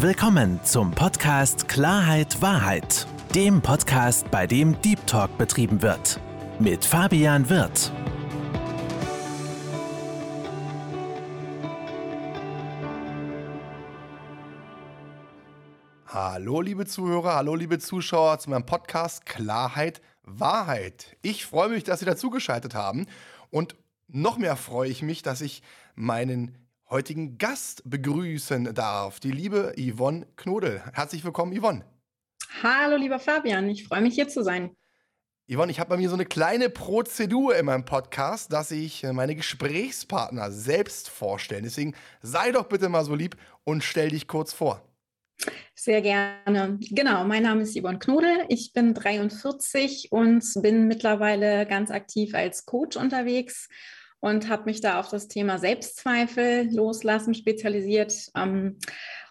Willkommen 0.00 0.62
zum 0.62 0.92
Podcast 0.92 1.66
Klarheit 1.66 2.40
Wahrheit, 2.40 3.08
dem 3.34 3.60
Podcast, 3.60 4.30
bei 4.30 4.46
dem 4.46 4.80
Deep 4.80 5.04
Talk 5.08 5.36
betrieben 5.38 5.82
wird. 5.82 6.20
Mit 6.60 6.84
Fabian 6.84 7.50
Wirth. 7.50 7.90
Hallo 16.06 16.60
liebe 16.60 16.86
Zuhörer, 16.86 17.34
hallo 17.34 17.56
liebe 17.56 17.80
Zuschauer 17.80 18.38
zu 18.38 18.50
meinem 18.50 18.66
Podcast 18.66 19.26
Klarheit 19.26 20.00
Wahrheit. 20.22 21.16
Ich 21.22 21.44
freue 21.44 21.70
mich, 21.70 21.82
dass 21.82 21.98
Sie 21.98 22.06
dazugeschaltet 22.06 22.76
haben 22.76 23.06
und 23.50 23.74
noch 24.06 24.38
mehr 24.38 24.54
freue 24.54 24.88
ich 24.88 25.02
mich, 25.02 25.22
dass 25.22 25.40
ich 25.40 25.60
meinen 25.96 26.56
heutigen 26.90 27.36
Gast 27.36 27.82
begrüßen 27.84 28.74
darf, 28.74 29.20
die 29.20 29.30
liebe 29.30 29.74
Yvonne 29.76 30.26
Knodel. 30.36 30.82
Herzlich 30.94 31.22
willkommen, 31.22 31.58
Yvonne. 31.58 31.84
Hallo, 32.62 32.96
lieber 32.96 33.18
Fabian, 33.18 33.68
ich 33.68 33.86
freue 33.86 34.00
mich 34.00 34.14
hier 34.14 34.28
zu 34.28 34.42
sein. 34.42 34.70
Yvonne, 35.50 35.70
ich 35.70 35.80
habe 35.80 35.90
bei 35.90 35.96
mir 35.96 36.08
so 36.08 36.14
eine 36.14 36.24
kleine 36.24 36.70
Prozedur 36.70 37.56
in 37.56 37.66
meinem 37.66 37.84
Podcast, 37.84 38.52
dass 38.52 38.70
ich 38.70 39.04
äh, 39.04 39.12
meine 39.12 39.34
Gesprächspartner 39.34 40.50
selbst 40.50 41.08
vorstelle. 41.08 41.62
Deswegen 41.62 41.94
sei 42.22 42.52
doch 42.52 42.64
bitte 42.64 42.88
mal 42.88 43.04
so 43.04 43.14
lieb 43.14 43.36
und 43.64 43.84
stell 43.84 44.08
dich 44.08 44.26
kurz 44.26 44.52
vor. 44.52 44.82
Sehr 45.74 46.02
gerne. 46.02 46.78
Genau, 46.90 47.24
mein 47.24 47.44
Name 47.44 47.62
ist 47.62 47.78
Yvonne 47.78 47.98
Knodel. 47.98 48.44
Ich 48.48 48.72
bin 48.72 48.92
43 48.92 50.08
und 50.10 50.44
bin 50.62 50.88
mittlerweile 50.88 51.66
ganz 51.66 51.90
aktiv 51.90 52.34
als 52.34 52.66
Coach 52.66 52.96
unterwegs 52.96 53.68
und 54.20 54.48
habe 54.48 54.64
mich 54.64 54.80
da 54.80 54.98
auf 54.98 55.08
das 55.08 55.28
Thema 55.28 55.58
Selbstzweifel 55.58 56.68
loslassen 56.74 57.34
spezialisiert. 57.34 58.14
Ähm, 58.36 58.78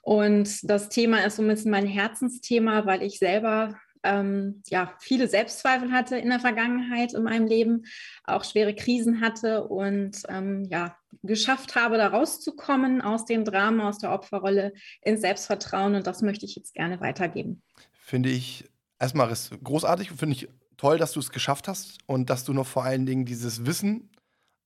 und 0.01 0.69
das 0.69 0.89
Thema 0.89 1.25
ist 1.25 1.35
so 1.35 1.41
ein 1.41 1.47
bisschen 1.47 1.71
mein 1.71 1.87
Herzensthema, 1.87 2.85
weil 2.85 3.03
ich 3.03 3.19
selber 3.19 3.75
ähm, 4.03 4.63
ja, 4.67 4.93
viele 4.99 5.27
Selbstzweifel 5.27 5.91
hatte 5.91 6.17
in 6.17 6.29
der 6.29 6.39
Vergangenheit 6.39 7.13
in 7.13 7.23
meinem 7.23 7.47
Leben, 7.47 7.83
auch 8.23 8.43
schwere 8.43 8.73
Krisen 8.73 9.21
hatte 9.21 9.65
und 9.65 10.21
ähm, 10.29 10.65
ja, 10.69 10.95
geschafft 11.23 11.75
habe, 11.75 11.97
da 11.97 12.07
rauszukommen 12.07 13.01
aus 13.01 13.25
dem 13.25 13.43
Drama, 13.43 13.89
aus 13.89 13.97
der 13.97 14.11
Opferrolle 14.11 14.73
ins 15.01 15.21
Selbstvertrauen. 15.21 15.95
Und 15.95 16.07
das 16.07 16.21
möchte 16.21 16.45
ich 16.45 16.55
jetzt 16.55 16.73
gerne 16.73 17.01
weitergeben. 17.01 17.61
Finde 17.99 18.29
ich 18.29 18.65
erstmal 18.99 19.27
großartig, 19.63 20.11
finde 20.11 20.35
ich 20.35 20.47
toll, 20.77 20.97
dass 20.97 21.11
du 21.11 21.19
es 21.19 21.31
geschafft 21.31 21.67
hast 21.67 21.97
und 22.05 22.29
dass 22.29 22.45
du 22.45 22.53
noch 22.53 22.67
vor 22.67 22.83
allen 22.83 23.05
Dingen 23.05 23.25
dieses 23.25 23.65
Wissen 23.65 24.09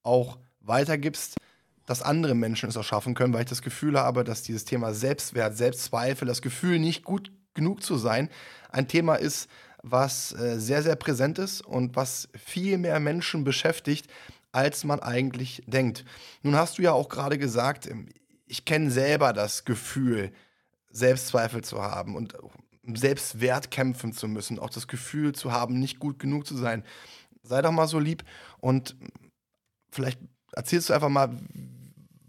auch 0.03 0.37
weitergibst, 0.61 1.35
dass 1.85 2.01
andere 2.01 2.35
Menschen 2.35 2.69
es 2.69 2.77
auch 2.77 2.83
schaffen 2.83 3.15
können, 3.15 3.33
weil 3.33 3.41
ich 3.41 3.49
das 3.49 3.61
Gefühl 3.61 3.99
habe, 3.99 4.23
dass 4.23 4.43
dieses 4.43 4.65
Thema 4.65 4.93
Selbstwert, 4.93 5.57
Selbstzweifel, 5.57 6.27
das 6.27 6.41
Gefühl, 6.41 6.79
nicht 6.79 7.03
gut 7.03 7.31
genug 7.53 7.83
zu 7.83 7.97
sein, 7.97 8.29
ein 8.69 8.87
Thema 8.87 9.15
ist, 9.15 9.49
was 9.83 10.31
äh, 10.33 10.59
sehr, 10.59 10.83
sehr 10.83 10.95
präsent 10.95 11.39
ist 11.39 11.61
und 11.61 11.95
was 11.95 12.29
viel 12.35 12.77
mehr 12.77 12.99
Menschen 12.99 13.43
beschäftigt, 13.43 14.07
als 14.51 14.83
man 14.83 14.99
eigentlich 14.99 15.63
denkt. 15.65 16.05
Nun 16.43 16.55
hast 16.55 16.77
du 16.77 16.83
ja 16.83 16.91
auch 16.91 17.09
gerade 17.09 17.37
gesagt, 17.37 17.87
ähm, 17.87 18.07
ich 18.45 18.65
kenne 18.65 18.91
selber 18.91 19.33
das 19.33 19.65
Gefühl, 19.65 20.31
Selbstzweifel 20.89 21.63
zu 21.63 21.81
haben 21.81 22.15
und 22.15 22.35
Selbstwert 22.83 23.71
kämpfen 23.71 24.11
zu 24.13 24.27
müssen, 24.27 24.59
auch 24.59 24.69
das 24.69 24.87
Gefühl 24.87 25.33
zu 25.33 25.51
haben, 25.51 25.79
nicht 25.79 25.99
gut 25.99 26.19
genug 26.19 26.45
zu 26.45 26.57
sein. 26.57 26.83
Sei 27.43 27.61
doch 27.61 27.71
mal 27.71 27.87
so 27.87 27.97
lieb 27.97 28.23
und 28.59 28.95
vielleicht 29.91 30.19
erzählst 30.53 30.89
du 30.89 30.93
einfach 30.93 31.09
mal, 31.09 31.37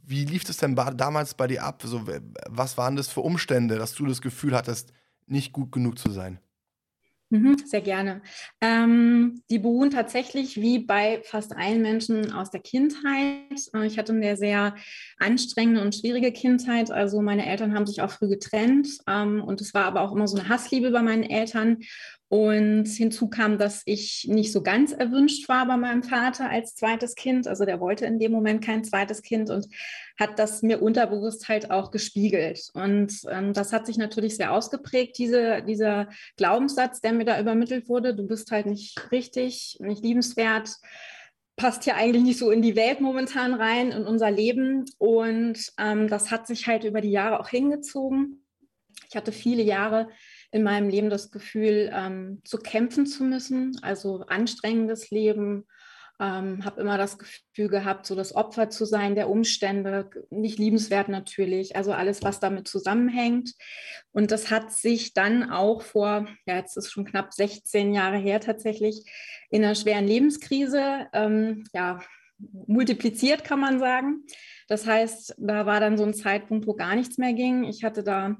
wie 0.04 0.24
lief 0.24 0.48
es 0.48 0.58
denn 0.58 0.74
damals 0.74 1.34
bei 1.34 1.46
dir 1.46 1.64
ab? 1.64 1.82
So, 1.84 2.06
was 2.48 2.76
waren 2.76 2.96
das 2.96 3.08
für 3.08 3.20
Umstände, 3.20 3.76
dass 3.76 3.94
du 3.94 4.06
das 4.06 4.20
Gefühl 4.20 4.54
hattest, 4.54 4.92
nicht 5.26 5.52
gut 5.52 5.72
genug 5.72 5.98
zu 5.98 6.10
sein? 6.10 6.38
Mhm, 7.32 7.56
sehr 7.64 7.80
gerne. 7.80 8.20
Ähm, 8.60 9.42
die 9.48 9.58
beruhen 9.58 9.90
tatsächlich 9.90 10.60
wie 10.60 10.80
bei 10.80 11.22
fast 11.24 11.56
allen 11.56 11.80
Menschen 11.80 12.30
aus 12.30 12.50
der 12.50 12.60
Kindheit. 12.60 13.70
Äh, 13.72 13.86
ich 13.86 13.98
hatte 13.98 14.12
eine 14.12 14.36
sehr 14.36 14.76
anstrengende 15.18 15.80
und 15.80 15.94
schwierige 15.94 16.30
Kindheit. 16.30 16.90
Also 16.90 17.22
meine 17.22 17.46
Eltern 17.46 17.74
haben 17.74 17.86
sich 17.86 18.02
auch 18.02 18.10
früh 18.10 18.28
getrennt 18.28 18.98
ähm, 19.08 19.42
und 19.42 19.62
es 19.62 19.72
war 19.72 19.86
aber 19.86 20.02
auch 20.02 20.12
immer 20.12 20.28
so 20.28 20.36
eine 20.36 20.50
Hassliebe 20.50 20.90
bei 20.90 21.00
meinen 21.00 21.22
Eltern. 21.22 21.78
Und 22.32 22.86
hinzu 22.86 23.28
kam, 23.28 23.58
dass 23.58 23.82
ich 23.84 24.26
nicht 24.26 24.52
so 24.52 24.62
ganz 24.62 24.92
erwünscht 24.92 25.50
war 25.50 25.66
bei 25.66 25.76
meinem 25.76 26.02
Vater 26.02 26.48
als 26.48 26.74
zweites 26.74 27.14
Kind. 27.14 27.46
Also 27.46 27.66
der 27.66 27.78
wollte 27.78 28.06
in 28.06 28.18
dem 28.18 28.32
Moment 28.32 28.64
kein 28.64 28.84
zweites 28.84 29.20
Kind 29.20 29.50
und 29.50 29.68
hat 30.18 30.38
das 30.38 30.62
mir 30.62 30.80
unterbewusst 30.80 31.50
halt 31.50 31.70
auch 31.70 31.90
gespiegelt. 31.90 32.70
Und 32.72 33.20
ähm, 33.30 33.52
das 33.52 33.74
hat 33.74 33.84
sich 33.84 33.98
natürlich 33.98 34.34
sehr 34.38 34.50
ausgeprägt, 34.54 35.18
diese, 35.18 35.62
dieser 35.62 36.08
Glaubenssatz, 36.38 37.02
der 37.02 37.12
mir 37.12 37.26
da 37.26 37.38
übermittelt 37.38 37.90
wurde. 37.90 38.14
Du 38.14 38.26
bist 38.26 38.50
halt 38.50 38.64
nicht 38.64 39.12
richtig, 39.12 39.76
nicht 39.80 40.02
liebenswert 40.02 40.70
passt 41.54 41.84
hier 41.84 41.96
eigentlich 41.96 42.22
nicht 42.22 42.38
so 42.38 42.50
in 42.50 42.62
die 42.62 42.76
Welt 42.76 43.02
momentan 43.02 43.52
rein, 43.52 43.92
in 43.92 44.06
unser 44.06 44.30
Leben. 44.30 44.86
Und 44.96 45.70
ähm, 45.78 46.08
das 46.08 46.30
hat 46.30 46.46
sich 46.46 46.66
halt 46.66 46.84
über 46.84 47.02
die 47.02 47.10
Jahre 47.10 47.38
auch 47.38 47.48
hingezogen. 47.48 48.46
Ich 49.10 49.16
hatte 49.16 49.32
viele 49.32 49.62
Jahre 49.62 50.08
in 50.52 50.62
meinem 50.62 50.88
Leben 50.88 51.10
das 51.10 51.30
Gefühl, 51.30 51.90
ähm, 51.92 52.42
zu 52.44 52.58
kämpfen 52.58 53.06
zu 53.06 53.24
müssen, 53.24 53.78
also 53.82 54.24
anstrengendes 54.28 55.10
Leben. 55.10 55.66
Ähm, 56.20 56.64
habe 56.64 56.82
immer 56.82 56.98
das 56.98 57.18
Gefühl 57.18 57.68
gehabt, 57.68 58.06
so 58.06 58.14
das 58.14 58.34
Opfer 58.34 58.68
zu 58.68 58.84
sein 58.84 59.14
der 59.14 59.30
Umstände, 59.30 60.08
nicht 60.30 60.58
liebenswert 60.58 61.08
natürlich, 61.08 61.74
also 61.74 61.92
alles, 61.92 62.22
was 62.22 62.38
damit 62.38 62.68
zusammenhängt. 62.68 63.54
Und 64.12 64.30
das 64.30 64.50
hat 64.50 64.72
sich 64.72 65.14
dann 65.14 65.50
auch 65.50 65.80
vor, 65.82 66.28
ja, 66.46 66.56
jetzt 66.56 66.76
ist 66.76 66.92
schon 66.92 67.06
knapp 67.06 67.32
16 67.32 67.94
Jahre 67.94 68.18
her 68.18 68.38
tatsächlich, 68.40 69.10
in 69.50 69.64
einer 69.64 69.74
schweren 69.74 70.06
Lebenskrise, 70.06 71.08
ähm, 71.14 71.64
ja, 71.72 72.00
multipliziert, 72.66 73.42
kann 73.42 73.58
man 73.58 73.78
sagen. 73.78 74.24
Das 74.68 74.86
heißt, 74.86 75.36
da 75.38 75.66
war 75.66 75.80
dann 75.80 75.96
so 75.96 76.04
ein 76.04 76.14
Zeitpunkt, 76.14 76.66
wo 76.66 76.74
gar 76.74 76.94
nichts 76.94 77.16
mehr 77.16 77.32
ging. 77.32 77.64
Ich 77.64 77.84
hatte 77.84 78.04
da 78.04 78.36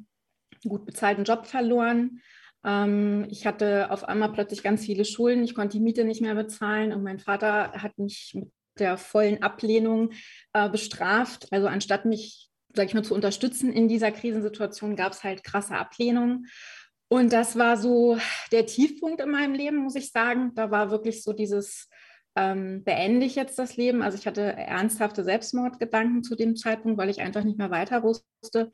gut 0.69 0.87
bezahlten 0.87 1.25
Job 1.25 1.47
verloren. 1.47 2.21
Ähm, 2.65 3.27
ich 3.31 3.47
hatte 3.47 3.91
auf 3.91 4.05
einmal 4.09 4.33
plötzlich 4.33 4.63
ganz 4.63 4.85
viele 4.85 5.05
Schulden. 5.05 5.45
Ich 5.45 5.55
konnte 5.55 5.77
die 5.77 5.83
Miete 5.83 6.05
nicht 6.05 6.21
mehr 6.21 6.35
bezahlen 6.35 6.93
und 6.93 7.03
mein 7.03 7.19
Vater 7.19 7.73
hat 7.73 7.99
mich 7.99 8.33
mit 8.35 8.51
der 8.79 8.97
vollen 8.97 9.43
Ablehnung 9.43 10.13
äh, 10.53 10.69
bestraft. 10.69 11.49
Also 11.51 11.67
anstatt 11.67 12.05
mich, 12.05 12.49
sage 12.75 12.89
ich 12.89 12.95
mal, 12.95 13.05
zu 13.05 13.15
unterstützen 13.15 13.73
in 13.73 13.89
dieser 13.89 14.13
Krisensituation, 14.13 14.97
gab 14.97 15.13
es 15.13 15.25
halt 15.25 15.45
krasse 15.45 15.75
Ablehnung. 15.75 16.47
Und 17.09 17.33
das 17.33 17.59
war 17.59 17.77
so 17.77 18.17
der 18.53 18.65
Tiefpunkt 18.65 19.21
in 19.21 19.31
meinem 19.31 19.55
Leben, 19.55 19.77
muss 19.77 19.97
ich 19.97 20.11
sagen. 20.11 20.53
Da 20.55 20.71
war 20.71 20.91
wirklich 20.91 21.23
so 21.23 21.35
dieses, 21.35 21.91
ähm, 22.37 22.83
beende 22.85 23.27
ich 23.27 23.35
jetzt 23.35 23.59
das 23.59 23.77
Leben? 23.77 24.03
Also 24.03 24.17
ich 24.17 24.27
hatte 24.27 24.41
ernsthafte 24.41 25.23
Selbstmordgedanken 25.23 26.23
zu 26.23 26.35
dem 26.35 26.57
Zeitpunkt, 26.57 26.99
weil 26.99 27.11
ich 27.11 27.21
einfach 27.21 27.45
nicht 27.45 27.59
mehr 27.59 27.71
weiter 27.71 28.03
wusste. 28.03 28.71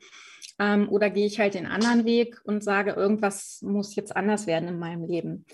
Ähm, 0.59 0.89
oder 0.89 1.09
gehe 1.09 1.25
ich 1.25 1.39
halt 1.39 1.53
den 1.53 1.65
anderen 1.65 2.05
Weg 2.05 2.39
und 2.43 2.63
sage, 2.63 2.91
irgendwas 2.91 3.61
muss 3.61 3.95
jetzt 3.95 4.15
anders 4.15 4.45
werden 4.45 4.67
in 4.69 4.79
meinem 4.79 5.05
Leben. 5.05 5.45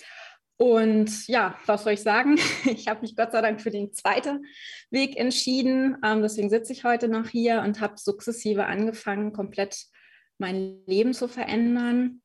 Und 0.57 1.27
ja, 1.27 1.57
was 1.65 1.83
soll 1.83 1.93
ich 1.93 2.01
sagen? 2.01 2.37
Ich 2.65 2.87
habe 2.87 3.01
mich 3.01 3.15
Gott 3.15 3.31
sei 3.31 3.41
Dank 3.41 3.61
für 3.61 3.71
den 3.71 3.93
zweiten 3.93 4.45
Weg 4.89 5.17
entschieden. 5.17 5.97
Ähm, 6.03 6.21
deswegen 6.21 6.49
sitze 6.49 6.73
ich 6.73 6.83
heute 6.83 7.07
noch 7.07 7.27
hier 7.27 7.61
und 7.61 7.81
habe 7.81 7.95
sukzessive 7.97 8.65
angefangen, 8.65 9.33
komplett 9.33 9.85
mein 10.37 10.81
Leben 10.85 11.13
zu 11.13 11.27
verändern, 11.27 12.21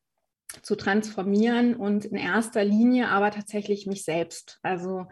zu 0.63 0.77
transformieren 0.77 1.77
und 1.77 2.05
in 2.05 2.17
erster 2.17 2.65
Linie 2.65 3.09
aber 3.09 3.31
tatsächlich 3.31 3.87
mich 3.87 4.05
selbst. 4.05 4.59
Also 4.63 5.07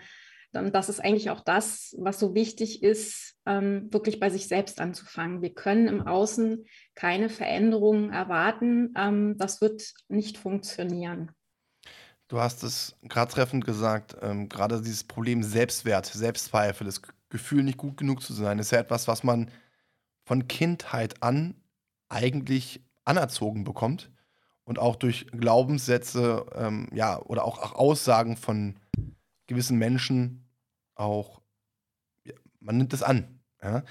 das 0.52 0.88
ist 0.88 1.00
eigentlich 1.00 1.30
auch 1.30 1.40
das, 1.40 1.94
was 1.98 2.18
so 2.18 2.34
wichtig 2.34 2.82
ist, 2.82 3.36
ähm, 3.46 3.92
wirklich 3.92 4.18
bei 4.20 4.30
sich 4.30 4.48
selbst 4.48 4.80
anzufangen. 4.80 5.42
Wir 5.42 5.54
können 5.54 5.88
im 5.88 6.06
Außen 6.06 6.64
keine 6.94 7.28
Veränderungen 7.28 8.10
erwarten. 8.10 8.94
Ähm, 8.96 9.36
das 9.38 9.60
wird 9.60 9.92
nicht 10.08 10.38
funktionieren. 10.38 11.30
Du 12.28 12.40
hast 12.40 12.62
es 12.62 12.96
gerade 13.02 13.32
treffend 13.32 13.64
gesagt, 13.64 14.16
ähm, 14.20 14.48
gerade 14.48 14.80
dieses 14.82 15.04
Problem 15.04 15.42
Selbstwert, 15.42 16.06
Selbstzweifel, 16.06 16.86
das 16.86 17.00
Gefühl, 17.30 17.62
nicht 17.62 17.78
gut 17.78 17.96
genug 17.96 18.22
zu 18.22 18.32
sein, 18.32 18.58
ist 18.58 18.70
ja 18.70 18.78
etwas, 18.78 19.08
was 19.08 19.24
man 19.24 19.50
von 20.24 20.46
Kindheit 20.46 21.22
an 21.22 21.54
eigentlich 22.10 22.82
anerzogen 23.04 23.64
bekommt 23.64 24.10
und 24.64 24.78
auch 24.78 24.96
durch 24.96 25.26
Glaubenssätze 25.32 26.44
ähm, 26.54 26.88
ja, 26.92 27.18
oder 27.22 27.44
auch, 27.44 27.58
auch 27.58 27.72
Aussagen 27.74 28.36
von 28.36 28.76
gewissen 29.48 29.78
Menschen 29.78 30.46
auch, 30.94 31.40
ja, 32.24 32.34
man 32.60 32.76
nimmt 32.76 32.92
es 32.92 33.02
an. 33.02 33.40
Ja? 33.60 33.82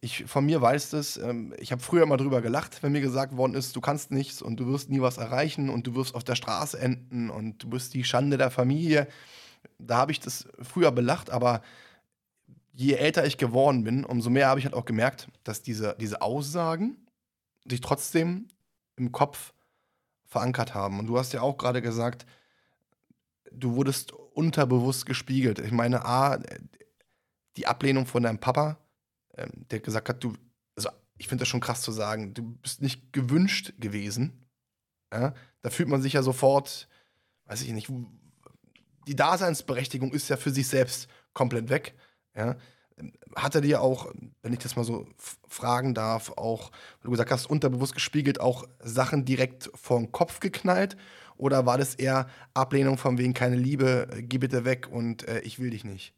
Ich 0.00 0.26
von 0.26 0.46
mir 0.46 0.62
weiß 0.62 0.90
das, 0.90 1.16
ähm, 1.16 1.52
ich 1.58 1.72
habe 1.72 1.82
früher 1.82 2.06
mal 2.06 2.16
drüber 2.16 2.40
gelacht, 2.40 2.82
wenn 2.84 2.92
mir 2.92 3.00
gesagt 3.00 3.36
worden 3.36 3.54
ist, 3.54 3.74
du 3.74 3.80
kannst 3.80 4.12
nichts 4.12 4.40
und 4.40 4.60
du 4.60 4.66
wirst 4.68 4.90
nie 4.90 5.00
was 5.00 5.18
erreichen 5.18 5.70
und 5.70 5.88
du 5.88 5.96
wirst 5.96 6.14
auf 6.14 6.22
der 6.22 6.36
Straße 6.36 6.78
enden 6.78 7.30
und 7.30 7.64
du 7.64 7.70
bist 7.70 7.94
die 7.94 8.04
Schande 8.04 8.38
der 8.38 8.52
Familie. 8.52 9.08
Da 9.78 9.96
habe 9.96 10.12
ich 10.12 10.20
das 10.20 10.46
früher 10.62 10.92
belacht, 10.92 11.30
aber 11.30 11.62
je 12.72 12.92
älter 12.92 13.26
ich 13.26 13.38
geworden 13.38 13.82
bin, 13.82 14.04
umso 14.04 14.30
mehr 14.30 14.46
habe 14.46 14.60
ich 14.60 14.66
halt 14.66 14.74
auch 14.74 14.84
gemerkt, 14.84 15.28
dass 15.42 15.62
diese, 15.62 15.96
diese 16.00 16.22
Aussagen 16.22 16.96
sich 17.68 17.80
trotzdem 17.80 18.46
im 18.94 19.10
Kopf 19.10 19.52
verankert 20.26 20.74
haben. 20.74 21.00
Und 21.00 21.06
du 21.06 21.18
hast 21.18 21.32
ja 21.32 21.40
auch 21.40 21.56
gerade 21.56 21.82
gesagt, 21.82 22.24
du 23.58 23.74
wurdest 23.74 24.12
unterbewusst 24.12 25.06
gespiegelt. 25.06 25.58
Ich 25.58 25.72
meine, 25.72 26.04
A, 26.04 26.38
die 27.56 27.66
Ablehnung 27.66 28.06
von 28.06 28.22
deinem 28.22 28.38
Papa, 28.38 28.78
ähm, 29.36 29.50
der 29.70 29.80
gesagt 29.80 30.08
hat, 30.08 30.22
du, 30.22 30.34
also 30.76 30.90
ich 31.16 31.28
finde 31.28 31.42
das 31.42 31.48
schon 31.48 31.60
krass 31.60 31.82
zu 31.82 31.92
sagen, 31.92 32.34
du 32.34 32.42
bist 32.42 32.80
nicht 32.80 33.12
gewünscht 33.12 33.74
gewesen. 33.78 34.46
Ja? 35.12 35.34
Da 35.62 35.70
fühlt 35.70 35.88
man 35.88 36.02
sich 36.02 36.12
ja 36.12 36.22
sofort, 36.22 36.88
weiß 37.46 37.62
ich 37.62 37.72
nicht, 37.72 37.90
die 39.06 39.16
Daseinsberechtigung 39.16 40.12
ist 40.12 40.28
ja 40.28 40.36
für 40.36 40.50
sich 40.50 40.68
selbst 40.68 41.08
komplett 41.32 41.68
weg. 41.68 41.94
Ja? 42.36 42.56
Hat 43.36 43.54
er 43.54 43.60
dir 43.60 43.80
auch, 43.80 44.12
wenn 44.42 44.52
ich 44.52 44.58
das 44.58 44.76
mal 44.76 44.84
so 44.84 45.08
fragen 45.46 45.94
darf, 45.94 46.32
auch, 46.36 46.70
weil 46.70 47.04
du 47.04 47.10
gesagt 47.10 47.30
hast, 47.30 47.46
unterbewusst 47.46 47.94
gespiegelt, 47.94 48.40
auch 48.40 48.64
Sachen 48.80 49.24
direkt 49.24 49.70
vor 49.74 49.98
den 49.98 50.12
Kopf 50.12 50.40
geknallt? 50.40 50.96
Oder 51.38 51.64
war 51.64 51.78
das 51.78 51.94
eher 51.94 52.26
Ablehnung 52.52 52.98
von 52.98 53.16
wegen 53.16 53.32
keine 53.32 53.56
Liebe, 53.56 54.08
geh 54.18 54.38
bitte 54.38 54.64
weg 54.64 54.88
und 54.90 55.26
äh, 55.26 55.40
ich 55.40 55.58
will 55.58 55.70
dich 55.70 55.84
nicht? 55.84 56.14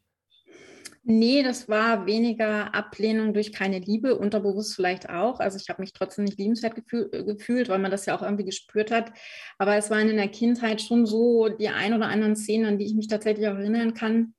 Nee, 1.03 1.41
das 1.41 1.67
war 1.67 2.05
weniger 2.05 2.75
Ablehnung 2.75 3.33
durch 3.33 3.51
keine 3.51 3.79
Liebe, 3.79 4.15
unterbewusst 4.15 4.75
vielleicht 4.75 5.09
auch. 5.09 5.39
Also 5.39 5.57
ich 5.57 5.67
habe 5.69 5.81
mich 5.81 5.93
trotzdem 5.93 6.25
nicht 6.25 6.37
liebenswert 6.37 6.75
gefühl, 6.75 7.09
äh, 7.11 7.23
gefühlt, 7.23 7.69
weil 7.69 7.79
man 7.79 7.89
das 7.89 8.05
ja 8.05 8.15
auch 8.15 8.21
irgendwie 8.21 8.45
gespürt 8.45 8.91
hat. 8.91 9.11
Aber 9.57 9.75
es 9.75 9.89
waren 9.89 10.09
in 10.09 10.17
der 10.17 10.27
Kindheit 10.27 10.79
schon 10.79 11.07
so 11.07 11.49
die 11.49 11.69
ein 11.69 11.95
oder 11.95 12.07
anderen 12.07 12.35
Szenen, 12.35 12.65
an 12.67 12.77
die 12.77 12.85
ich 12.85 12.93
mich 12.93 13.07
tatsächlich 13.07 13.47
auch 13.47 13.55
erinnern 13.55 13.95
kann. 13.95 14.35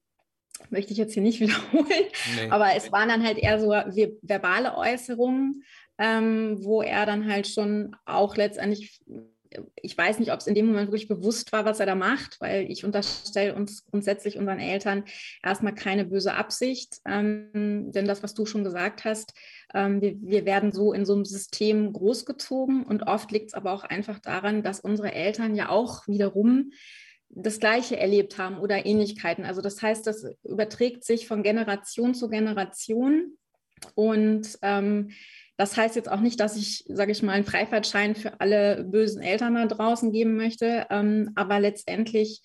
Möchte 0.70 0.92
ich 0.92 0.98
jetzt 0.98 1.14
hier 1.14 1.22
nicht 1.22 1.40
wiederholen. 1.40 2.04
Nee. 2.36 2.50
Aber 2.50 2.76
es 2.76 2.92
waren 2.92 3.08
dann 3.08 3.24
halt 3.24 3.38
eher 3.38 3.58
so 3.58 3.70
verbale 4.22 4.76
Äußerungen, 4.76 5.64
ähm, 5.98 6.58
wo 6.62 6.80
er 6.82 7.06
dann 7.06 7.28
halt 7.28 7.48
schon 7.48 7.96
auch 8.04 8.36
letztendlich 8.36 9.00
ich 9.76 9.96
weiß 9.96 10.18
nicht, 10.18 10.32
ob 10.32 10.40
es 10.40 10.46
in 10.46 10.54
dem 10.54 10.66
Moment 10.66 10.88
wirklich 10.88 11.08
bewusst 11.08 11.52
war, 11.52 11.64
was 11.64 11.80
er 11.80 11.86
da 11.86 11.94
macht, 11.94 12.40
weil 12.40 12.70
ich 12.70 12.84
unterstelle 12.84 13.54
uns 13.54 13.84
grundsätzlich 13.84 14.38
unseren 14.38 14.60
Eltern 14.60 15.04
erstmal 15.42 15.74
keine 15.74 16.04
böse 16.04 16.34
Absicht. 16.34 16.98
Ähm, 17.06 17.92
denn 17.92 18.06
das, 18.06 18.22
was 18.22 18.34
du 18.34 18.46
schon 18.46 18.64
gesagt 18.64 19.04
hast, 19.04 19.34
ähm, 19.74 20.00
wir, 20.00 20.20
wir, 20.20 20.44
werden 20.44 20.72
so 20.72 20.92
in 20.92 21.04
so 21.04 21.14
einem 21.14 21.24
System 21.24 21.92
großgezogen 21.92 22.84
und 22.84 23.04
oft 23.04 23.30
liegt 23.30 23.48
es 23.48 23.54
aber 23.54 23.72
auch 23.72 23.84
einfach 23.84 24.18
daran, 24.18 24.62
dass 24.62 24.80
unsere 24.80 25.12
Eltern 25.12 25.54
ja 25.54 25.68
auch 25.68 26.06
wiederum 26.08 26.72
das 27.34 27.58
Gleiche 27.58 27.96
erlebt 27.96 28.38
haben 28.38 28.58
oder 28.58 28.84
Ähnlichkeiten. 28.84 29.44
Also 29.44 29.62
das 29.62 29.80
heißt, 29.80 30.06
das 30.06 30.26
überträgt 30.44 31.04
sich 31.04 31.26
von 31.26 31.42
Generation 31.42 32.14
zu 32.14 32.28
Generation 32.28 33.38
und 33.94 34.58
ähm, 34.62 35.10
das 35.56 35.76
heißt 35.76 35.96
jetzt 35.96 36.10
auch 36.10 36.20
nicht, 36.20 36.40
dass 36.40 36.56
ich, 36.56 36.84
sage 36.88 37.12
ich 37.12 37.22
mal, 37.22 37.32
einen 37.32 37.44
Freifahrtschein 37.44 38.14
für 38.14 38.40
alle 38.40 38.84
bösen 38.84 39.22
Eltern 39.22 39.54
da 39.54 39.66
draußen 39.66 40.12
geben 40.12 40.36
möchte, 40.36 40.86
ähm, 40.90 41.30
aber 41.34 41.60
letztendlich 41.60 42.42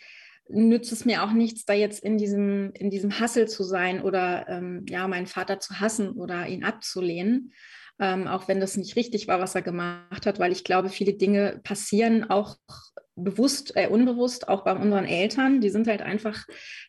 nützt 0.49 0.91
es 0.91 1.05
mir 1.05 1.23
auch 1.23 1.31
nichts, 1.31 1.65
da 1.65 1.73
jetzt 1.73 2.03
in 2.03 2.17
diesem, 2.17 2.71
in 2.73 2.89
diesem 2.89 3.19
Hassel 3.19 3.47
zu 3.47 3.63
sein 3.63 4.01
oder 4.01 4.47
ähm, 4.47 4.85
ja, 4.87 5.07
meinen 5.07 5.27
Vater 5.27 5.59
zu 5.59 5.79
hassen 5.79 6.11
oder 6.11 6.47
ihn 6.47 6.63
abzulehnen. 6.63 7.53
Ähm, 7.99 8.27
auch 8.27 8.47
wenn 8.47 8.59
das 8.59 8.77
nicht 8.77 8.95
richtig 8.95 9.27
war, 9.27 9.39
was 9.39 9.55
er 9.55 9.61
gemacht 9.61 10.25
hat, 10.25 10.39
weil 10.39 10.51
ich 10.51 10.63
glaube, 10.63 10.89
viele 10.89 11.13
Dinge 11.13 11.59
passieren 11.63 12.29
auch 12.29 12.57
bewusst, 13.17 13.75
äh, 13.75 13.87
unbewusst, 13.87 14.47
auch 14.47 14.63
bei 14.63 14.73
unseren 14.75 15.05
Eltern. 15.05 15.59
Die 15.59 15.69
sind 15.69 15.87
halt 15.87 16.01
einfach 16.01 16.45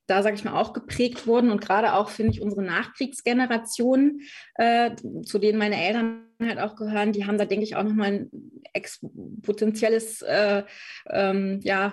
da, 0.06 0.22
sage 0.22 0.36
ich 0.36 0.44
mal, 0.44 0.60
auch 0.60 0.72
geprägt 0.72 1.26
worden. 1.26 1.50
Und 1.50 1.60
gerade 1.60 1.94
auch, 1.94 2.10
finde 2.10 2.32
ich, 2.32 2.42
unsere 2.42 2.62
Nachkriegsgeneration, 2.62 4.20
äh, 4.54 4.94
zu 5.24 5.38
denen 5.38 5.58
meine 5.58 5.82
Eltern 5.82 6.24
halt 6.40 6.58
auch 6.58 6.76
gehören, 6.76 7.12
die 7.12 7.26
haben 7.26 7.38
da, 7.38 7.46
denke 7.46 7.64
ich, 7.64 7.76
auch 7.76 7.82
nochmal 7.82 8.28
ein 8.74 9.42
potenzielles, 9.42 10.22
äh, 10.22 10.62
ähm, 11.08 11.60
ja, 11.62 11.92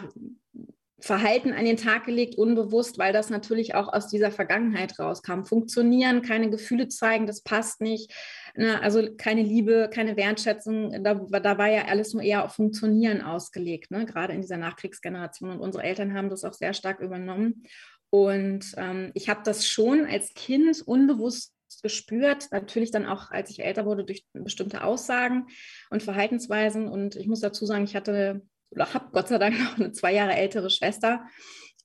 Verhalten 1.06 1.54
an 1.54 1.66
den 1.66 1.78
Tag 1.78 2.06
gelegt, 2.06 2.36
unbewusst, 2.36 2.98
weil 2.98 3.14
das 3.14 3.30
natürlich 3.30 3.76
auch 3.76 3.94
aus 3.94 4.08
dieser 4.08 4.32
Vergangenheit 4.32 4.98
rauskam. 4.98 5.44
Funktionieren, 5.44 6.24
keine 6.24 6.50
Gefühle 6.50 6.88
zeigen, 6.88 7.28
das 7.28 7.42
passt 7.44 7.80
nicht. 7.80 8.12
Ne? 8.56 8.82
Also 8.82 9.16
keine 9.16 9.44
Liebe, 9.44 9.88
keine 9.94 10.18
Wertschätzung. 10.18 11.04
Da, 11.04 11.14
da, 11.14 11.60
war 11.60 11.70
ja 11.70 11.86
alles 11.86 12.16
nur 12.16 12.24
eher 12.24 12.44
auf 12.44 12.54
Funktionieren 12.54 13.22
ausgelegt, 13.22 13.92
ne? 13.92 14.08
gerade 14.08 14.34
in 14.34 14.42
dieser 14.42 14.58
Nachkriegsgeneration. 14.58 15.52
Und 15.52 15.60
unsere 15.60 15.84
Eltern 15.84 16.16
haben 16.16 16.32
das 16.32 16.44
auch 16.44 16.54
sehr 16.54 16.74
stark 16.74 17.00
übernommen. 17.02 17.62
Und 18.10 18.74
ähm, 18.76 19.12
ich 19.14 19.30
habe 19.30 19.42
das 19.44 19.68
schon 19.68 20.08
als 20.08 20.34
Kind 20.34 20.82
unbewusst 20.88 21.54
gespürt, 21.84 22.48
natürlich 22.50 22.90
dann 22.90 23.06
auch, 23.06 23.30
als 23.30 23.52
ich 23.52 23.64
älter 23.64 23.86
wurde, 23.86 24.06
durch 24.06 24.26
bestimmte 24.34 24.84
Aussagen 24.84 25.46
und 25.92 26.02
Verhaltensweisen. 26.02 26.88
Und 26.88 27.16
ich 27.16 27.28
muss 27.28 27.42
dazu 27.42 27.68
sagen, 27.68 27.84
ich 27.84 27.96
hatte 27.96 28.42
oder 28.76 28.94
habe 28.94 29.10
Gott 29.12 29.28
sei 29.28 29.38
Dank 29.38 29.60
noch 29.64 29.78
eine 29.78 29.92
zwei 29.92 30.14
Jahre 30.14 30.36
ältere 30.36 30.70
Schwester. 30.70 31.26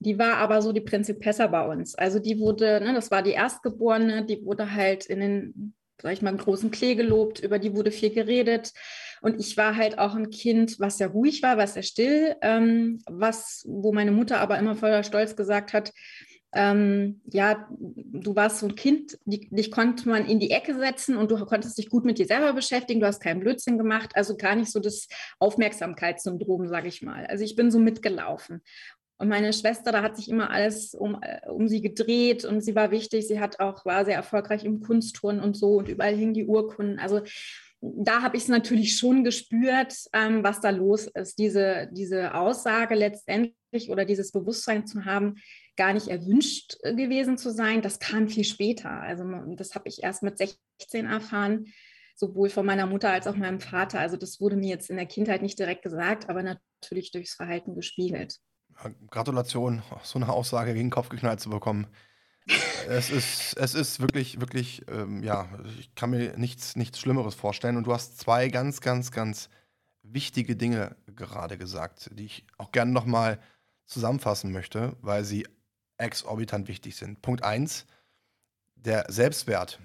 Die 0.00 0.18
war 0.18 0.36
aber 0.36 0.62
so 0.62 0.72
die 0.72 0.80
Prinzipessa 0.80 1.46
bei 1.46 1.66
uns. 1.66 1.94
Also 1.94 2.18
die 2.18 2.38
wurde, 2.38 2.80
ne, 2.80 2.94
das 2.94 3.10
war 3.10 3.22
die 3.22 3.32
Erstgeborene, 3.32 4.24
die 4.24 4.44
wurde 4.44 4.72
halt 4.72 5.06
in 5.06 5.20
den, 5.20 5.74
sag 6.00 6.12
ich 6.12 6.22
mal, 6.22 6.34
großen 6.34 6.70
Klee 6.70 6.94
gelobt, 6.94 7.40
über 7.40 7.58
die 7.58 7.74
wurde 7.74 7.90
viel 7.90 8.10
geredet. 8.10 8.72
Und 9.20 9.38
ich 9.38 9.58
war 9.58 9.76
halt 9.76 9.98
auch 9.98 10.14
ein 10.14 10.30
Kind, 10.30 10.80
was 10.80 10.96
sehr 10.96 11.08
ruhig 11.08 11.42
war, 11.42 11.58
was 11.58 11.74
sehr 11.74 11.82
still, 11.82 12.34
ähm, 12.40 13.00
was, 13.06 13.62
wo 13.66 13.92
meine 13.92 14.12
Mutter 14.12 14.40
aber 14.40 14.58
immer 14.58 14.74
voller 14.74 15.02
Stolz 15.02 15.36
gesagt 15.36 15.74
hat, 15.74 15.92
ähm, 16.52 17.20
ja, 17.30 17.68
du 17.70 18.34
warst 18.34 18.58
so 18.58 18.66
ein 18.66 18.74
Kind, 18.74 19.18
die, 19.24 19.48
dich 19.50 19.70
konnte 19.70 20.08
man 20.08 20.26
in 20.26 20.40
die 20.40 20.50
Ecke 20.50 20.76
setzen 20.76 21.16
und 21.16 21.30
du 21.30 21.44
konntest 21.44 21.78
dich 21.78 21.88
gut 21.88 22.04
mit 22.04 22.18
dir 22.18 22.26
selber 22.26 22.52
beschäftigen, 22.52 23.00
du 23.00 23.06
hast 23.06 23.20
keinen 23.20 23.40
Blödsinn 23.40 23.78
gemacht, 23.78 24.10
also 24.14 24.36
gar 24.36 24.56
nicht 24.56 24.70
so 24.70 24.80
das 24.80 25.06
Aufmerksamkeitssyndrom, 25.38 26.66
sage 26.66 26.88
ich 26.88 27.02
mal. 27.02 27.26
Also 27.26 27.44
ich 27.44 27.54
bin 27.54 27.70
so 27.70 27.78
mitgelaufen. 27.78 28.62
Und 29.18 29.28
meine 29.28 29.52
Schwester, 29.52 29.92
da 29.92 30.02
hat 30.02 30.16
sich 30.16 30.30
immer 30.30 30.50
alles 30.50 30.94
um, 30.94 31.18
äh, 31.20 31.46
um 31.50 31.68
sie 31.68 31.82
gedreht 31.82 32.44
und 32.46 32.62
sie 32.62 32.74
war 32.74 32.90
wichtig. 32.90 33.28
Sie 33.28 33.38
hat 33.38 33.60
auch, 33.60 33.84
war 33.84 34.06
sehr 34.06 34.16
erfolgreich 34.16 34.64
im 34.64 34.80
Kunstturnen 34.80 35.42
und 35.42 35.56
so 35.56 35.74
und 35.74 35.88
überall 35.88 36.16
hingen 36.16 36.32
die 36.32 36.46
Urkunden. 36.46 36.98
Also 36.98 37.20
da 37.82 38.22
habe 38.22 38.36
ich 38.36 38.44
es 38.44 38.48
natürlich 38.48 38.96
schon 38.96 39.22
gespürt, 39.22 39.94
ähm, 40.12 40.42
was 40.42 40.60
da 40.60 40.70
los 40.70 41.06
ist. 41.06 41.38
Diese, 41.38 41.88
diese 41.92 42.34
Aussage 42.34 42.94
letztendlich 42.94 43.90
oder 43.90 44.04
dieses 44.04 44.32
Bewusstsein 44.32 44.86
zu 44.86 45.04
haben, 45.04 45.36
gar 45.80 45.94
nicht 45.94 46.08
erwünscht 46.08 46.76
äh, 46.82 46.94
gewesen 46.94 47.38
zu 47.38 47.50
sein, 47.50 47.80
das 47.80 47.98
kam 47.98 48.28
viel 48.28 48.44
später. 48.44 48.90
Also 48.90 49.24
das 49.56 49.74
habe 49.74 49.88
ich 49.88 50.02
erst 50.02 50.22
mit 50.22 50.36
16 50.36 51.06
erfahren, 51.06 51.72
sowohl 52.14 52.50
von 52.50 52.66
meiner 52.66 52.84
Mutter 52.84 53.10
als 53.10 53.26
auch 53.26 53.34
meinem 53.34 53.60
Vater. 53.60 53.98
Also 53.98 54.18
das 54.18 54.42
wurde 54.42 54.56
mir 54.56 54.68
jetzt 54.68 54.90
in 54.90 54.96
der 54.96 55.06
Kindheit 55.06 55.40
nicht 55.40 55.58
direkt 55.58 55.80
gesagt, 55.80 56.28
aber 56.28 56.42
natürlich 56.42 57.12
durchs 57.12 57.32
Verhalten 57.32 57.74
gespiegelt. 57.74 58.40
Gratulation, 59.08 59.82
so 60.02 60.18
eine 60.18 60.30
Aussage 60.30 60.74
gegen 60.74 60.88
den 60.88 60.92
Kopf 60.92 61.08
geknallt 61.08 61.40
zu 61.40 61.48
bekommen. 61.48 61.86
es, 62.86 63.08
ist, 63.08 63.56
es 63.56 63.74
ist 63.74 64.00
wirklich, 64.00 64.38
wirklich, 64.38 64.82
ähm, 64.86 65.22
ja, 65.22 65.48
ich 65.78 65.94
kann 65.94 66.10
mir 66.10 66.36
nichts, 66.36 66.76
nichts 66.76 67.00
Schlimmeres 67.00 67.34
vorstellen. 67.34 67.78
Und 67.78 67.86
du 67.86 67.94
hast 67.94 68.18
zwei 68.18 68.48
ganz, 68.48 68.82
ganz, 68.82 69.12
ganz 69.12 69.48
wichtige 70.02 70.56
Dinge 70.56 70.94
gerade 71.06 71.56
gesagt, 71.56 72.10
die 72.12 72.26
ich 72.26 72.46
auch 72.58 72.70
gerne 72.70 72.92
nochmal 72.92 73.38
zusammenfassen 73.86 74.52
möchte, 74.52 74.94
weil 75.00 75.24
sie 75.24 75.46
exorbitant 76.00 76.68
wichtig 76.68 76.96
sind. 76.96 77.22
Punkt 77.22 77.44
1, 77.44 77.86
der 78.74 79.06
Selbstwert, 79.08 79.78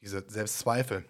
diese 0.00 0.24
Selbstzweifel. 0.28 1.04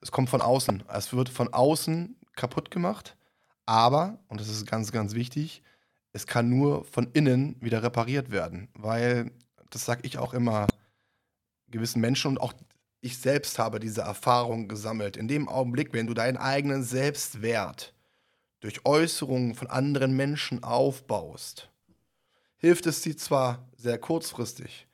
Es 0.00 0.12
kommt 0.12 0.30
von 0.30 0.40
außen. 0.40 0.84
Es 0.88 1.12
wird 1.12 1.28
von 1.28 1.52
außen 1.52 2.16
kaputt 2.36 2.70
gemacht, 2.70 3.16
aber, 3.66 4.18
und 4.28 4.40
das 4.40 4.48
ist 4.48 4.66
ganz, 4.66 4.92
ganz 4.92 5.14
wichtig, 5.14 5.62
es 6.12 6.26
kann 6.26 6.48
nur 6.48 6.84
von 6.84 7.10
innen 7.12 7.56
wieder 7.60 7.82
repariert 7.82 8.30
werden, 8.30 8.68
weil, 8.74 9.30
das 9.70 9.84
sage 9.84 10.02
ich 10.04 10.18
auch 10.18 10.32
immer 10.32 10.66
gewissen 11.68 12.00
Menschen 12.00 12.28
und 12.28 12.38
auch 12.38 12.54
ich 13.00 13.18
selbst 13.18 13.58
habe 13.58 13.78
diese 13.78 14.00
Erfahrung 14.00 14.68
gesammelt. 14.68 15.16
In 15.16 15.28
dem 15.28 15.48
Augenblick, 15.48 15.92
wenn 15.92 16.06
du 16.06 16.14
deinen 16.14 16.36
eigenen 16.36 16.82
Selbstwert 16.82 17.94
durch 18.60 18.84
Äußerungen 18.84 19.54
von 19.54 19.68
anderen 19.68 20.16
Menschen 20.16 20.64
aufbaust, 20.64 21.70
hilft 22.58 22.86
es 22.86 23.00
dir 23.00 23.16
zwar 23.16 23.66
sehr 23.76 23.98
kurzfristig. 23.98 24.86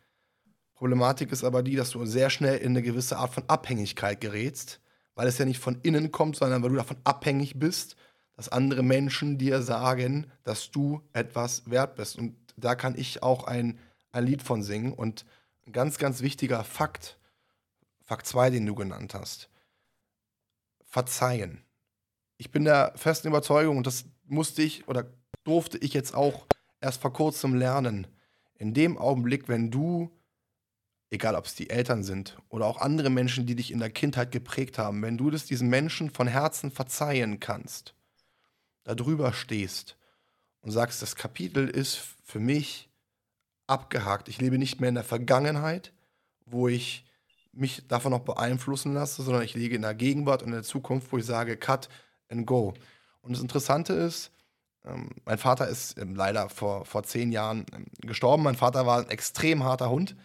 Problematik 0.75 1.33
ist 1.33 1.45
aber 1.45 1.63
die, 1.63 1.77
dass 1.77 1.91
du 1.91 2.05
sehr 2.05 2.31
schnell 2.31 2.59
in 2.59 2.71
eine 2.71 2.83
gewisse 2.83 3.17
Art 3.17 3.33
von 3.33 3.45
Abhängigkeit 3.49 4.21
gerätst, 4.21 4.81
weil 5.15 5.27
es 5.27 5.39
ja 5.39 5.45
nicht 5.45 5.61
von 5.61 5.81
innen 5.83 6.13
kommt, 6.13 6.37
sondern 6.37 6.63
weil 6.63 6.71
du 6.71 6.77
davon 6.77 6.99
abhängig 7.05 7.59
bist, 7.59 7.97
dass 8.37 8.49
andere 8.49 8.83
Menschen 8.83 9.39
dir 9.39 9.63
sagen, 9.63 10.31
dass 10.43 10.71
du 10.71 11.01
etwas 11.13 11.71
wert 11.71 11.95
bist. 11.97 12.19
Und 12.19 12.37
da 12.57 12.75
kann 12.75 12.99
ich 12.99 13.23
auch 13.23 13.45
ein, 13.45 13.79
ein 14.13 14.27
Lied 14.27 14.43
von 14.43 14.63
singen. 14.63 14.93
Und 14.93 15.25
ein 15.67 15.73
ganz, 15.73 15.99
ganz 15.99 16.21
wichtiger 16.21 16.65
Fakt, 16.65 17.19
Fakt 18.03 18.27
2, 18.27 18.51
den 18.51 18.67
du 18.67 18.75
genannt 18.75 19.15
hast, 19.15 19.49
verzeihen. 20.85 21.65
Ich 22.37 22.51
bin 22.51 22.65
der 22.65 22.93
festen 22.97 23.29
Überzeugung, 23.29 23.79
und 23.79 23.87
das 23.87 24.05
musste 24.27 24.63
ich 24.63 24.89
oder 24.89 25.07
durfte 25.45 25.79
ich 25.79 25.95
jetzt 25.95 26.15
auch 26.15 26.47
erst 26.85 27.01
vor 27.01 27.13
kurzem 27.13 27.55
lernen. 27.55 28.07
In 28.57 28.75
dem 28.75 28.99
Augenblick, 28.99 29.49
wenn 29.49 29.71
du, 29.71 30.11
egal 31.11 31.35
ob 31.35 31.47
es 31.47 31.55
die 31.55 31.71
Eltern 31.71 32.05
sind 32.05 32.39
oder 32.49 32.67
auch 32.67 32.79
andere 32.79 33.11
Menschen, 33.11 33.47
die 33.47 33.57
dich 33.57 33.73
in 33.73 33.81
der 33.81 33.91
Kindheit 33.91 34.31
geprägt 34.31 34.79
haben, 34.79 35.03
wenn 35.03 35.19
du 35.19 35.31
das 35.31 35.47
diesen 35.47 35.69
Menschen 35.69 36.11
von 36.11 36.29
Herzen 36.29 36.71
verzeihen 36.71 37.41
kannst, 37.41 37.95
da 38.85 38.95
drüber 38.95 39.33
stehst 39.33 39.97
und 40.61 40.71
sagst, 40.71 41.03
das 41.03 41.17
Kapitel 41.17 41.69
ist 41.69 41.99
für 42.23 42.39
mich 42.39 42.91
abgehakt. 43.67 44.29
Ich 44.29 44.41
lebe 44.41 44.59
nicht 44.59 44.81
mehr 44.81 44.91
in 44.91 44.95
der 44.95 45.05
Vergangenheit, 45.05 45.93
wo 46.45 46.69
ich 46.69 47.05
mich 47.53 47.87
davon 47.89 48.11
noch 48.13 48.21
beeinflussen 48.21 48.93
lasse, 48.93 49.23
sondern 49.23 49.43
ich 49.43 49.55
lege 49.55 49.77
in 49.77 49.83
der 49.83 49.95
Gegenwart 49.95 50.43
und 50.43 50.49
in 50.49 50.55
der 50.55 50.63
Zukunft, 50.63 51.13
wo 51.13 51.19
ich 51.19 51.25
sage, 51.25 51.57
cut 51.57 51.89
and 52.29 52.47
go. 52.47 52.75
Und 53.23 53.33
das 53.33 53.43
Interessante 53.43 53.95
ist, 53.95 54.31
ähm, 54.85 55.11
mein 55.25 55.39
Vater 55.39 55.69
ist 55.69 55.99
ähm, 55.99 56.15
leider 56.15 56.49
vor, 56.49 56.85
vor 56.85 57.03
zehn 57.03 57.33
Jahren 57.33 57.67
ähm, 57.73 57.87
gestorben. 58.01 58.43
Mein 58.43 58.57
Vater 58.57 58.87
war 58.87 58.99
ein 59.01 59.11
extrem 59.11 59.65
harter 59.65 59.91
Hund, 59.91 60.17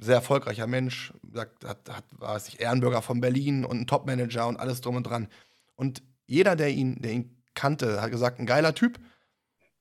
sehr 0.00 0.14
erfolgreicher 0.14 0.66
Mensch, 0.66 1.12
sagt, 1.30 1.66
hat, 1.66 1.90
hat, 1.90 2.04
war 2.12 2.40
sich 2.40 2.60
Ehrenbürger 2.60 3.02
von 3.02 3.20
Berlin 3.20 3.66
und 3.66 3.78
ein 3.78 3.86
Topmanager 3.86 4.46
und 4.48 4.58
alles 4.58 4.80
drum 4.80 4.96
und 4.96 5.02
dran. 5.02 5.28
Und 5.76 6.02
jeder, 6.26 6.56
der 6.56 6.70
ihn, 6.70 7.02
der 7.02 7.12
ihn 7.12 7.42
kannte, 7.54 8.00
hat 8.00 8.10
gesagt, 8.10 8.38
ein 8.38 8.46
geiler 8.46 8.74
Typ. 8.74 8.98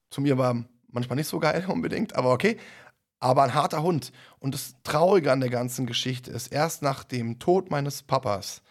Zu 0.10 0.22
mir 0.22 0.38
war 0.38 0.66
manchmal 0.90 1.16
nicht 1.16 1.30
so 1.30 1.40
geil 1.40 1.66
unbedingt, 1.70 2.16
aber 2.16 2.32
okay. 2.32 2.58
Aber 3.20 3.44
ein 3.44 3.54
harter 3.54 3.84
Hund. 3.84 4.12
Und 4.40 4.54
das 4.54 4.76
Traurige 4.84 5.32
an 5.32 5.40
der 5.40 5.50
ganzen 5.50 5.86
Geschichte 5.86 6.30
ist, 6.30 6.48
erst 6.48 6.82
nach 6.82 7.06
dem 7.06 7.40
Tod 7.40 7.72
meines 7.72 8.04
Papas 8.04 8.62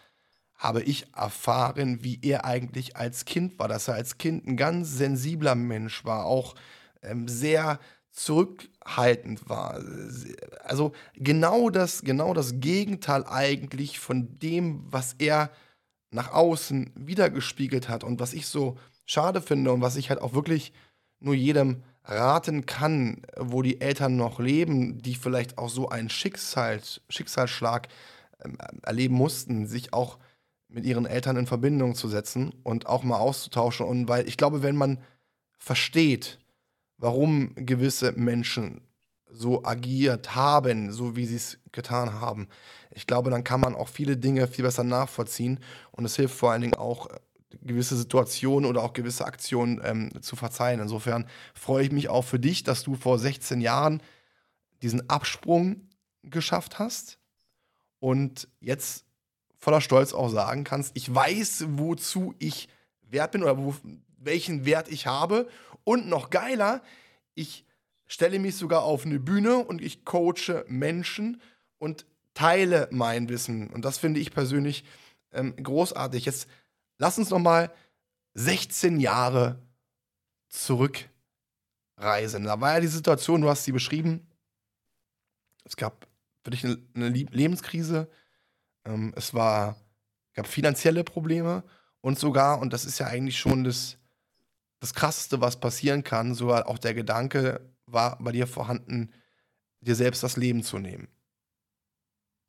habe 0.63 0.81
ich 0.81 1.13
erfahren, 1.13 2.03
wie 2.03 2.19
er 2.21 2.45
eigentlich 2.45 2.95
als 2.95 3.25
Kind 3.25 3.59
war, 3.59 3.67
dass 3.67 3.89
er 3.89 3.95
als 3.95 4.17
Kind 4.17 4.47
ein 4.47 4.55
ganz 4.55 4.97
sensibler 4.97 5.55
Mensch 5.55 6.05
war, 6.05 6.25
auch 6.25 6.55
ähm, 7.01 7.27
sehr 7.27 7.79
zurückhaltend 8.11 9.49
war. 9.49 9.83
Also 10.63 10.93
genau 11.15 11.69
das, 11.69 12.03
genau 12.03 12.33
das 12.33 12.61
Gegenteil 12.61 13.25
eigentlich 13.27 13.99
von 13.99 14.39
dem, 14.39 14.85
was 14.89 15.15
er 15.19 15.51
nach 16.11 16.31
außen 16.31 16.91
wiedergespiegelt 16.95 17.89
hat 17.89 18.05
und 18.05 18.21
was 18.21 18.33
ich 18.33 18.47
so 18.47 18.77
schade 19.05 19.41
finde 19.41 19.73
und 19.73 19.81
was 19.81 19.97
ich 19.97 20.09
halt 20.09 20.21
auch 20.21 20.33
wirklich 20.33 20.71
nur 21.19 21.33
jedem 21.33 21.83
raten 22.05 22.65
kann, 22.65 23.23
wo 23.37 23.61
die 23.63 23.81
Eltern 23.81 24.15
noch 24.15 24.39
leben, 24.39 25.01
die 25.01 25.15
vielleicht 25.15 25.57
auch 25.57 25.69
so 25.69 25.89
einen 25.89 26.09
Schicksal, 26.09 26.79
Schicksalsschlag 27.09 27.89
ähm, 28.45 28.57
erleben 28.83 29.15
mussten, 29.15 29.67
sich 29.67 29.91
auch 29.91 30.19
mit 30.73 30.85
ihren 30.85 31.05
Eltern 31.05 31.37
in 31.37 31.45
Verbindung 31.45 31.93
zu 31.93 32.07
setzen 32.07 32.51
und 32.63 32.87
auch 32.87 33.03
mal 33.03 33.17
auszutauschen. 33.17 33.85
Und 33.85 34.07
weil 34.07 34.27
ich 34.27 34.37
glaube, 34.37 34.63
wenn 34.63 34.75
man 34.75 34.99
versteht, 35.57 36.39
warum 36.97 37.53
gewisse 37.55 38.11
Menschen 38.13 38.81
so 39.29 39.63
agiert 39.63 40.35
haben, 40.35 40.91
so 40.91 41.15
wie 41.15 41.25
sie 41.25 41.35
es 41.35 41.59
getan 41.71 42.19
haben, 42.19 42.47
ich 42.91 43.07
glaube, 43.07 43.29
dann 43.29 43.43
kann 43.43 43.61
man 43.61 43.75
auch 43.75 43.87
viele 43.87 44.17
Dinge 44.17 44.47
viel 44.47 44.65
besser 44.65 44.83
nachvollziehen. 44.83 45.59
Und 45.91 46.05
es 46.05 46.15
hilft 46.15 46.35
vor 46.35 46.51
allen 46.51 46.61
Dingen 46.61 46.75
auch, 46.75 47.07
gewisse 47.61 47.95
Situationen 47.95 48.67
oder 48.67 48.81
auch 48.81 48.93
gewisse 48.93 49.25
Aktionen 49.25 49.79
ähm, 49.83 50.09
zu 50.21 50.35
verzeihen. 50.35 50.79
Insofern 50.79 51.27
freue 51.53 51.85
ich 51.85 51.91
mich 51.91 52.09
auch 52.09 52.23
für 52.23 52.39
dich, 52.39 52.63
dass 52.63 52.81
du 52.81 52.95
vor 52.95 53.19
16 53.19 53.61
Jahren 53.61 54.01
diesen 54.81 55.07
Absprung 55.07 55.87
geschafft 56.23 56.79
hast 56.79 57.19
und 57.99 58.47
jetzt 58.59 59.05
voller 59.63 59.81
Stolz 59.81 60.13
auch 60.13 60.29
sagen 60.29 60.63
kannst, 60.63 60.91
ich 60.95 61.13
weiß, 61.13 61.65
wozu 61.69 62.35
ich 62.39 62.69
wert 63.01 63.31
bin 63.31 63.43
oder 63.43 63.57
wo, 63.57 63.75
welchen 64.17 64.65
Wert 64.65 64.89
ich 64.89 65.07
habe. 65.07 65.47
Und 65.83 66.07
noch 66.07 66.29
geiler, 66.29 66.81
ich 67.33 67.65
stelle 68.05 68.39
mich 68.39 68.55
sogar 68.55 68.83
auf 68.83 69.05
eine 69.05 69.19
Bühne 69.19 69.57
und 69.57 69.81
ich 69.81 70.05
coache 70.05 70.65
Menschen 70.67 71.41
und 71.77 72.05
teile 72.33 72.87
mein 72.91 73.29
Wissen. 73.29 73.69
Und 73.69 73.85
das 73.85 73.97
finde 73.97 74.19
ich 74.19 74.31
persönlich 74.31 74.83
ähm, 75.31 75.55
großartig. 75.55 76.25
Jetzt 76.25 76.47
Lass 77.03 77.17
uns 77.17 77.29
noch 77.29 77.39
mal 77.39 77.73
16 78.35 78.99
Jahre 78.99 79.61
zurückreisen. 80.49 82.45
Da 82.45 82.61
war 82.61 82.75
ja 82.75 82.79
die 82.79 82.87
Situation, 82.87 83.41
du 83.41 83.49
hast 83.49 83.65
sie 83.65 83.71
beschrieben. 83.71 84.25
Es 85.65 85.75
gab 85.75 86.07
für 86.43 86.51
dich 86.51 86.63
eine, 86.63 86.77
eine 86.93 87.09
Lebenskrise. 87.09 88.09
Ähm, 88.85 89.13
es 89.15 89.33
war, 89.33 89.75
gab 90.33 90.47
finanzielle 90.47 91.03
Probleme 91.03 91.63
und 92.01 92.19
sogar, 92.19 92.59
und 92.59 92.73
das 92.73 92.85
ist 92.85 92.99
ja 92.99 93.07
eigentlich 93.07 93.37
schon 93.37 93.63
das, 93.63 93.97
das 94.79 94.93
Krasseste, 94.93 95.41
was 95.41 95.59
passieren 95.59 96.03
kann, 96.03 96.35
sogar 96.35 96.67
auch 96.67 96.77
der 96.77 96.93
Gedanke 96.93 97.73
war 97.85 98.17
bei 98.19 98.31
dir 98.31 98.47
vorhanden, 98.47 99.11
dir 99.81 99.95
selbst 99.95 100.23
das 100.23 100.37
Leben 100.37 100.63
zu 100.63 100.79
nehmen. 100.79 101.07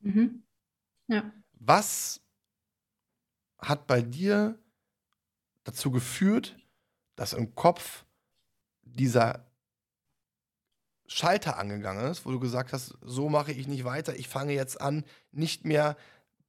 Mhm. 0.00 0.42
Ja. 1.08 1.32
Was 1.52 2.20
hat 3.58 3.86
bei 3.86 4.02
dir 4.02 4.58
dazu 5.64 5.90
geführt, 5.90 6.56
dass 7.16 7.32
im 7.32 7.54
Kopf 7.54 8.04
dieser 8.82 9.46
Schalter 11.06 11.58
angegangen 11.58 12.10
ist, 12.10 12.24
wo 12.24 12.30
du 12.30 12.40
gesagt 12.40 12.72
hast, 12.72 12.96
so 13.02 13.28
mache 13.28 13.52
ich 13.52 13.66
nicht 13.66 13.84
weiter, 13.84 14.16
ich 14.16 14.28
fange 14.28 14.52
jetzt 14.52 14.80
an, 14.80 15.04
nicht 15.32 15.64
mehr 15.64 15.96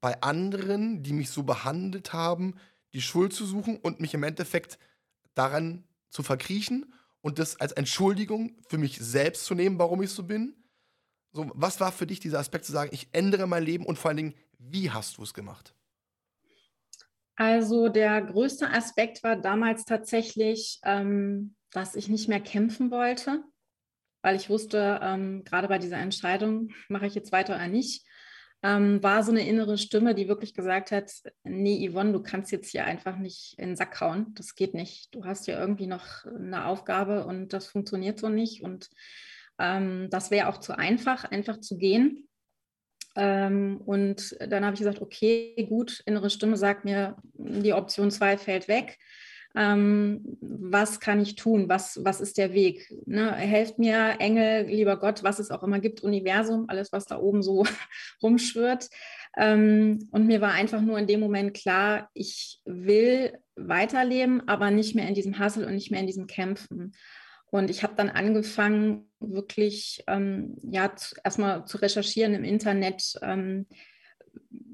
bei 0.06 0.22
anderen, 0.22 1.02
die 1.02 1.14
mich 1.14 1.32
so 1.32 1.42
behandelt 1.42 2.14
haben, 2.14 2.60
die 2.94 3.02
Schuld 3.02 3.34
zu 3.34 3.44
suchen 3.44 3.78
und 3.78 4.02
mich 4.02 4.14
im 4.14 4.22
Endeffekt 4.22 4.78
daran 5.34 5.84
zu 6.12 6.22
verkriechen 6.22 6.94
und 7.22 7.40
das 7.40 7.60
als 7.60 7.72
Entschuldigung 7.72 8.56
für 8.70 8.78
mich 8.78 9.00
selbst 9.00 9.46
zu 9.46 9.56
nehmen, 9.56 9.80
warum 9.80 10.04
ich 10.04 10.12
so 10.12 10.22
bin? 10.22 10.54
So, 11.32 11.50
was 11.56 11.80
war 11.80 11.92
für 11.92 12.06
dich 12.06 12.20
dieser 12.20 12.38
Aspekt 12.38 12.66
zu 12.66 12.72
sagen, 12.72 12.92
ich 12.94 13.08
ändere 13.14 13.48
mein 13.48 13.64
Leben 13.64 13.84
und 13.84 13.98
vor 13.98 14.10
allen 14.10 14.18
Dingen, 14.18 14.36
wie 14.60 14.92
hast 14.92 15.18
du 15.18 15.24
es 15.24 15.34
gemacht? 15.34 15.74
Also 17.36 17.90
der 17.90 18.22
größte 18.22 18.70
Aspekt 18.70 19.24
war 19.24 19.38
damals 19.38 19.86
tatsächlich, 19.86 20.78
ähm, 20.84 21.56
dass 21.72 21.96
ich 21.96 22.10
nicht 22.10 22.30
mehr 22.30 22.42
kämpfen 22.42 22.92
wollte, 22.92 23.44
weil 24.22 24.36
ich 24.36 24.52
wusste, 24.52 25.00
ähm, 25.02 25.44
gerade 25.46 25.68
bei 25.68 25.80
dieser 25.80 25.98
Entscheidung, 25.98 26.70
mache 26.90 27.08
ich 27.08 27.16
jetzt 27.16 27.32
weiter 27.32 27.56
oder 27.56 27.68
nicht, 27.68 28.06
ähm, 28.66 29.04
war 29.04 29.22
so 29.22 29.30
eine 29.32 29.48
innere 29.48 29.78
Stimme, 29.78 30.16
die 30.16 30.28
wirklich 30.28 30.56
gesagt 30.56 30.90
hat, 30.90 31.12
nee, 31.44 31.88
Yvonne, 31.88 32.14
du 32.14 32.24
kannst 32.24 32.52
jetzt 32.52 32.72
hier 32.72 32.84
einfach 32.86 33.16
nicht 33.16 33.54
in 33.60 33.70
den 33.70 33.76
Sack 33.76 34.02
hauen, 34.02 34.34
das 34.34 34.56
geht 34.56 34.74
nicht. 34.74 35.14
Du 35.14 35.24
hast 35.24 35.46
ja 35.46 35.60
irgendwie 35.60 35.86
noch 35.86 36.26
eine 36.26 36.66
Aufgabe 36.66 37.28
und 37.28 37.54
das 37.54 37.68
funktioniert 37.68 38.20
so 38.20 38.28
nicht 38.28 38.64
und 38.64 38.90
ähm, 39.60 40.08
das 40.10 40.32
wäre 40.32 40.48
auch 40.50 40.58
zu 40.58 40.76
einfach, 40.76 41.26
einfach 41.26 41.60
zu 41.60 41.78
gehen. 41.78 42.28
Ähm, 43.16 43.82
und 43.86 44.36
dann 44.40 44.66
habe 44.66 44.74
ich 44.74 44.80
gesagt, 44.80 45.00
okay, 45.00 45.68
gut, 45.70 46.02
innere 46.08 46.32
Stimme 46.32 46.58
sagt 46.58 46.86
mir, 46.86 47.18
die 47.34 47.74
Option 47.74 48.10
2 48.10 48.40
fällt 48.40 48.68
weg. 48.68 48.98
Ähm, 49.56 50.38
was 50.42 51.00
kann 51.00 51.22
ich 51.22 51.36
tun? 51.36 51.70
Was, 51.70 52.04
was 52.04 52.22
ist 52.22 52.38
der 52.38 52.54
Weg? 52.54 52.94
Ne? 53.06 53.32
Helft 53.34 53.80
mir, 53.80 54.16
Engel, 54.20 54.66
lieber 54.68 54.98
Gott, 54.98 55.24
was 55.24 55.40
es 55.40 55.52
auch 55.52 55.64
immer 55.64 55.80
gibt, 55.80 56.02
Universum, 56.02 56.66
alles, 56.68 56.92
was 56.92 57.06
da 57.06 57.18
oben 57.18 57.42
so 57.42 57.66
rumschwirrt. 58.22 58.90
Ähm, 59.38 60.08
und 60.12 60.28
mir 60.28 60.42
war 60.42 60.52
einfach 60.52 60.82
nur 60.82 61.00
in 61.00 61.08
dem 61.08 61.20
Moment 61.20 61.54
klar, 61.54 62.10
ich 62.14 62.60
will 62.66 63.38
weiterleben, 63.56 64.48
aber 64.48 64.72
nicht 64.72 64.96
mehr 64.96 65.08
in 65.08 65.14
diesem 65.14 65.40
Hassel 65.40 65.66
und 65.66 65.76
nicht 65.76 65.92
mehr 65.92 66.02
in 66.02 66.08
diesem 66.08 66.28
Kämpfen. 66.28 66.94
Und 67.52 67.70
ich 67.70 67.84
habe 67.84 67.96
dann 67.96 68.10
angefangen, 68.10 69.10
wirklich 69.20 70.04
ähm, 70.08 70.58
ja, 70.64 70.92
erstmal 71.24 71.66
zu 71.66 71.78
recherchieren 71.78 72.34
im 72.34 72.44
Internet, 72.44 73.18
ähm, 73.22 73.68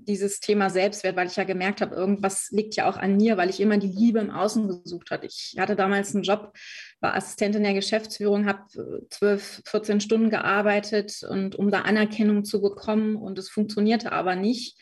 dieses 0.08 0.40
Thema 0.40 0.70
Selbstwert, 0.70 1.16
weil 1.16 1.28
ich 1.28 1.36
ja 1.36 1.44
gemerkt 1.44 1.82
habe, 1.82 1.96
irgendwas 1.96 2.50
liegt 2.52 2.76
ja 2.76 2.90
auch 2.90 2.98
an 2.98 3.18
mir, 3.18 3.38
weil 3.38 3.50
ich 3.50 3.60
immer 3.60 3.78
die 3.78 3.88
Liebe 3.88 4.20
im 4.20 4.32
Außen 4.32 4.68
gesucht 4.68 5.12
habe. 5.12 5.26
Ich 5.26 5.56
hatte 5.58 5.76
damals 5.76 6.14
einen 6.14 6.24
Job, 6.24 6.54
war 7.00 7.16
Assistentin 7.16 7.64
der 7.64 7.74
Geschäftsführung, 7.74 8.46
habe 8.46 8.66
12, 9.10 9.64
14 9.66 10.02
Stunden 10.02 10.30
gearbeitet 10.30 11.24
und 11.28 11.56
um 11.56 11.72
da 11.72 11.82
Anerkennung 11.82 12.44
zu 12.46 12.62
bekommen 12.62 13.16
und 13.16 13.38
es 13.40 13.50
funktionierte 13.50 14.12
aber 14.12 14.36
nicht. 14.36 14.78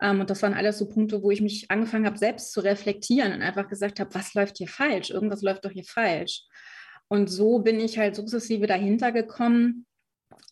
Ähm, 0.00 0.20
und 0.20 0.30
das 0.30 0.42
waren 0.42 0.54
alles 0.54 0.78
so 0.78 0.88
Punkte, 0.88 1.22
wo 1.22 1.30
ich 1.30 1.40
mich 1.40 1.70
angefangen 1.70 2.06
habe, 2.06 2.18
selbst 2.18 2.52
zu 2.52 2.60
reflektieren 2.60 3.32
und 3.32 3.42
einfach 3.42 3.68
gesagt 3.68 4.00
habe, 4.00 4.14
was 4.14 4.34
läuft 4.34 4.58
hier 4.58 4.68
falsch? 4.68 5.10
Irgendwas 5.10 5.42
läuft 5.42 5.64
doch 5.64 5.70
hier 5.70 5.84
falsch. 5.84 6.42
Und 7.08 7.28
so 7.28 7.60
bin 7.60 7.80
ich 7.80 7.98
halt 7.98 8.16
sukzessive 8.16 8.66
dahinter 8.66 9.12
gekommen, 9.12 9.86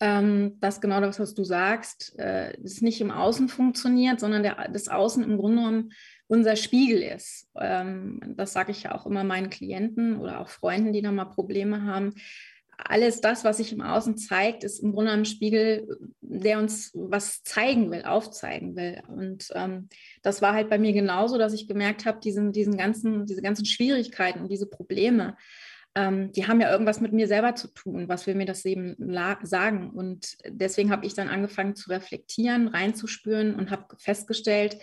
ähm, 0.00 0.59
dass 0.61 0.81
genau 0.81 1.00
das, 1.00 1.21
was 1.21 1.35
du 1.35 1.45
sagst, 1.45 2.19
äh, 2.19 2.52
es 2.62 2.83
nicht 2.83 3.00
im 3.00 3.11
Außen 3.11 3.49
funktioniert, 3.49 4.21
sondern 4.21 4.43
der, 4.43 4.69
das 4.73 4.88
Außen 4.88 5.23
im 5.23 5.38
Grunde 5.38 5.59
genommen 5.59 5.93
unser 6.26 6.57
Spiegel 6.57 7.02
ist. 7.02 7.49
Ähm, 7.61 8.21
das 8.37 8.52
sage 8.52 8.73
ich 8.73 8.85
ja 8.85 8.95
auch 8.95 9.07
immer 9.07 9.23
meinen 9.23 9.50
Klienten 9.50 10.17
oder 10.17 10.41
auch 10.41 10.49
Freunden, 10.49 10.93
die 10.93 11.02
da 11.02 11.12
mal 11.12 11.26
Probleme 11.26 11.85
haben. 11.85 12.14
Alles 12.76 13.21
das, 13.21 13.45
was 13.45 13.59
sich 13.59 13.73
im 13.73 13.81
Außen 13.83 14.17
zeigt, 14.17 14.64
ist 14.64 14.81
im 14.81 14.93
Grunde 14.93 15.11
genommen 15.11 15.23
ein 15.23 15.26
Spiegel, 15.26 15.87
der 16.21 16.59
uns 16.59 16.91
was 16.95 17.43
zeigen 17.45 17.91
will, 17.91 18.02
aufzeigen 18.02 18.75
will. 18.75 19.02
Und 19.09 19.50
ähm, 19.55 19.88
das 20.23 20.43
war 20.43 20.55
halt 20.55 20.69
bei 20.69 20.79
mir 20.79 20.93
genauso, 20.93 21.38
dass 21.38 21.52
ich 21.52 21.69
gemerkt 21.69 22.07
habe, 22.07 22.19
diesen, 22.19 22.52
diesen 22.52 22.76
ganzen, 22.76 23.26
diese 23.26 23.43
ganzen 23.43 23.67
Schwierigkeiten 23.67 24.41
und 24.41 24.50
diese 24.50 24.67
Probleme, 24.67 25.37
ähm, 25.94 26.32
die 26.32 26.46
haben 26.46 26.61
ja 26.61 26.70
irgendwas 26.70 27.00
mit 27.00 27.12
mir 27.12 27.28
selber 27.28 27.54
zu 27.54 27.68
tun. 27.68 28.08
Was 28.08 28.26
will 28.26 28.34
mir 28.34 28.46
das 28.46 28.64
Leben 28.64 28.96
sagen? 29.42 29.90
Und 29.90 30.37
deswegen 30.46 30.90
habe 30.90 31.04
ich 31.06 31.14
dann 31.14 31.28
angefangen 31.28 31.75
zu 31.75 31.90
reflektieren, 31.90 32.68
reinzuspüren 32.68 33.54
und 33.54 33.70
habe 33.70 33.96
festgestellt, 33.99 34.78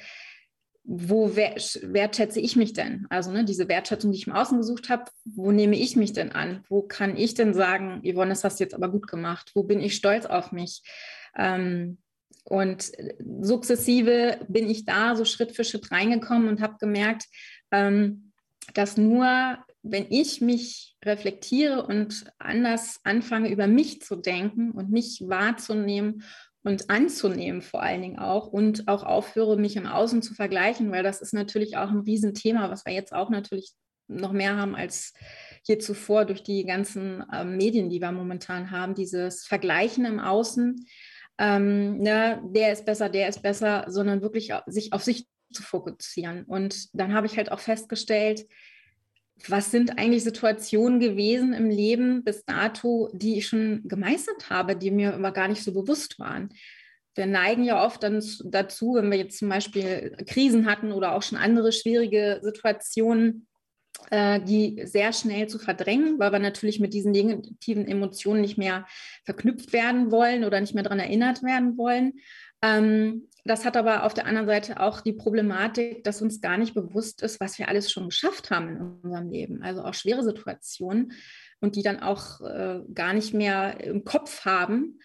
wo 0.84 1.36
wertschätze 1.36 2.40
ich 2.40 2.56
mich 2.56 2.74
denn? 2.74 3.06
Also 3.10 3.32
ne, 3.32 3.44
diese 3.44 3.68
Wertschätzung, 3.68 4.12
die 4.12 4.18
ich 4.18 4.28
im 4.28 4.34
Außen 4.34 4.58
gesucht 4.58 4.90
habe, 4.90 5.06
wo 5.24 5.52
nehme 5.52 5.76
ich 5.76 5.96
mich 5.96 6.14
denn 6.14 6.32
an? 6.32 6.64
Wo 6.68 6.82
kann 6.82 7.16
ich 7.16 7.34
denn 7.34 7.54
sagen, 7.54 8.02
Yvonne, 8.04 8.30
das 8.30 8.44
hast 8.44 8.60
du 8.60 8.64
jetzt 8.64 8.74
aber 8.74 8.90
gut 8.90 9.08
gemacht? 9.08 9.52
Wo 9.54 9.64
bin 9.64 9.82
ich 9.82 9.96
stolz 9.96 10.26
auf 10.26 10.52
mich? 10.52 10.82
Ähm, 11.38 12.00
und 12.44 12.92
sukzessive 13.42 14.40
bin 14.48 14.68
ich 14.68 14.86
da 14.86 15.16
so 15.16 15.26
Schritt 15.26 15.52
für 15.52 15.64
Schritt 15.64 15.92
reingekommen 15.92 16.48
und 16.48 16.62
habe 16.62 16.78
gemerkt, 16.80 17.26
ähm, 17.72 18.32
dass 18.74 18.98
nur 18.98 19.60
wenn 19.82 20.08
ich 20.10 20.42
mich 20.42 20.98
reflektiere 21.04 21.86
und 21.86 22.26
anders 22.38 23.00
anfange, 23.04 23.50
über 23.52 23.68
mich 23.68 24.02
zu 24.02 24.16
denken 24.16 24.72
und 24.72 24.90
mich 24.90 25.24
wahrzunehmen 25.26 26.24
und 26.64 26.90
anzunehmen 26.90 27.62
vor 27.62 27.82
allen 27.82 28.02
Dingen 28.02 28.20
auch 28.20 28.48
und 28.48 28.88
auch 28.88 29.04
aufhöre, 29.04 29.58
mich 29.58 29.78
im 29.78 29.86
Außen 29.88 30.22
zu 30.22 30.34
vergleichen, 30.34 30.92
weil 30.92 31.04
das 31.04 31.22
ist 31.22 31.34
natürlich 31.34 31.78
auch 31.78 31.90
ein 31.90 32.02
Riesenthema, 32.02 32.70
was 32.70 32.86
wir 32.86 32.94
jetzt 32.94 33.14
auch 33.14 33.30
natürlich 33.30 33.72
noch 34.08 34.34
mehr 34.34 34.58
haben 34.58 34.76
als 34.76 35.14
hier 35.64 35.80
zuvor 35.80 36.26
durch 36.26 36.44
die 36.44 36.66
ganzen 36.66 37.24
äh, 37.32 37.46
Medien, 37.46 37.90
die 37.90 38.02
wir 38.02 38.12
momentan 38.12 38.72
haben, 38.72 38.96
dieses 38.96 39.46
Vergleichen 39.46 40.06
im 40.06 40.20
Außen, 40.20 40.86
ähm, 41.38 41.98
ne, 42.00 42.42
der 42.44 42.74
ist 42.74 42.86
besser, 42.86 43.08
der 43.08 43.30
ist 43.30 43.42
besser, 43.42 43.86
sondern 43.88 44.22
wirklich 44.22 44.52
sich 44.66 44.92
auf 44.94 45.04
sich 45.04 45.28
zu 45.54 45.64
fokussieren. 45.64 46.44
Und 46.44 46.94
dann 46.94 47.14
habe 47.14 47.28
ich 47.28 47.38
halt 47.38 47.52
auch 47.52 47.60
festgestellt, 47.60 48.46
was 49.48 49.72
sind 49.72 49.98
eigentlich 49.98 50.24
Situationen 50.24 51.00
gewesen 51.00 51.54
im 51.54 51.70
Leben 51.70 52.24
bis 52.24 52.46
dato, 52.46 53.10
die 53.14 53.38
ich 53.38 53.48
schon 53.48 53.88
gemeistert 53.88 54.50
habe, 54.50 54.76
die 54.76 54.92
mir 54.92 55.14
aber 55.14 55.32
gar 55.32 55.48
nicht 55.48 55.64
so 55.64 55.74
bewusst 55.74 56.20
waren. 56.20 56.50
Wir 57.16 57.26
neigen 57.26 57.64
ja 57.64 57.84
oft 57.86 58.04
dann 58.04 58.24
dazu, 58.46 58.96
wenn 58.96 59.12
wir 59.12 59.18
jetzt 59.18 59.40
zum 59.40 59.50
Beispiel 59.50 60.16
Krisen 60.28 60.66
hatten 60.66 60.92
oder 60.92 61.14
auch 61.14 61.24
schon 61.24 61.38
andere 61.38 61.72
schwierige 61.72 62.40
Situationen, 62.42 63.48
äh, 64.12 64.40
die 64.42 64.82
sehr 64.86 65.12
schnell 65.14 65.48
zu 65.48 65.60
verdrängen, 65.60 66.20
weil 66.20 66.32
wir 66.32 66.40
natürlich 66.40 66.80
mit 66.80 66.94
diesen 66.94 67.12
negativen 67.12 67.88
Emotionen 67.88 68.42
nicht 68.42 68.58
mehr 68.58 68.86
verknüpft 69.26 69.74
werden 69.74 70.12
wollen 70.12 70.46
oder 70.46 70.62
nicht 70.62 70.74
mehr 70.74 70.84
daran 70.84 71.00
erinnert 71.00 71.44
werden 71.44 71.78
wollen. 71.78 72.14
Ähm, 72.62 73.28
das 73.46 73.66
hat 73.66 73.78
aber 73.78 74.04
auf 74.04 74.14
der 74.14 74.26
anderen 74.26 74.48
Seite 74.48 74.80
auch 74.80 75.02
die 75.02 75.14
Problematik, 75.14 76.04
dass 76.04 76.22
uns 76.22 76.42
gar 76.42 76.58
nicht 76.58 76.74
bewusst 76.74 77.22
ist, 77.22 77.40
was 77.40 77.58
wir 77.58 77.70
alles 77.70 77.92
schon 77.92 78.06
geschafft 78.10 78.52
haben 78.52 78.70
in 78.70 78.82
unserem 78.82 79.30
Leben. 79.30 79.64
Also 79.64 79.84
auch 79.84 79.94
schwere 79.94 80.24
Situationen 80.24 81.14
und 81.62 81.76
die 81.76 81.84
dann 81.84 82.02
auch 82.02 82.42
äh, 82.42 82.82
gar 82.94 83.14
nicht 83.14 83.34
mehr 83.34 83.84
im 83.84 84.04
Kopf 84.04 84.46
haben. 84.46 85.00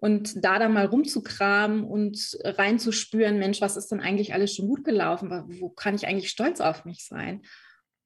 Und 0.00 0.44
da 0.44 0.60
dann 0.60 0.72
mal 0.72 0.86
rumzukramen 0.86 1.82
und 1.84 2.38
reinzuspüren, 2.44 3.38
Mensch, 3.38 3.60
was 3.60 3.76
ist 3.76 3.88
denn 3.88 4.00
eigentlich 4.00 4.32
alles 4.32 4.54
schon 4.54 4.68
gut 4.68 4.84
gelaufen? 4.84 5.30
Wo 5.60 5.70
kann 5.70 5.96
ich 5.96 6.06
eigentlich 6.06 6.30
stolz 6.30 6.60
auf 6.60 6.84
mich 6.84 7.04
sein? 7.04 7.42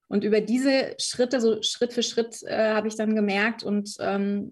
Und 0.07 0.23
über 0.23 0.41
diese 0.41 0.95
Schritte, 0.99 1.39
so 1.39 1.61
Schritt 1.61 1.93
für 1.93 2.03
Schritt, 2.03 2.41
äh, 2.43 2.73
habe 2.73 2.87
ich 2.87 2.95
dann 2.95 3.15
gemerkt 3.15 3.63
und 3.63 3.95
ähm, 3.99 4.51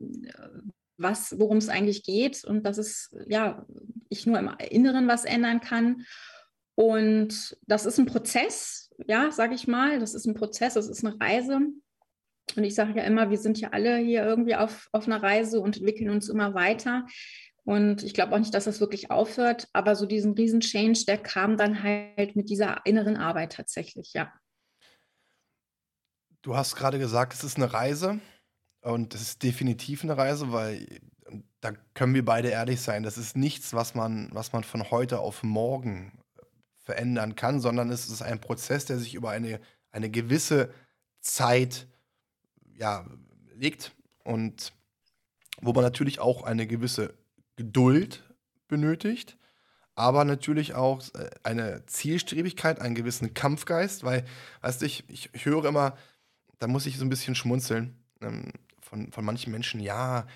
was, 1.01 1.39
worum 1.39 1.58
es 1.58 1.70
eigentlich 1.70 2.03
geht 2.03 2.43
und 2.43 2.63
dass 2.63 2.77
es, 2.77 3.15
ja, 3.27 3.65
ich 4.10 4.25
nur 4.25 4.39
im 4.39 4.51
Inneren 4.70 5.08
was 5.08 5.25
ändern 5.25 5.62
kann. 5.62 6.05
Und 6.75 7.58
das 7.67 7.86
ist 7.86 8.00
ein 8.00 8.05
Prozess, 8.05 8.89
ja, 9.08 9.31
sage 9.31 9.55
ich 9.55 9.67
mal. 9.67 10.00
Das 10.00 10.13
ist 10.13 10.25
ein 10.25 10.34
Prozess, 10.34 10.75
das 10.75 10.88
ist 10.88 11.05
eine 11.05 11.20
Reise. 11.20 11.60
Und 12.55 12.63
ich 12.63 12.75
sage 12.75 13.00
ja 13.00 13.03
immer, 13.03 13.29
wir 13.29 13.38
sind 13.38 13.60
ja 13.60 13.70
alle 13.70 13.98
hier 13.98 14.24
irgendwie 14.24 14.55
auf, 14.55 14.89
auf 14.91 15.05
einer 15.05 15.22
Reise 15.22 15.62
und 15.62 15.77
entwickeln 15.77 16.10
uns 16.10 16.29
immer 16.29 16.53
weiter. 16.53 17.05
Und 17.63 18.03
ich 18.03 18.13
glaube 18.13 18.34
auch 18.34 18.39
nicht, 18.39 18.53
dass 18.53 18.65
das 18.65 18.79
wirklich 18.79 19.12
aufhört, 19.12 19.67
aber 19.74 19.96
so 19.96 20.05
diesen 20.05 20.34
Riesen-Change, 20.34 21.05
der 21.08 21.17
kam 21.17 21.58
dann 21.58 21.84
halt 21.84 22.36
mit 22.36 22.50
dieser 22.50 22.81
inneren 22.86 23.17
Arbeit 23.17 23.53
tatsächlich, 23.53 24.13
ja. 24.13 24.34
Du 26.41 26.55
hast 26.55 26.75
gerade 26.75 26.98
gesagt, 26.98 27.33
es 27.33 27.44
ist 27.44 27.57
eine 27.57 27.72
Reise. 27.72 28.20
Und 28.81 29.13
das 29.13 29.22
ist 29.22 29.44
definitiv 29.44 30.03
eine 30.03 30.17
Reise, 30.17 30.51
weil 30.51 30.85
da 31.61 31.72
können 31.94 32.15
wir 32.15 32.25
beide 32.25 32.50
ehrlich 32.50 32.81
sein. 32.81 33.03
Das 33.03 33.17
ist 33.17 33.37
nichts, 33.37 33.74
was 33.74 33.96
man, 33.96 34.29
was 34.33 34.51
man 34.53 34.63
von 34.63 34.89
heute 34.89 35.20
auf 35.20 35.44
morgen 35.44 36.11
verändern 36.83 37.35
kann, 37.35 37.59
sondern 37.59 37.91
es 37.91 38.09
ist 38.09 38.22
ein 38.22 38.41
Prozess, 38.41 38.85
der 38.85 38.98
sich 38.98 39.13
über 39.13 39.29
eine, 39.29 39.59
eine 39.91 40.09
gewisse 40.09 40.74
Zeit 41.20 41.87
ja, 42.75 43.05
legt 43.55 43.94
und 44.24 44.74
wo 45.61 45.74
man 45.74 45.83
natürlich 45.83 46.20
auch 46.20 46.44
eine 46.44 46.65
gewisse 46.65 47.13
Geduld 47.55 48.24
benötigt, 48.67 49.37
aber 49.94 50.25
natürlich 50.25 50.74
auch 50.74 51.03
äh, 51.13 51.29
eine 51.44 51.85
Zielstrebigkeit, 51.85 52.79
einen 52.79 52.96
gewissen 52.96 53.35
Kampfgeist, 53.35 54.03
weil, 54.03 54.25
weißt 54.61 54.81
du, 54.81 54.87
ich, 54.87 55.03
ich 55.09 55.46
höre 55.46 55.65
immer, 55.65 55.96
da 56.57 56.67
muss 56.67 56.87
ich 56.87 56.98
so 56.98 57.05
ein 57.05 57.09
bisschen 57.09 57.35
schmunzeln. 57.35 57.96
Ähm, 58.22 58.51
von, 58.92 59.10
von 59.14 59.24
manchen 59.24 59.51
Menschen, 59.51 59.80
ja, 59.80 60.27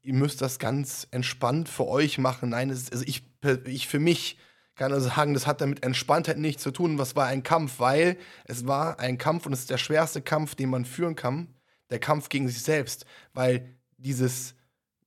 ihr 0.00 0.14
müsst 0.14 0.40
das 0.40 0.58
ganz 0.58 1.06
entspannt 1.10 1.68
für 1.68 1.86
euch 1.86 2.16
machen. 2.16 2.48
Nein, 2.48 2.70
ist, 2.70 2.90
also 2.90 3.04
ich, 3.06 3.22
ich 3.66 3.86
für 3.86 3.98
mich 3.98 4.38
kann 4.76 4.92
also 4.94 5.10
sagen, 5.10 5.34
das 5.34 5.46
hat 5.46 5.60
damit 5.60 5.84
Entspanntheit 5.84 6.38
nichts 6.38 6.62
zu 6.62 6.70
tun. 6.70 6.98
Was 6.98 7.16
war 7.16 7.26
ein 7.26 7.42
Kampf? 7.42 7.80
Weil 7.80 8.16
es 8.46 8.66
war 8.66 8.98
ein 8.98 9.18
Kampf 9.18 9.44
und 9.44 9.52
es 9.52 9.60
ist 9.60 9.70
der 9.70 9.76
schwerste 9.76 10.22
Kampf, 10.22 10.54
den 10.54 10.70
man 10.70 10.86
führen 10.86 11.16
kann. 11.16 11.54
Der 11.90 11.98
Kampf 11.98 12.30
gegen 12.30 12.48
sich 12.48 12.62
selbst. 12.62 13.04
Weil 13.34 13.76
dieses 13.98 14.54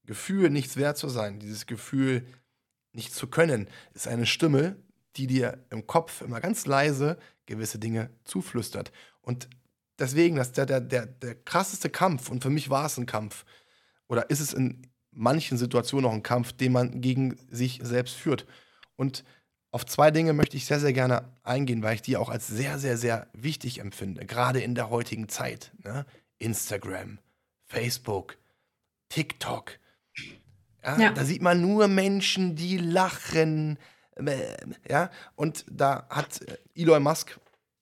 Gefühl, 0.06 0.52
nichts 0.52 0.78
wert 0.78 0.98
zu 0.98 1.10
sein, 1.10 1.40
dieses 1.40 1.66
Gefühl, 1.66 2.28
nicht 2.92 3.16
zu 3.16 3.28
können, 3.28 3.68
ist 3.96 4.08
eine 4.08 4.28
Stimme, 4.28 4.76
die 5.16 5.26
dir 5.26 5.66
im 5.72 5.88
Kopf 5.88 6.22
immer 6.22 6.40
ganz 6.40 6.68
leise 6.68 7.18
gewisse 7.48 7.80
Dinge 7.80 8.12
zuflüstert. 8.26 8.92
Und 9.22 9.50
deswegen, 10.00 10.36
das 10.36 10.52
der, 10.52 10.66
der, 10.66 10.82
der, 10.82 11.06
der 11.06 11.36
krasseste 11.36 11.90
Kampf, 11.90 12.30
und 12.30 12.44
für 12.44 12.50
mich 12.50 12.70
war 12.70 12.86
es 12.86 12.98
ein 12.98 13.06
Kampf, 13.06 13.46
oder 14.08 14.30
ist 14.30 14.40
es 14.40 14.54
in 14.54 14.88
manchen 15.12 15.58
Situationen 15.58 16.10
auch 16.10 16.14
ein 16.14 16.24
Kampf, 16.24 16.54
den 16.54 16.72
man 16.72 17.02
gegen 17.02 17.38
sich 17.50 17.80
selbst 17.84 18.16
führt. 18.16 18.46
Und 18.96 19.24
auf 19.72 19.86
zwei 19.86 20.12
Dinge 20.12 20.34
möchte 20.34 20.58
ich 20.58 20.66
sehr, 20.66 20.80
sehr 20.80 20.94
gerne 20.94 21.30
eingehen, 21.44 21.84
weil 21.84 21.96
ich 21.96 22.02
die 22.02 22.18
auch 22.18 22.30
als 22.30 22.48
sehr, 22.48 22.80
sehr, 22.80 22.98
sehr 22.98 23.28
wichtig 23.34 23.80
empfinde, 23.80 24.26
gerade 24.26 24.62
in 24.62 24.76
der 24.76 24.90
heutigen 24.90 25.30
Zeit. 25.30 25.72
Ne? 25.84 26.06
Instagram, 26.40 27.20
Facebook, 27.68 28.38
TikTok. 29.10 29.80
Ja, 30.84 31.00
ja. 31.00 31.12
Da 31.12 31.24
sieht 31.24 31.42
man 31.42 31.62
nur 31.62 31.88
Menschen, 31.88 32.56
die 32.56 32.78
lachen. 32.78 33.78
Äh, 34.16 34.58
ja, 34.90 35.10
und 35.36 35.66
da 35.70 36.08
hat 36.10 36.42
Elon 36.76 37.04
Musk 37.04 37.40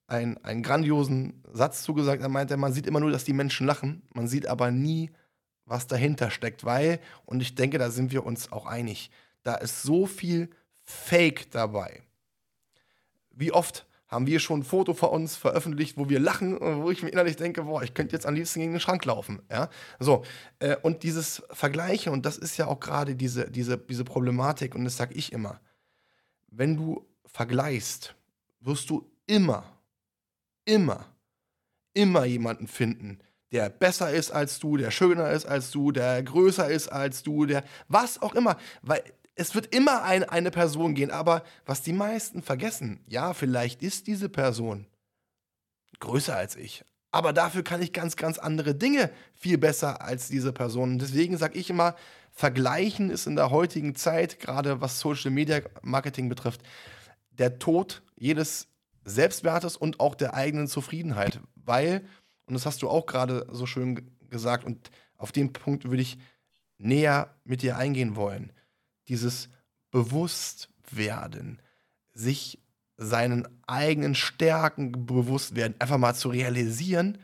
einen, 0.09 0.37
einen 0.43 0.63
grandiosen 0.63 1.43
Satz 1.51 1.83
zugesagt. 1.83 2.21
Er 2.21 2.29
meinte, 2.29 2.57
man 2.57 2.73
sieht 2.73 2.87
immer 2.87 2.99
nur, 2.99 3.11
dass 3.11 3.23
die 3.23 3.33
Menschen 3.33 3.67
lachen, 3.67 4.01
man 4.13 4.27
sieht 4.27 4.47
aber 4.47 4.71
nie, 4.71 5.11
was 5.65 5.87
dahinter 5.87 6.31
steckt, 6.31 6.65
weil, 6.65 6.99
und 7.25 7.41
ich 7.41 7.55
denke, 7.55 7.77
da 7.77 7.91
sind 7.91 8.11
wir 8.11 8.25
uns 8.25 8.51
auch 8.51 8.65
einig, 8.65 9.11
da 9.43 9.55
ist 9.55 9.83
so 9.83 10.07
viel 10.07 10.49
Fake 10.81 11.51
dabei. 11.51 12.01
Wie 13.29 13.51
oft 13.51 13.85
haben 14.07 14.25
wir 14.25 14.39
schon 14.39 14.61
ein 14.61 14.63
Foto 14.63 14.95
von 14.95 15.09
uns 15.09 15.35
veröffentlicht, 15.35 15.95
wo 15.95 16.09
wir 16.09 16.19
lachen, 16.19 16.59
wo 16.59 16.89
ich 16.89 17.03
mir 17.03 17.09
innerlich 17.09 17.35
denke, 17.35 17.63
boah, 17.63 17.83
ich 17.83 17.93
könnte 17.93 18.15
jetzt 18.15 18.25
am 18.25 18.33
liebsten 18.33 18.59
gegen 18.59 18.71
den 18.71 18.81
Schrank 18.81 19.05
laufen. 19.05 19.43
Ja? 19.51 19.69
So, 19.99 20.23
äh, 20.57 20.75
und 20.77 21.03
dieses 21.03 21.43
Vergleichen, 21.51 22.11
und 22.11 22.25
das 22.25 22.37
ist 22.37 22.57
ja 22.57 22.65
auch 22.65 22.79
gerade 22.79 23.15
diese, 23.15 23.51
diese, 23.51 23.77
diese 23.77 24.03
Problematik, 24.03 24.73
und 24.73 24.83
das 24.83 24.97
sage 24.97 25.13
ich 25.13 25.31
immer, 25.31 25.61
wenn 26.47 26.75
du 26.75 27.05
vergleichst, 27.27 28.15
wirst 28.61 28.89
du 28.89 29.07
immer 29.27 29.78
immer, 30.69 31.05
immer 31.93 32.25
jemanden 32.25 32.67
finden, 32.67 33.19
der 33.51 33.69
besser 33.69 34.11
ist 34.11 34.31
als 34.31 34.59
du, 34.59 34.77
der 34.77 34.91
schöner 34.91 35.31
ist 35.31 35.45
als 35.45 35.71
du, 35.71 35.91
der 35.91 36.21
größer 36.21 36.69
ist 36.69 36.87
als 36.89 37.23
du, 37.23 37.45
der 37.45 37.63
was 37.87 38.21
auch 38.21 38.35
immer. 38.35 38.57
Weil 38.83 39.03
es 39.35 39.55
wird 39.55 39.73
immer 39.73 40.03
ein, 40.03 40.23
eine 40.23 40.51
Person 40.51 40.93
gehen, 40.93 41.11
aber 41.11 41.43
was 41.65 41.81
die 41.81 41.93
meisten 41.93 42.43
vergessen, 42.43 42.99
ja, 43.07 43.33
vielleicht 43.33 43.81
ist 43.81 44.05
diese 44.07 44.29
Person 44.29 44.85
größer 45.99 46.35
als 46.35 46.55
ich. 46.55 46.83
Aber 47.11 47.33
dafür 47.33 47.63
kann 47.63 47.81
ich 47.81 47.91
ganz, 47.91 48.15
ganz 48.15 48.37
andere 48.37 48.75
Dinge 48.75 49.09
viel 49.33 49.57
besser 49.57 50.01
als 50.01 50.27
diese 50.27 50.53
Person. 50.53 50.93
Und 50.93 51.01
deswegen 51.01 51.37
sage 51.37 51.57
ich 51.57 51.71
immer, 51.71 51.95
Vergleichen 52.31 53.09
ist 53.09 53.25
in 53.25 53.35
der 53.35 53.49
heutigen 53.49 53.95
Zeit, 53.95 54.39
gerade 54.39 54.79
was 54.79 54.99
Social 54.99 55.31
Media 55.31 55.61
Marketing 55.81 56.29
betrifft, 56.29 56.61
der 57.31 57.57
Tod 57.57 58.03
jedes 58.15 58.68
Selbstwertes 59.09 59.75
und 59.75 59.99
auch 59.99 60.15
der 60.15 60.33
eigenen 60.33 60.67
Zufriedenheit. 60.67 61.39
Weil, 61.55 62.05
und 62.45 62.53
das 62.53 62.65
hast 62.65 62.81
du 62.81 62.89
auch 62.89 63.05
gerade 63.05 63.47
so 63.51 63.65
schön 63.65 64.11
gesagt, 64.29 64.63
und 64.63 64.91
auf 65.17 65.31
den 65.31 65.53
Punkt 65.53 65.85
würde 65.85 66.01
ich 66.01 66.17
näher 66.77 67.35
mit 67.43 67.61
dir 67.61 67.77
eingehen 67.77 68.15
wollen. 68.15 68.53
Dieses 69.07 69.49
Bewusstwerden, 69.91 71.61
sich 72.13 72.59
seinen 72.97 73.47
eigenen 73.65 74.15
Stärken 74.15 75.05
bewusst 75.05 75.55
werden, 75.55 75.75
einfach 75.79 75.97
mal 75.97 76.13
zu 76.13 76.29
realisieren, 76.29 77.17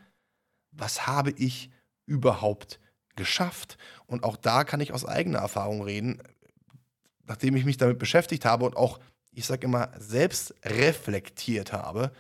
was 0.72 1.06
habe 1.08 1.32
ich 1.32 1.70
überhaupt 2.06 2.80
geschafft? 3.16 3.78
Und 4.06 4.24
auch 4.24 4.38
da 4.38 4.64
kann 4.64 4.82
ich 4.82 4.94
aus 4.94 5.06
eigener 5.06 5.40
Erfahrung 5.40 5.84
reden, 5.84 6.22
nachdem 7.26 7.56
ich 7.56 7.66
mich 7.66 7.78
damit 7.78 8.00
beschäftigt 8.00 8.46
habe 8.46 8.66
und 8.66 8.78
auch, 8.78 9.00
ich 9.36 9.46
sage 9.46 9.66
immer, 9.66 9.90
selbst 10.00 10.56
reflektiert 10.64 11.74
habe, 11.74 12.12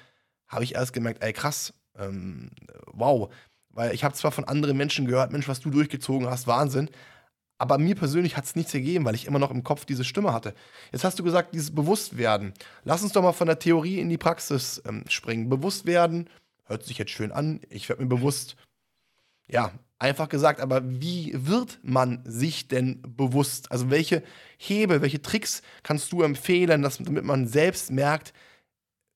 habe 0.47 0.63
ich 0.63 0.75
erst 0.75 0.93
gemerkt, 0.93 1.23
ey 1.23 1.34
krass, 1.34 1.73
ähm, 1.97 2.51
wow. 2.91 3.34
Weil 3.69 3.93
ich 3.93 4.04
habe 4.04 4.15
zwar 4.15 4.32
von 4.32 4.45
anderen 4.45 4.78
Menschen 4.78 5.06
gehört, 5.06 5.32
Mensch, 5.32 5.47
was 5.47 5.60
du 5.60 5.69
durchgezogen 5.69 6.30
hast, 6.30 6.47
Wahnsinn. 6.47 6.89
Aber 7.58 7.78
mir 7.78 7.95
persönlich 7.95 8.36
hat 8.36 8.45
es 8.45 8.56
nichts 8.56 8.73
gegeben, 8.73 9.06
weil 9.06 9.15
ich 9.15 9.25
immer 9.25 9.39
noch 9.39 9.51
im 9.51 9.63
Kopf 9.63 9.86
diese 9.86 10.04
Stimme 10.04 10.34
hatte. 10.34 10.54
Jetzt 10.91 11.06
hast 11.06 11.17
du 11.19 11.23
gesagt, 11.23 11.54
dieses 11.54 11.73
Bewusstwerden. 11.73 12.54
Lass 12.84 13.01
uns 13.01 13.13
doch 13.13 13.21
mal 13.21 13.32
von 13.32 13.47
der 13.47 13.60
Theorie 13.60 13.99
in 13.99 14.10
die 14.10 14.17
Praxis 14.17 14.82
ähm, 14.86 15.06
springen. 15.08 15.49
Bewusstwerden 15.49 16.30
hört 16.65 16.84
sich 16.84 16.97
jetzt 16.97 17.12
schön 17.12 17.32
an. 17.32 17.62
Ich 17.69 17.88
werde 17.88 18.04
mir 18.04 18.10
bewusst, 18.10 18.58
ja, 19.47 19.71
einfach 19.99 20.29
gesagt, 20.29 20.60
aber 20.60 20.81
wie 20.84 21.31
wird 21.36 21.79
man 21.84 22.21
sich 22.25 22.67
denn 22.67 23.01
bewusst? 23.08 23.71
Also 23.71 23.89
welche 23.89 24.23
Hebel, 24.58 25.01
welche 25.01 25.21
Tricks 25.21 25.62
kannst 25.84 26.12
du 26.12 26.21
empfehlen, 26.21 26.81
dass, 26.81 26.97
damit 26.97 27.23
man 27.23 27.47
selbst 27.47 27.91
merkt, 27.91 28.34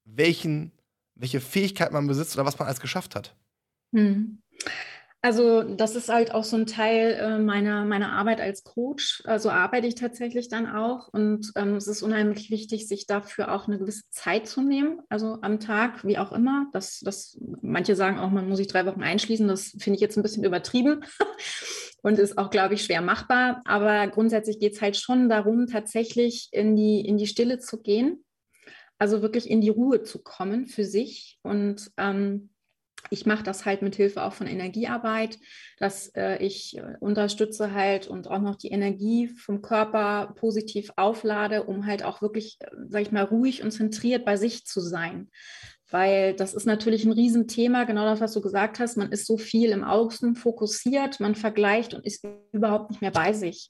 welchen, 0.06 0.72
welche 1.16 1.42
Fähigkeit 1.42 1.92
man 1.92 2.08
besitzt 2.08 2.36
oder 2.36 2.46
was 2.46 2.58
man 2.58 2.68
alles 2.68 2.80
geschafft 2.80 3.16
hat? 3.16 3.36
Hm. 3.94 4.42
Also 5.22 5.64
das 5.64 5.98
ist 5.98 6.08
halt 6.08 6.34
auch 6.34 6.46
so 6.46 6.56
ein 6.56 6.66
Teil 6.66 7.12
äh, 7.20 7.40
meiner, 7.40 7.84
meiner 7.84 8.14
Arbeit 8.14 8.40
als 8.40 8.64
Coach. 8.64 9.22
Also 9.26 9.50
arbeite 9.50 9.86
ich 9.86 9.96
tatsächlich 9.96 10.48
dann 10.48 10.66
auch. 10.66 11.10
Und 11.10 11.52
ähm, 11.56 11.76
es 11.76 11.88
ist 11.88 12.02
unheimlich 12.02 12.50
wichtig, 12.52 12.88
sich 12.88 13.06
dafür 13.06 13.54
auch 13.54 13.68
eine 13.68 13.80
gewisse 13.80 14.04
Zeit 14.12 14.48
zu 14.48 14.62
nehmen. 14.62 15.02
Also 15.10 15.40
am 15.42 15.60
Tag, 15.60 16.06
wie 16.06 16.18
auch 16.18 16.32
immer. 16.32 16.68
Das, 16.72 17.02
das, 17.02 17.38
manche 17.62 17.98
sagen 17.98 18.18
auch, 18.18 18.30
man 18.30 18.48
muss 18.48 18.60
sich 18.60 18.68
drei 18.68 18.86
Wochen 18.86 19.04
einschließen. 19.04 19.46
Das 19.50 19.76
finde 19.78 19.96
ich 19.96 20.02
jetzt 20.02 20.16
ein 20.16 20.24
bisschen 20.24 20.46
übertrieben 20.46 21.04
und 22.02 22.18
ist 22.18 22.38
auch, 22.38 22.50
glaube 22.50 22.76
ich, 22.76 22.86
schwer 22.86 23.02
machbar. 23.02 23.62
Aber 23.66 24.08
grundsätzlich 24.08 24.58
geht 24.58 24.76
es 24.76 24.82
halt 24.82 24.96
schon 24.96 25.28
darum, 25.28 25.68
tatsächlich 25.68 26.48
in 26.54 26.78
die, 26.78 27.02
in 27.02 27.18
die 27.18 27.28
Stille 27.28 27.60
zu 27.60 27.82
gehen. 27.82 28.24
Also 28.98 29.22
wirklich 29.22 29.50
in 29.50 29.60
die 29.60 29.70
Ruhe 29.70 30.02
zu 30.04 30.24
kommen 30.24 30.68
für 30.68 30.86
sich 30.86 31.40
und 31.42 31.92
ähm, 31.98 32.52
ich 33.10 33.26
mache 33.26 33.44
das 33.44 33.66
halt 33.66 33.82
mit 33.82 33.96
Hilfe 33.96 34.24
auch 34.24 34.34
von 34.34 34.48
Energiearbeit, 34.48 35.40
dass 35.78 36.10
äh, 36.16 36.38
ich 36.44 36.78
äh, 36.78 36.96
unterstütze 37.00 37.74
halt 37.74 38.08
und 38.08 38.28
auch 38.28 38.40
noch 38.40 38.56
die 38.56 38.70
Energie 38.70 39.28
vom 39.28 39.62
Körper 39.62 40.34
positiv 40.36 40.92
auflade, 40.96 41.64
um 41.64 41.86
halt 41.86 42.04
auch 42.04 42.22
wirklich, 42.22 42.58
äh, 42.60 42.68
sag 42.90 43.02
ich 43.02 43.12
mal, 43.12 43.24
ruhig 43.24 43.64
und 43.64 43.72
zentriert 43.72 44.26
bei 44.26 44.38
sich 44.38 44.66
zu 44.66 44.82
sein. 44.82 45.30
Weil 45.90 46.36
das 46.36 46.54
ist 46.54 46.66
natürlich 46.66 47.06
ein 47.06 47.12
Riesenthema, 47.12 47.86
genau 47.86 48.06
das, 48.06 48.22
was 48.22 48.34
du 48.34 48.42
gesagt 48.42 48.80
hast. 48.80 48.96
Man 48.96 49.12
ist 49.12 49.26
so 49.26 49.38
viel 49.38 49.72
im 49.72 49.84
Außen 49.84 50.36
fokussiert, 50.36 51.20
man 51.20 51.34
vergleicht 51.34 51.96
und 51.96 52.06
ist 52.06 52.28
überhaupt 52.52 52.92
nicht 52.92 53.02
mehr 53.02 53.12
bei 53.12 53.34
sich. 53.34 53.70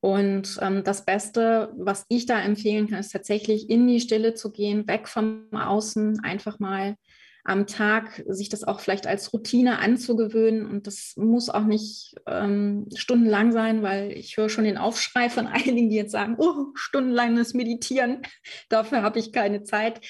Und 0.00 0.58
ähm, 0.60 0.82
das 0.84 1.04
Beste, 1.04 1.72
was 1.76 2.04
ich 2.08 2.26
da 2.26 2.40
empfehlen 2.40 2.88
kann, 2.88 2.98
ist 2.98 3.12
tatsächlich 3.12 3.70
in 3.70 3.86
die 3.86 4.00
Stille 4.00 4.34
zu 4.34 4.50
gehen, 4.52 4.86
weg 4.88 5.08
vom 5.08 5.48
Außen, 5.52 6.20
einfach 6.24 6.58
mal 6.58 6.96
am 7.44 7.66
Tag 7.66 8.22
sich 8.26 8.48
das 8.48 8.64
auch 8.64 8.80
vielleicht 8.80 9.06
als 9.06 9.34
Routine 9.34 9.78
anzugewöhnen. 9.78 10.66
Und 10.66 10.86
das 10.86 11.12
muss 11.16 11.50
auch 11.50 11.64
nicht 11.64 12.14
ähm, 12.26 12.86
stundenlang 12.94 13.52
sein, 13.52 13.82
weil 13.82 14.12
ich 14.12 14.38
höre 14.38 14.48
schon 14.48 14.64
den 14.64 14.78
Aufschrei 14.78 15.28
von 15.28 15.46
einigen, 15.46 15.90
die 15.90 15.96
jetzt 15.96 16.12
sagen, 16.12 16.36
oh, 16.38 16.72
stundenlanges 16.74 17.52
Meditieren, 17.52 18.22
dafür 18.70 19.02
habe 19.02 19.18
ich 19.18 19.32
keine 19.32 19.62
Zeit. 19.62 20.00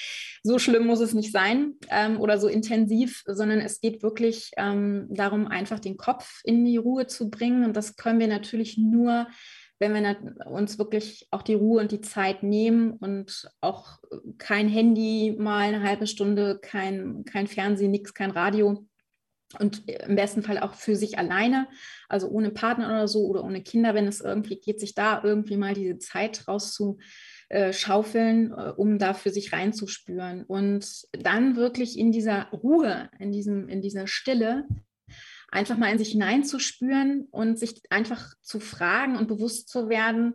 So 0.44 0.60
schlimm 0.60 0.86
muss 0.86 1.00
es 1.00 1.12
nicht 1.12 1.32
sein 1.32 1.74
ähm, 1.90 2.20
oder 2.20 2.38
so 2.38 2.46
intensiv, 2.46 3.24
sondern 3.26 3.60
es 3.60 3.80
geht 3.80 4.02
wirklich 4.04 4.52
ähm, 4.56 5.08
darum, 5.10 5.48
einfach 5.48 5.80
den 5.80 5.96
Kopf 5.96 6.40
in 6.44 6.64
die 6.64 6.76
Ruhe 6.76 7.08
zu 7.08 7.30
bringen. 7.30 7.64
Und 7.64 7.76
das 7.76 7.96
können 7.96 8.20
wir 8.20 8.28
natürlich 8.28 8.78
nur 8.78 9.26
wenn 9.78 9.94
wir 9.94 10.46
uns 10.46 10.78
wirklich 10.78 11.28
auch 11.30 11.42
die 11.42 11.54
Ruhe 11.54 11.80
und 11.80 11.92
die 11.92 12.00
Zeit 12.00 12.42
nehmen 12.42 12.92
und 12.92 13.50
auch 13.60 13.98
kein 14.38 14.68
Handy 14.68 15.36
mal 15.38 15.68
eine 15.68 15.82
halbe 15.82 16.06
Stunde, 16.06 16.58
kein, 16.60 17.24
kein 17.24 17.46
Fernsehen, 17.46 17.90
nichts, 17.90 18.14
kein 18.14 18.30
Radio 18.30 18.86
und 19.58 19.88
im 19.88 20.16
besten 20.16 20.42
Fall 20.42 20.58
auch 20.58 20.74
für 20.74 20.96
sich 20.96 21.18
alleine, 21.18 21.68
also 22.08 22.28
ohne 22.28 22.50
Partner 22.50 22.86
oder 22.86 23.08
so 23.08 23.26
oder 23.26 23.44
ohne 23.44 23.62
Kinder, 23.62 23.94
wenn 23.94 24.06
es 24.06 24.20
irgendwie 24.20 24.56
geht, 24.56 24.80
sich 24.80 24.94
da 24.94 25.22
irgendwie 25.22 25.56
mal 25.56 25.72
diese 25.74 25.98
Zeit 25.98 26.46
rauszuschaufeln, 26.48 28.52
äh, 28.52 28.72
um 28.76 28.98
da 28.98 29.14
für 29.14 29.30
sich 29.30 29.52
reinzuspüren. 29.52 30.44
Und 30.44 31.06
dann 31.12 31.56
wirklich 31.56 31.98
in 31.98 32.12
dieser 32.12 32.48
Ruhe, 32.50 33.08
in, 33.18 33.32
diesem, 33.32 33.68
in 33.68 33.82
dieser 33.82 34.06
Stille 34.06 34.66
einfach 35.54 35.78
mal 35.78 35.90
in 35.92 35.98
sich 35.98 36.10
hineinzuspüren 36.10 37.28
und 37.30 37.58
sich 37.58 37.82
einfach 37.90 38.34
zu 38.42 38.58
fragen 38.60 39.16
und 39.16 39.28
bewusst 39.28 39.68
zu 39.68 39.88
werden, 39.88 40.34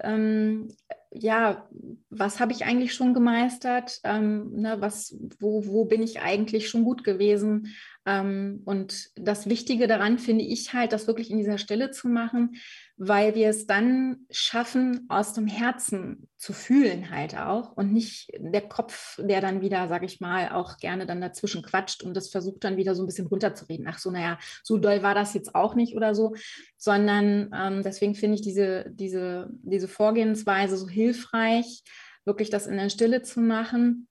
ähm, 0.00 0.68
ja, 1.10 1.68
was 2.10 2.40
habe 2.40 2.52
ich 2.52 2.64
eigentlich 2.64 2.94
schon 2.94 3.14
gemeistert? 3.14 4.00
Ähm, 4.04 4.52
ne, 4.52 4.76
was, 4.80 5.16
wo, 5.40 5.66
wo 5.66 5.84
bin 5.86 6.02
ich 6.02 6.20
eigentlich 6.20 6.68
schon 6.68 6.84
gut 6.84 7.04
gewesen? 7.04 7.74
Ähm, 8.04 8.62
und 8.64 9.10
das 9.16 9.48
Wichtige 9.48 9.86
daran 9.86 10.18
finde 10.18 10.44
ich 10.44 10.74
halt, 10.74 10.92
das 10.92 11.06
wirklich 11.06 11.30
in 11.30 11.38
dieser 11.38 11.58
Stelle 11.58 11.90
zu 11.90 12.08
machen, 12.08 12.56
weil 12.98 13.34
wir 13.34 13.50
es 13.50 13.66
dann 13.66 14.26
schaffen, 14.30 15.04
aus 15.10 15.34
dem 15.34 15.46
Herzen 15.46 16.28
zu 16.38 16.54
fühlen 16.54 17.10
halt 17.10 17.36
auch 17.36 17.72
und 17.72 17.92
nicht 17.92 18.30
der 18.38 18.66
Kopf, 18.66 19.20
der 19.22 19.42
dann 19.42 19.60
wieder, 19.60 19.86
sage 19.88 20.06
ich 20.06 20.20
mal, 20.20 20.50
auch 20.52 20.78
gerne 20.78 21.04
dann 21.04 21.20
dazwischen 21.20 21.62
quatscht 21.62 22.02
und 22.02 22.14
das 22.14 22.30
versucht 22.30 22.64
dann 22.64 22.78
wieder 22.78 22.94
so 22.94 23.02
ein 23.02 23.06
bisschen 23.06 23.26
runterzureden. 23.26 23.86
Ach 23.86 23.98
so, 23.98 24.10
naja, 24.10 24.38
so 24.62 24.78
doll 24.78 25.02
war 25.02 25.14
das 25.14 25.34
jetzt 25.34 25.54
auch 25.54 25.74
nicht 25.74 25.94
oder 25.94 26.14
so, 26.14 26.34
sondern 26.78 27.50
ähm, 27.54 27.82
deswegen 27.82 28.14
finde 28.14 28.36
ich 28.36 28.42
diese, 28.42 28.86
diese, 28.90 29.50
diese 29.62 29.88
Vorgehensweise 29.88 30.78
so 30.78 30.88
hilfreich, 30.88 31.82
wirklich 32.24 32.48
das 32.48 32.66
in 32.66 32.76
der 32.76 32.88
Stille 32.88 33.22
zu 33.22 33.40
machen 33.40 34.08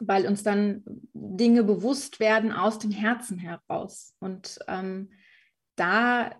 weil 0.00 0.26
uns 0.26 0.42
dann 0.42 0.82
Dinge 1.12 1.62
bewusst 1.62 2.18
werden 2.18 2.52
aus 2.52 2.80
dem 2.80 2.90
Herzen 2.90 3.38
heraus. 3.38 4.16
Und 4.18 4.58
ähm, 4.66 5.10
da 5.76 6.32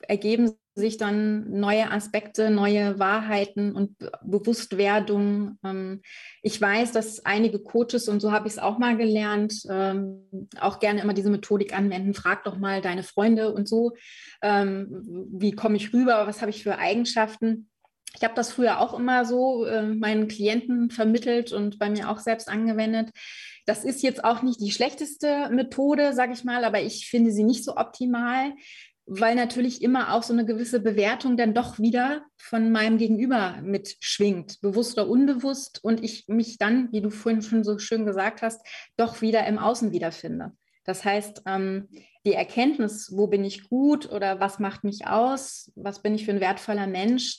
ergeben 0.00 0.56
sich 0.76 0.98
dann 0.98 1.50
neue 1.58 1.90
Aspekte, 1.90 2.50
neue 2.50 2.98
Wahrheiten 2.98 3.74
und 3.74 3.96
Bewusstwerdung. 4.22 5.58
Ähm, 5.64 6.02
ich 6.42 6.60
weiß, 6.60 6.92
dass 6.92 7.24
einige 7.24 7.58
Coaches, 7.58 8.08
und 8.08 8.20
so 8.20 8.30
habe 8.30 8.46
ich 8.46 8.52
es 8.54 8.58
auch 8.58 8.76
mal 8.76 8.96
gelernt, 8.96 9.62
ähm, 9.70 10.28
auch 10.60 10.78
gerne 10.78 11.00
immer 11.00 11.14
diese 11.14 11.30
Methodik 11.30 11.76
anwenden. 11.76 12.12
Frag 12.12 12.44
doch 12.44 12.58
mal 12.58 12.82
deine 12.82 13.02
Freunde 13.02 13.54
und 13.54 13.66
so, 13.66 13.94
ähm, 14.42 15.02
wie 15.32 15.52
komme 15.52 15.76
ich 15.76 15.94
rüber, 15.94 16.26
was 16.26 16.42
habe 16.42 16.50
ich 16.50 16.62
für 16.62 16.78
Eigenschaften. 16.78 17.70
Ich 18.14 18.22
habe 18.22 18.34
das 18.34 18.52
früher 18.52 18.80
auch 18.80 18.98
immer 18.98 19.26
so 19.26 19.66
meinen 19.66 20.26
Klienten 20.26 20.90
vermittelt 20.90 21.52
und 21.52 21.78
bei 21.78 21.90
mir 21.90 22.08
auch 22.08 22.18
selbst 22.18 22.48
angewendet. 22.48 23.10
Das 23.66 23.84
ist 23.84 24.02
jetzt 24.02 24.24
auch 24.24 24.42
nicht 24.42 24.60
die 24.60 24.70
schlechteste 24.70 25.50
Methode, 25.50 26.14
sage 26.14 26.32
ich 26.32 26.44
mal, 26.44 26.64
aber 26.64 26.80
ich 26.80 27.08
finde 27.10 27.32
sie 27.32 27.44
nicht 27.44 27.64
so 27.64 27.76
optimal 27.76 28.54
weil 29.06 29.36
natürlich 29.36 29.82
immer 29.82 30.12
auch 30.12 30.24
so 30.24 30.32
eine 30.32 30.44
gewisse 30.44 30.80
Bewertung 30.80 31.36
dann 31.36 31.54
doch 31.54 31.78
wieder 31.78 32.22
von 32.36 32.72
meinem 32.72 32.98
Gegenüber 32.98 33.58
mitschwingt, 33.62 34.60
bewusst 34.60 34.98
oder 34.98 35.08
unbewusst, 35.08 35.82
und 35.82 36.02
ich 36.02 36.26
mich 36.28 36.58
dann, 36.58 36.90
wie 36.92 37.00
du 37.00 37.10
vorhin 37.10 37.42
schon 37.42 37.64
so 37.64 37.78
schön 37.78 38.04
gesagt 38.04 38.42
hast, 38.42 38.66
doch 38.96 39.22
wieder 39.22 39.46
im 39.46 39.58
Außen 39.58 39.92
wiederfinde. 39.92 40.52
Das 40.84 41.04
heißt, 41.04 41.42
ähm, 41.46 41.88
die 42.26 42.34
Erkenntnis, 42.34 43.12
wo 43.16 43.28
bin 43.28 43.44
ich 43.44 43.68
gut 43.68 44.10
oder 44.10 44.40
was 44.40 44.58
macht 44.58 44.82
mich 44.82 45.06
aus, 45.06 45.70
was 45.76 46.02
bin 46.02 46.14
ich 46.14 46.24
für 46.24 46.32
ein 46.32 46.40
wertvoller 46.40 46.86
Mensch, 46.88 47.38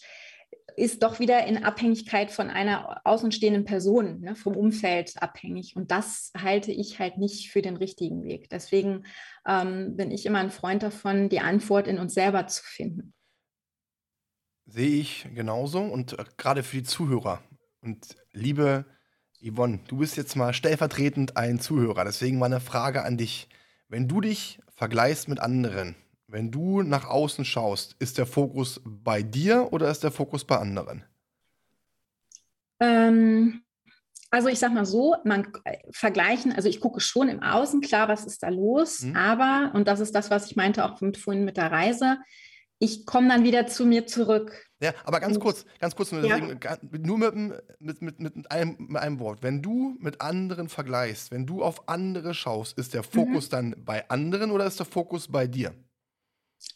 ist 0.77 1.01
doch 1.01 1.19
wieder 1.19 1.45
in 1.47 1.63
Abhängigkeit 1.63 2.31
von 2.31 2.51
einer 2.51 3.01
außenstehenden 3.03 3.65
Person, 3.65 4.21
ne, 4.21 4.35
vom 4.35 4.55
Umfeld 4.55 5.13
abhängig. 5.19 5.75
Und 5.75 5.89
das 5.89 6.31
halte 6.37 6.71
ich 6.71 6.99
halt 6.99 7.17
nicht 7.17 7.49
für 7.49 7.63
den 7.63 7.77
richtigen 7.77 8.23
Weg. 8.23 8.47
Deswegen 8.49 9.03
ähm, 9.47 9.97
bin 9.97 10.11
ich 10.11 10.27
immer 10.27 10.37
ein 10.37 10.51
Freund 10.51 10.83
davon, 10.83 11.29
die 11.29 11.39
Antwort 11.39 11.87
in 11.87 11.97
uns 11.97 12.13
selber 12.13 12.45
zu 12.45 12.63
finden. 12.63 13.15
Sehe 14.67 14.99
ich 14.99 15.27
genauso 15.33 15.79
und 15.79 16.13
äh, 16.13 16.25
gerade 16.37 16.61
für 16.61 16.77
die 16.77 16.83
Zuhörer. 16.83 17.41
Und 17.81 18.15
liebe 18.31 18.85
Yvonne, 19.41 19.79
du 19.87 19.97
bist 19.97 20.15
jetzt 20.15 20.35
mal 20.35 20.53
stellvertretend 20.53 21.37
ein 21.37 21.59
Zuhörer. 21.59 22.05
Deswegen 22.05 22.37
meine 22.37 22.59
Frage 22.59 23.03
an 23.03 23.17
dich. 23.17 23.49
Wenn 23.87 24.07
du 24.07 24.21
dich 24.21 24.59
vergleichst 24.75 25.27
mit 25.27 25.39
anderen, 25.39 25.95
wenn 26.27 26.51
du 26.51 26.81
nach 26.81 27.05
außen 27.05 27.45
schaust, 27.45 27.95
ist 27.99 28.17
der 28.17 28.25
Fokus 28.25 28.81
bei 28.83 29.21
dir 29.21 29.69
oder 29.71 29.89
ist 29.89 30.03
der 30.03 30.11
Fokus 30.11 30.43
bei 30.43 30.57
anderen? 30.57 31.03
Ähm, 32.79 33.63
also 34.29 34.49
ich 34.49 34.59
sag 34.59 34.73
mal 34.73 34.85
so, 34.85 35.15
man 35.23 35.47
äh, 35.63 35.77
vergleichen, 35.91 36.51
also 36.51 36.67
ich 36.67 36.81
gucke 36.81 36.99
schon 36.99 37.29
im 37.29 37.41
Außen, 37.41 37.81
klar, 37.81 38.09
was 38.09 38.25
ist 38.25 38.43
da 38.43 38.49
los, 38.49 39.01
mhm. 39.01 39.15
aber, 39.15 39.71
und 39.73 39.87
das 39.87 39.99
ist 39.99 40.13
das, 40.13 40.29
was 40.29 40.47
ich 40.47 40.55
meinte 40.55 40.85
auch 40.85 40.99
mit, 41.01 41.17
vorhin 41.17 41.45
mit 41.45 41.57
der 41.57 41.71
Reise, 41.71 42.17
ich 42.79 43.05
komme 43.05 43.29
dann 43.29 43.43
wieder 43.43 43.65
zu 43.65 43.85
mir 43.85 44.05
zurück. 44.05 44.67
Ja, 44.79 44.93
aber 45.03 45.19
ganz 45.19 45.37
und, 45.37 45.41
kurz, 45.41 45.65
ganz 45.79 45.95
kurz, 45.95 46.11
nur, 46.11 46.23
ja. 46.23 46.37
nur 46.37 47.17
mit, 47.17 48.01
mit, 48.01 48.19
mit, 48.19 48.51
einem, 48.51 48.75
mit 48.77 49.01
einem 49.01 49.19
Wort. 49.19 49.41
Wenn 49.41 49.63
du 49.63 49.95
mit 49.99 50.21
anderen 50.21 50.69
vergleichst, 50.69 51.31
wenn 51.31 51.47
du 51.47 51.63
auf 51.63 51.89
andere 51.89 52.35
schaust, 52.35 52.77
ist 52.77 52.93
der 52.93 53.01
Fokus 53.01 53.47
mhm. 53.47 53.51
dann 53.51 53.75
bei 53.79 54.07
anderen 54.09 54.51
oder 54.51 54.67
ist 54.67 54.77
der 54.77 54.85
Fokus 54.85 55.27
bei 55.29 55.47
dir? 55.47 55.73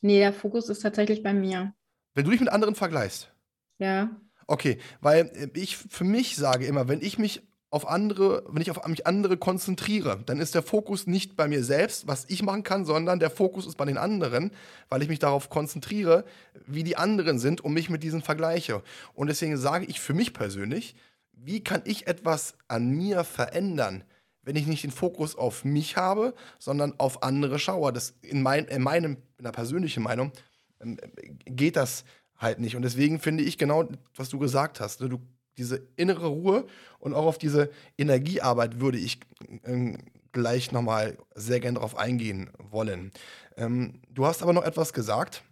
Nee, 0.01 0.19
der 0.19 0.33
Fokus 0.33 0.69
ist 0.69 0.81
tatsächlich 0.81 1.23
bei 1.23 1.33
mir. 1.33 1.73
Wenn 2.13 2.25
du 2.25 2.31
dich 2.31 2.39
mit 2.39 2.49
anderen 2.49 2.75
vergleichst? 2.75 3.31
Ja. 3.77 4.09
Okay, 4.47 4.79
weil 4.99 5.31
äh, 5.35 5.59
ich 5.59 5.77
für 5.77 6.03
mich 6.03 6.35
sage 6.35 6.65
immer, 6.65 6.87
wenn 6.87 7.01
ich 7.01 7.17
mich 7.17 7.41
auf 7.71 7.87
andere, 7.87 8.43
wenn 8.49 8.61
ich 8.61 8.69
auf 8.69 8.85
mich 8.85 9.07
andere 9.07 9.37
konzentriere, 9.37 10.21
dann 10.25 10.41
ist 10.41 10.55
der 10.55 10.61
Fokus 10.61 11.07
nicht 11.07 11.37
bei 11.37 11.47
mir 11.47 11.63
selbst, 11.63 12.05
was 12.05 12.25
ich 12.27 12.43
machen 12.43 12.63
kann, 12.63 12.83
sondern 12.83 13.19
der 13.19 13.29
Fokus 13.29 13.65
ist 13.65 13.77
bei 13.77 13.85
den 13.85 13.97
anderen, 13.97 14.51
weil 14.89 15.01
ich 15.01 15.07
mich 15.07 15.19
darauf 15.19 15.49
konzentriere, 15.49 16.25
wie 16.67 16.83
die 16.83 16.97
anderen 16.97 17.39
sind 17.39 17.61
und 17.61 17.73
mich 17.73 17.89
mit 17.89 18.03
diesen 18.03 18.21
vergleiche. 18.21 18.83
Und 19.13 19.27
deswegen 19.27 19.55
sage 19.55 19.85
ich 19.85 20.01
für 20.01 20.13
mich 20.13 20.33
persönlich, 20.33 20.95
wie 21.31 21.63
kann 21.63 21.81
ich 21.85 22.07
etwas 22.07 22.55
an 22.67 22.89
mir 22.89 23.23
verändern, 23.23 24.03
wenn 24.43 24.55
ich 24.55 24.67
nicht 24.67 24.83
den 24.83 24.91
Fokus 24.91 25.35
auf 25.35 25.63
mich 25.63 25.97
habe, 25.97 26.33
sondern 26.59 26.99
auf 26.99 27.23
andere 27.23 27.59
schaue. 27.59 27.93
Das 27.93 28.15
in, 28.21 28.41
mein, 28.41 28.65
in 28.65 28.81
meinem, 28.81 29.17
in 29.37 29.43
der 29.43 29.51
persönlichen 29.51 30.03
Meinung, 30.03 30.31
ähm, 30.79 30.97
geht 31.45 31.75
das 31.75 32.03
halt 32.37 32.59
nicht. 32.59 32.75
Und 32.75 32.81
deswegen 32.81 33.19
finde 33.19 33.43
ich 33.43 33.57
genau, 33.57 33.87
was 34.15 34.29
du 34.29 34.39
gesagt 34.39 34.79
hast. 34.79 35.01
Ne? 35.01 35.09
Du, 35.09 35.19
diese 35.57 35.87
innere 35.95 36.27
Ruhe 36.27 36.65
und 36.99 37.13
auch 37.13 37.25
auf 37.25 37.37
diese 37.37 37.69
Energiearbeit 37.97 38.79
würde 38.79 38.97
ich 38.97 39.19
äh, 39.63 39.97
gleich 40.31 40.71
nochmal 40.71 41.17
sehr 41.35 41.59
gern 41.59 41.75
darauf 41.75 41.95
eingehen 41.95 42.49
wollen. 42.57 43.11
Ähm, 43.57 44.01
du 44.09 44.25
hast 44.25 44.41
aber 44.41 44.53
noch 44.53 44.63
etwas 44.63 44.93
gesagt 44.93 45.43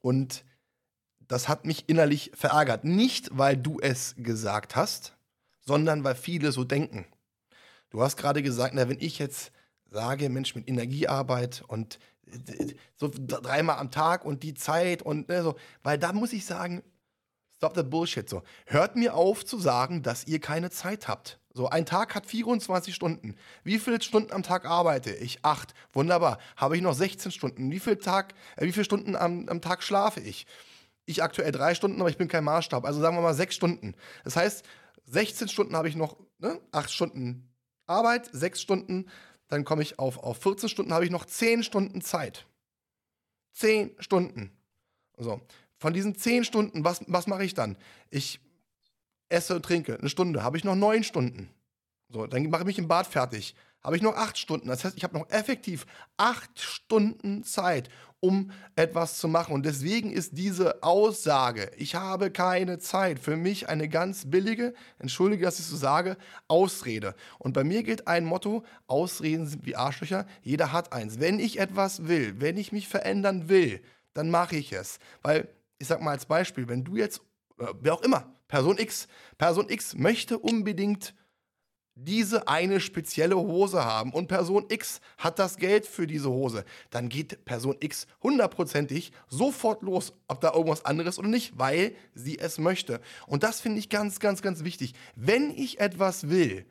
und 0.00 0.44
das 1.18 1.48
hat 1.48 1.64
mich 1.64 1.88
innerlich 1.88 2.32
verärgert. 2.34 2.84
Nicht, 2.84 3.30
weil 3.32 3.56
du 3.56 3.78
es 3.80 4.14
gesagt 4.18 4.74
hast, 4.74 5.16
sondern 5.60 6.02
weil 6.02 6.16
viele 6.16 6.50
so 6.50 6.64
denken. 6.64 7.06
Du 7.90 8.02
hast 8.02 8.16
gerade 8.16 8.42
gesagt, 8.42 8.74
na, 8.74 8.88
wenn 8.88 9.00
ich 9.00 9.18
jetzt 9.18 9.52
sage, 9.90 10.28
Mensch, 10.28 10.54
mit 10.54 10.68
Energiearbeit 10.68 11.62
und 11.66 11.98
so 12.96 13.10
dreimal 13.12 13.78
am 13.78 13.90
Tag 13.90 14.24
und 14.24 14.42
die 14.42 14.54
Zeit 14.54 15.02
und 15.02 15.28
ne, 15.28 15.42
so, 15.42 15.56
weil 15.82 15.98
da 15.98 16.12
muss 16.12 16.32
ich 16.32 16.46
sagen, 16.46 16.82
stop 17.56 17.74
the 17.74 17.82
bullshit 17.82 18.28
so. 18.28 18.42
Hört 18.66 18.96
mir 18.96 19.14
auf 19.14 19.44
zu 19.44 19.58
sagen, 19.58 20.02
dass 20.02 20.26
ihr 20.26 20.40
keine 20.40 20.70
Zeit 20.70 21.08
habt. 21.08 21.40
So, 21.52 21.68
ein 21.68 21.84
Tag 21.84 22.14
hat 22.14 22.26
24 22.26 22.94
Stunden. 22.94 23.34
Wie 23.64 23.80
viele 23.80 24.00
Stunden 24.00 24.32
am 24.32 24.44
Tag 24.44 24.66
arbeite 24.66 25.12
ich? 25.12 25.44
Acht. 25.44 25.74
Wunderbar. 25.92 26.38
Habe 26.56 26.76
ich 26.76 26.82
noch 26.82 26.94
16 26.94 27.32
Stunden? 27.32 27.72
Wie, 27.72 27.80
viel 27.80 27.96
Tag, 27.96 28.34
äh, 28.56 28.66
wie 28.66 28.72
viele 28.72 28.84
Stunden 28.84 29.16
am, 29.16 29.48
am 29.48 29.60
Tag 29.60 29.82
schlafe 29.82 30.20
ich? 30.20 30.46
Ich 31.06 31.24
aktuell 31.24 31.50
drei 31.50 31.74
Stunden, 31.74 32.00
aber 32.00 32.08
ich 32.08 32.18
bin 32.18 32.28
kein 32.28 32.44
Maßstab. 32.44 32.84
Also 32.84 33.00
sagen 33.00 33.16
wir 33.16 33.22
mal 33.22 33.34
sechs 33.34 33.56
Stunden. 33.56 33.94
Das 34.22 34.36
heißt, 34.36 34.64
16 35.06 35.48
Stunden 35.48 35.74
habe 35.74 35.88
ich 35.88 35.96
noch, 35.96 36.16
ne? 36.38 36.60
acht 36.70 36.92
Stunden 36.92 37.49
Arbeit, 37.90 38.30
sechs 38.32 38.62
Stunden 38.62 39.06
dann 39.50 39.64
komme 39.64 39.82
ich 39.82 39.98
auf, 39.98 40.18
auf 40.18 40.38
14 40.38 40.68
Stunden, 40.68 40.94
habe 40.94 41.04
ich 41.04 41.10
noch 41.10 41.26
10 41.26 41.64
Stunden 41.64 42.00
Zeit. 42.00 42.46
10 43.54 43.96
Stunden. 43.98 44.52
So. 45.18 45.40
Von 45.76 45.92
diesen 45.92 46.14
10 46.14 46.44
Stunden, 46.44 46.84
was, 46.84 47.02
was 47.08 47.26
mache 47.26 47.44
ich 47.44 47.52
dann? 47.52 47.76
Ich 48.10 48.40
esse 49.28 49.56
und 49.56 49.64
trinke 49.64 49.98
eine 49.98 50.08
Stunde, 50.08 50.44
habe 50.44 50.56
ich 50.56 50.64
noch 50.64 50.76
9 50.76 51.02
Stunden. 51.02 51.50
So, 52.08 52.26
dann 52.26 52.48
mache 52.48 52.62
ich 52.62 52.66
mich 52.66 52.78
im 52.78 52.86
Bad 52.88 53.08
fertig. 53.08 53.54
Habe 53.82 53.96
ich 53.96 54.02
noch 54.02 54.14
8 54.14 54.36
Stunden. 54.36 54.68
Das 54.68 54.84
heißt, 54.84 54.96
ich 54.96 55.04
habe 55.04 55.18
noch 55.18 55.28
effektiv 55.30 55.86
8 56.18 56.60
Stunden 56.60 57.44
Zeit, 57.44 57.88
um 58.20 58.50
etwas 58.76 59.18
zu 59.18 59.26
machen. 59.26 59.54
Und 59.54 59.64
deswegen 59.64 60.12
ist 60.12 60.36
diese 60.36 60.82
Aussage, 60.82 61.70
ich 61.76 61.94
habe 61.94 62.30
keine 62.30 62.78
Zeit, 62.78 63.18
für 63.18 63.36
mich 63.36 63.68
eine 63.68 63.88
ganz 63.88 64.30
billige, 64.30 64.74
entschuldige, 64.98 65.44
dass 65.44 65.58
ich 65.58 65.64
so 65.64 65.76
sage, 65.76 66.18
Ausrede. 66.46 67.14
Und 67.38 67.54
bei 67.54 67.64
mir 67.64 67.82
gilt 67.82 68.06
ein 68.06 68.26
Motto, 68.26 68.64
Ausreden 68.86 69.46
sind 69.46 69.64
wie 69.64 69.76
Arschlöcher, 69.76 70.26
jeder 70.42 70.72
hat 70.72 70.92
eins. 70.92 71.18
Wenn 71.18 71.40
ich 71.40 71.58
etwas 71.58 72.06
will, 72.06 72.40
wenn 72.40 72.58
ich 72.58 72.72
mich 72.72 72.86
verändern 72.86 73.48
will, 73.48 73.80
dann 74.12 74.30
mache 74.30 74.56
ich 74.56 74.72
es. 74.72 74.98
Weil, 75.22 75.48
ich 75.78 75.86
sag 75.86 76.02
mal 76.02 76.10
als 76.10 76.26
Beispiel, 76.26 76.68
wenn 76.68 76.84
du 76.84 76.96
jetzt, 76.96 77.22
äh, 77.58 77.66
wer 77.80 77.94
auch 77.94 78.02
immer, 78.02 78.30
Person 78.48 78.76
X, 78.78 79.08
Person 79.38 79.70
X 79.70 79.94
möchte 79.94 80.38
unbedingt 80.38 81.14
diese 82.04 82.48
eine 82.48 82.80
spezielle 82.80 83.36
Hose 83.36 83.84
haben 83.84 84.12
und 84.12 84.28
Person 84.28 84.64
X 84.68 85.00
hat 85.18 85.38
das 85.38 85.56
Geld 85.56 85.86
für 85.86 86.06
diese 86.06 86.30
Hose, 86.30 86.64
dann 86.90 87.08
geht 87.08 87.44
Person 87.44 87.76
X 87.80 88.06
hundertprozentig 88.22 89.12
sofort 89.28 89.82
los, 89.82 90.12
ob 90.28 90.40
da 90.40 90.52
irgendwas 90.54 90.84
anderes 90.84 91.18
oder 91.18 91.28
nicht, 91.28 91.58
weil 91.58 91.94
sie 92.14 92.38
es 92.38 92.58
möchte. 92.58 93.00
Und 93.26 93.42
das 93.42 93.60
finde 93.60 93.78
ich 93.78 93.88
ganz, 93.88 94.18
ganz, 94.18 94.42
ganz 94.42 94.64
wichtig. 94.64 94.94
Wenn 95.14 95.50
ich 95.50 95.80
etwas 95.80 96.30
will, 96.30 96.66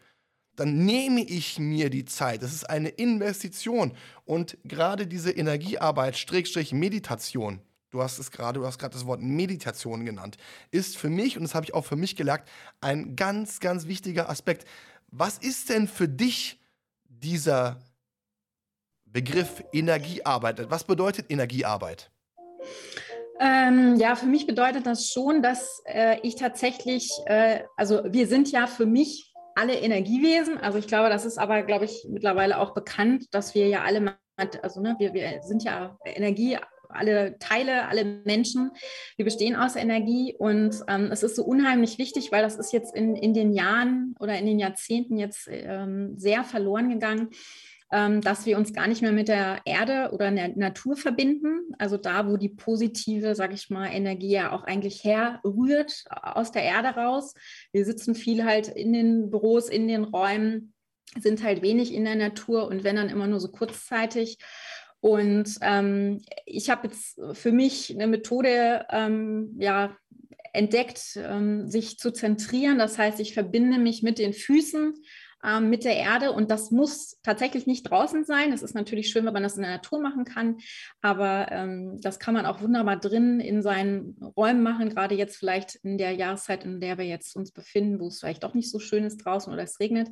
dann 0.56 0.86
nehme 0.86 1.22
ich 1.22 1.58
mir 1.58 1.90
die 1.90 2.06
Zeit. 2.06 2.44
Das 2.44 2.54
ist 2.54 2.70
eine 2.70 2.90
Investition. 2.90 3.94
Und 4.26 4.58
gerade 4.66 5.08
diese 5.08 5.32
Energiearbeit, 5.32 6.18
Strickstrich 6.18 6.74
Meditation, 6.74 7.62
du 7.92 8.02
hast 8.02 8.20
es 8.20 8.30
gerade, 8.32 8.60
du 8.60 8.66
hast 8.66 8.78
gerade 8.78 8.94
das 8.94 9.06
Wort 9.06 9.22
Meditation 9.22 10.06
genannt, 10.06 10.38
ist 10.72 10.98
für 10.98 11.10
mich, 11.10 11.38
und 11.38 11.44
das 11.44 11.56
habe 11.56 11.66
ich 11.66 11.74
auch 11.74 11.86
für 11.86 11.96
mich 11.96 12.16
gelernt, 12.16 12.44
ein 12.82 13.16
ganz, 13.16 13.60
ganz 13.60 13.88
wichtiger 13.88 14.30
Aspekt. 14.30 14.66
Was 15.12 15.38
ist 15.38 15.70
denn 15.70 15.88
für 15.88 16.08
dich 16.08 16.60
dieser 17.08 17.80
Begriff 19.06 19.64
Energiearbeit? 19.74 20.70
Was 20.70 20.84
bedeutet 20.84 21.26
Energiearbeit? 21.30 22.12
Ähm, 23.40 23.96
ja, 23.96 24.16
für 24.16 24.26
mich 24.26 24.46
bedeutet 24.46 24.86
das 24.86 25.08
schon, 25.08 25.42
dass 25.42 25.82
äh, 25.86 26.20
ich 26.24 26.36
tatsächlich, 26.36 27.10
äh, 27.26 27.64
also 27.78 28.02
wir 28.06 28.28
sind 28.28 28.52
ja 28.52 28.68
für 28.68 28.86
mich 28.86 29.34
alle 29.56 29.76
Energiewesen. 29.76 30.58
Also 30.58 30.78
ich 30.78 30.88
glaube, 30.88 31.10
das 31.10 31.26
ist 31.26 31.38
aber, 31.38 31.64
glaube 31.64 31.86
ich, 31.86 32.06
mittlerweile 32.10 32.60
auch 32.60 32.74
bekannt, 32.74 33.26
dass 33.32 33.56
wir 33.56 33.68
ja 33.68 33.84
alle, 33.84 34.18
also 34.62 34.82
ne, 34.82 34.96
wir, 35.00 35.14
wir 35.14 35.42
sind 35.42 35.64
ja 35.64 35.98
Energie 36.06 36.58
alle 36.90 37.38
Teile, 37.40 37.88
alle 37.88 38.04
Menschen. 38.26 38.72
Wir 39.16 39.26
bestehen 39.26 39.56
aus 39.56 39.76
Energie 39.76 40.36
und 40.38 40.76
ähm, 40.88 41.10
es 41.12 41.24
ist 41.24 41.36
so 41.36 41.44
unheimlich 41.44 41.98
wichtig, 41.98 42.32
weil 42.32 42.42
das 42.42 42.58
ist 42.58 42.74
jetzt 42.74 42.96
in, 42.96 43.16
in 43.16 43.34
den 43.34 43.54
Jahren 43.54 44.16
oder 44.20 44.38
in 44.38 44.46
den 44.46 44.60
Jahrzehnten 44.60 45.18
jetzt 45.18 45.48
ähm, 45.50 46.18
sehr 46.18 46.44
verloren 46.44 46.90
gegangen, 46.90 47.30
ähm, 47.92 48.22
dass 48.22 48.46
wir 48.46 48.58
uns 48.58 48.74
gar 48.74 48.88
nicht 48.88 49.02
mehr 49.02 49.12
mit 49.12 49.28
der 49.28 49.62
Erde 49.66 50.12
oder 50.14 50.32
der 50.32 50.50
Natur 50.50 50.96
verbinden. 50.96 51.74
Also 51.78 51.98
da, 51.98 52.28
wo 52.28 52.38
die 52.38 52.50
positive, 52.50 53.36
sage 53.36 53.56
ich 53.56 53.70
mal, 53.70 53.88
Energie 53.88 54.32
ja 54.32 54.52
auch 54.52 54.64
eigentlich 54.64 55.04
herrührt 55.04 56.04
aus 56.10 56.52
der 56.52 56.64
Erde 56.64 56.90
raus. 56.90 57.34
Wir 57.72 57.86
sitzen 57.86 58.16
viel 58.16 58.44
halt 58.46 58.68
in 58.68 58.94
den 58.94 59.30
Büros, 59.30 59.70
in 59.70 59.88
den 59.88 60.04
Räumen, 60.04 60.74
sind 61.18 61.44
halt 61.44 61.62
wenig 61.64 61.94
in 61.94 62.06
der 62.06 62.16
Natur 62.16 62.68
und 62.68 62.84
wenn 62.84 62.96
dann 62.96 63.10
immer 63.10 63.28
nur 63.28 63.40
so 63.40 63.50
kurzzeitig. 63.50 64.38
Und 65.02 65.56
ähm, 65.62 66.22
ich 66.46 66.70
habe 66.70 66.88
jetzt 66.88 67.20
für 67.34 67.52
mich 67.52 67.94
eine 67.94 68.08
Methode 68.08 68.86
ähm, 68.90 69.56
ja, 69.60 69.96
entdeckt, 70.54 71.18
ähm, 71.18 71.70
sich 71.70 71.98
zu 71.98 72.12
zentrieren. 72.12 72.78
Das 72.78 72.98
heißt, 72.98 73.20
ich 73.20 73.34
verbinde 73.34 73.78
mich 73.78 74.04
mit 74.04 74.20
den 74.20 74.34
Füßen, 74.34 74.94
ähm, 75.44 75.70
mit 75.70 75.86
der 75.86 75.96
Erde 75.96 76.32
und 76.32 76.52
das 76.52 76.72
muss 76.72 77.18
tatsächlich 77.24 77.66
nicht 77.66 77.90
draußen 77.90 78.26
sein. 78.26 78.52
Es 78.52 78.62
ist 78.62 78.76
natürlich 78.76 79.10
schön, 79.10 79.26
wenn 79.26 79.34
man 79.34 79.44
das 79.44 79.56
in 79.56 79.62
der 79.62 79.72
Natur 79.72 80.02
machen 80.02 80.26
kann, 80.26 80.58
aber 81.02 81.48
ähm, 81.52 82.00
das 82.02 82.20
kann 82.20 82.34
man 82.34 82.46
auch 82.46 82.62
wunderbar 82.62 82.98
drin 82.98 83.40
in 83.40 83.62
seinen 83.62 84.18
Räumen 84.36 84.64
machen, 84.64 84.90
gerade 84.90 85.16
jetzt 85.16 85.38
vielleicht 85.38 85.76
in 85.76 85.98
der 85.98 86.12
Jahreszeit, 86.12 86.66
in 86.66 86.82
der 86.82 86.98
wir 86.98 87.06
jetzt 87.06 87.36
uns 87.36 87.52
befinden, 87.52 88.00
wo 88.00 88.08
es 88.08 88.20
vielleicht 88.20 88.44
doch 88.44 88.54
nicht 88.54 88.70
so 88.70 88.80
schön 88.80 89.06
ist 89.06 89.18
draußen 89.18 89.52
oder 89.52 89.64
es 89.64 89.80
regnet. 89.80 90.10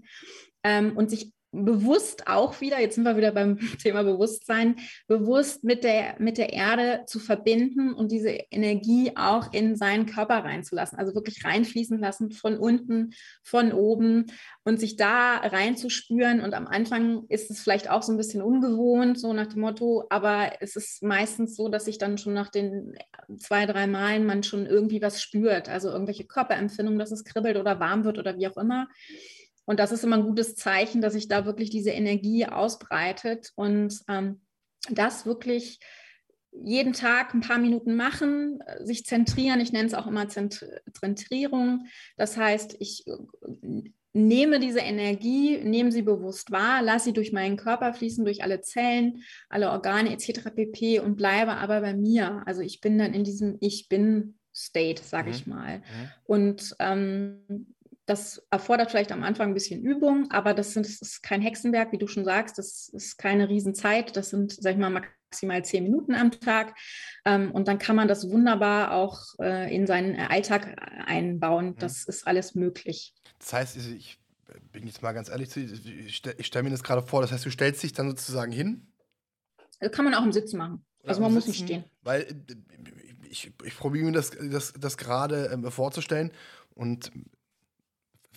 Ähm, 0.63 0.95
und 0.95 1.09
sich 1.09 1.33
bewusst 1.51 2.27
auch 2.27 2.59
wieder, 2.61 2.79
jetzt 2.79 2.95
sind 2.95 3.03
wir 3.03 3.17
wieder 3.17 3.31
beim 3.31 3.57
Thema 3.81 4.03
Bewusstsein, 4.03 4.75
bewusst 5.07 5.63
mit 5.63 5.83
der, 5.83 6.15
mit 6.19 6.37
der 6.37 6.53
Erde 6.53 7.03
zu 7.07 7.19
verbinden 7.19 7.93
und 7.93 8.11
diese 8.11 8.29
Energie 8.51 9.11
auch 9.15 9.53
in 9.53 9.75
seinen 9.75 10.05
Körper 10.05 10.43
reinzulassen, 10.43 10.99
also 10.99 11.15
wirklich 11.15 11.43
reinfließen 11.45 11.99
lassen 11.99 12.31
von 12.31 12.57
unten, 12.57 13.13
von 13.43 13.71
oben 13.71 14.25
und 14.63 14.79
sich 14.79 14.97
da 14.97 15.37
reinzuspüren. 15.37 16.41
Und 16.41 16.53
am 16.53 16.67
Anfang 16.67 17.23
ist 17.29 17.49
es 17.49 17.61
vielleicht 17.61 17.89
auch 17.89 18.03
so 18.03 18.11
ein 18.11 18.17
bisschen 18.17 18.41
ungewohnt, 18.41 19.19
so 19.19 19.33
nach 19.33 19.47
dem 19.47 19.61
Motto, 19.61 20.05
aber 20.09 20.61
es 20.61 20.75
ist 20.75 21.01
meistens 21.03 21.55
so, 21.55 21.69
dass 21.69 21.85
sich 21.85 21.97
dann 21.97 22.17
schon 22.17 22.33
nach 22.33 22.49
den 22.49 22.97
zwei, 23.37 23.65
drei 23.65 23.87
Malen 23.87 24.25
man 24.25 24.43
schon 24.43 24.65
irgendwie 24.65 25.01
was 25.01 25.21
spürt, 25.21 25.69
also 25.69 25.89
irgendwelche 25.89 26.25
Körperempfindungen, 26.25 26.99
dass 26.99 27.11
es 27.11 27.23
kribbelt 27.23 27.57
oder 27.57 27.79
warm 27.79 28.03
wird 28.03 28.17
oder 28.17 28.37
wie 28.37 28.47
auch 28.47 28.57
immer. 28.57 28.87
Und 29.67 29.81
das 29.81 29.91
ist 29.91 30.05
immer 30.05 30.15
ein 30.15 30.25
gutes 30.25 30.55
Zeichen, 30.55 31.01
dass 31.01 31.13
sich 31.13 31.27
da 31.27 31.45
wirklich 31.45 31.69
diese 31.69 31.91
Energie 31.91 32.45
ausbreitet 32.45 33.51
und 33.55 33.99
ähm, 34.07 34.39
das 34.89 35.25
wirklich 35.25 35.79
jeden 36.51 36.93
Tag 36.93 37.33
ein 37.33 37.41
paar 37.41 37.57
Minuten 37.57 37.95
machen, 37.97 38.63
sich 38.79 39.05
zentrieren. 39.05 39.59
Ich 39.59 39.73
nenne 39.73 39.87
es 39.87 39.93
auch 39.93 40.07
immer 40.07 40.29
Zentrierung. 40.29 41.85
Das 42.15 42.37
heißt, 42.37 42.77
ich 42.79 43.05
äh, 43.07 43.91
nehme 44.13 44.61
diese 44.61 44.79
Energie, 44.79 45.57
nehme 45.57 45.91
sie 45.91 46.01
bewusst 46.01 46.49
wahr, 46.49 46.81
lasse 46.81 47.05
sie 47.05 47.13
durch 47.13 47.33
meinen 47.33 47.57
Körper 47.57 47.93
fließen, 47.93 48.23
durch 48.23 48.43
alle 48.43 48.61
Zellen, 48.61 49.21
alle 49.49 49.69
Organe 49.69 50.13
etc. 50.13 50.49
pp. 50.55 51.01
und 51.01 51.17
bleibe 51.17 51.55
aber 51.55 51.81
bei 51.81 51.93
mir. 51.93 52.41
Also 52.45 52.61
ich 52.61 52.79
bin 52.79 52.97
dann 52.97 53.13
in 53.13 53.25
diesem 53.25 53.57
Ich 53.59 53.89
bin 53.89 54.37
State, 54.57 55.03
sage 55.03 55.29
mhm. 55.29 55.35
ich 55.35 55.45
mal. 55.45 55.77
Mhm. 55.79 55.83
Und 56.25 56.75
ähm, 56.79 57.75
das 58.07 58.41
erfordert 58.49 58.89
vielleicht 58.89 59.11
am 59.11 59.21
Anfang 59.23 59.49
ein 59.49 59.53
bisschen 59.53 59.83
Übung, 59.83 60.31
aber 60.31 60.53
das, 60.53 60.73
sind, 60.73 60.85
das, 60.85 61.01
ist 61.01 61.21
kein 61.21 61.41
Hexenwerk, 61.41 61.91
wie 61.91 61.97
du 61.97 62.07
schon 62.07 62.23
sagst. 62.23 62.57
Das 62.57 62.87
ist 62.87 63.17
keine 63.17 63.49
Riesenzeit. 63.49 64.15
Das 64.15 64.29
sind, 64.29 64.53
sag 64.53 64.71
ich 64.71 64.77
mal, 64.77 64.89
maximal 64.89 65.63
zehn 65.65 65.83
Minuten 65.83 66.15
am 66.15 66.31
Tag. 66.31 66.73
Ähm, 67.25 67.51
und 67.51 67.67
dann 67.67 67.79
kann 67.79 67.97
man 67.97 68.07
das 68.07 68.29
wunderbar 68.29 68.93
auch 68.93 69.19
äh, 69.39 69.75
in 69.75 69.85
seinen 69.85 70.15
Alltag 70.15 70.75
einbauen. 71.05 71.71
Mhm. 71.71 71.75
Das 71.79 72.05
ist 72.05 72.25
alles 72.25 72.55
möglich. 72.55 73.13
Das 73.39 73.51
heißt, 73.51 73.77
ich 73.77 74.19
bin 74.71 74.87
jetzt 74.87 75.01
mal 75.01 75.11
ganz 75.11 75.27
ehrlich 75.27 75.49
zu 75.49 75.65
dir, 75.65 76.05
ich 76.05 76.15
stelle 76.15 76.41
stell 76.41 76.63
mir 76.63 76.69
das 76.69 76.83
gerade 76.83 77.05
vor, 77.05 77.21
das 77.21 77.33
heißt, 77.33 77.45
du 77.45 77.51
stellst 77.51 77.83
dich 77.83 77.91
dann 77.91 78.07
sozusagen 78.07 78.53
hin? 78.53 78.87
Das 79.81 79.91
kann 79.91 80.05
man 80.05 80.13
auch 80.13 80.23
im 80.23 80.31
Sitzen 80.31 80.57
machen. 80.57 80.85
Also 81.03 81.21
man 81.21 81.33
muss 81.33 81.45
nicht 81.45 81.63
stehen. 81.63 81.83
Weil 82.03 82.21
äh, 82.21 82.35
ich, 83.29 83.51
ich 83.65 83.77
probiere 83.77 84.05
mir 84.05 84.13
das, 84.13 84.31
das, 84.31 84.71
das 84.79 84.97
gerade 84.97 85.49
äh, 85.49 85.71
vorzustellen 85.71 86.31
und 86.73 87.11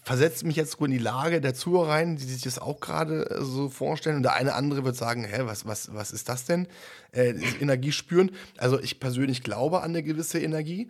versetzt 0.03 0.45
mich 0.45 0.57
jetzt 0.57 0.81
in 0.81 0.91
die 0.91 0.99
Lage 0.99 1.41
der 1.41 1.55
Zuhörer 1.55 1.91
rein, 1.91 2.17
die 2.17 2.25
sich 2.25 2.43
das 2.43 2.59
auch 2.59 2.81
gerade 2.81 3.31
äh, 3.31 3.43
so 3.43 3.69
vorstellen. 3.69 4.17
Und 4.17 4.23
der 4.23 4.35
eine 4.35 4.55
andere 4.55 4.85
wird 4.85 4.97
sagen, 4.97 5.25
hä, 5.25 5.43
was, 5.45 5.67
was, 5.67 5.93
was 5.95 6.13
ist 6.13 6.29
das 6.29 6.45
denn? 6.45 6.69
Äh, 7.13 7.35
Energie 7.61 7.93
spüren. 7.93 8.31
Also 8.57 8.81
ich 8.81 9.01
persönlich 9.01 9.43
glaube 9.43 9.79
an 9.81 9.91
eine 9.91 10.03
gewisse 10.03 10.41
Energie. 10.41 10.89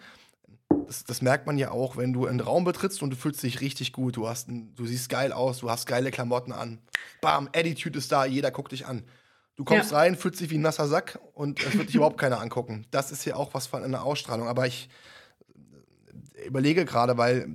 Das, 0.87 1.05
das, 1.05 1.23
merkt 1.23 1.47
man 1.47 1.59
ja 1.59 1.73
auch, 1.73 1.97
wenn 1.97 2.13
du 2.13 2.27
einen 2.27 2.41
Raum 2.41 2.65
betrittst 2.65 3.03
und 3.03 3.11
du 3.11 3.17
fühlst 3.17 3.43
dich 3.43 3.61
richtig 3.61 3.93
gut. 3.93 4.17
Du, 4.17 4.29
hast 4.29 4.49
du 4.49 4.87
siehst 4.87 5.09
geil 5.09 5.33
aus, 5.33 5.59
du 5.59 5.71
hast 5.71 5.87
geile 5.87 6.11
Klamotten 6.11 6.53
an. 6.53 6.79
Bam, 7.21 7.49
Attitude 7.55 7.99
ist 7.99 8.13
da, 8.13 8.25
jeder 8.25 8.51
guckt 8.51 8.73
dich 8.73 8.87
an. 8.87 9.05
Du 9.57 9.65
kommst 9.65 9.91
ja. 9.91 9.99
rein, 9.99 10.17
fühlst 10.17 10.41
dich 10.41 10.51
wie 10.51 10.59
ein 10.59 10.63
nasser 10.63 10.87
Sack 10.87 11.19
und 11.35 11.61
es 11.63 11.77
wird 11.77 11.89
dich 11.89 11.97
überhaupt 11.97 12.19
keiner 12.19 12.41
angucken. 12.41 12.87
Das 12.93 13.13
ist 13.13 13.25
ja 13.25 13.37
auch 13.37 13.53
was 13.53 13.67
von 13.67 13.85
einer 13.85 14.05
Ausstrahlung. 14.05 14.49
Aber 14.49 14.67
ich 14.67 14.89
überlege 16.47 16.85
gerade, 16.85 17.19
weil 17.19 17.49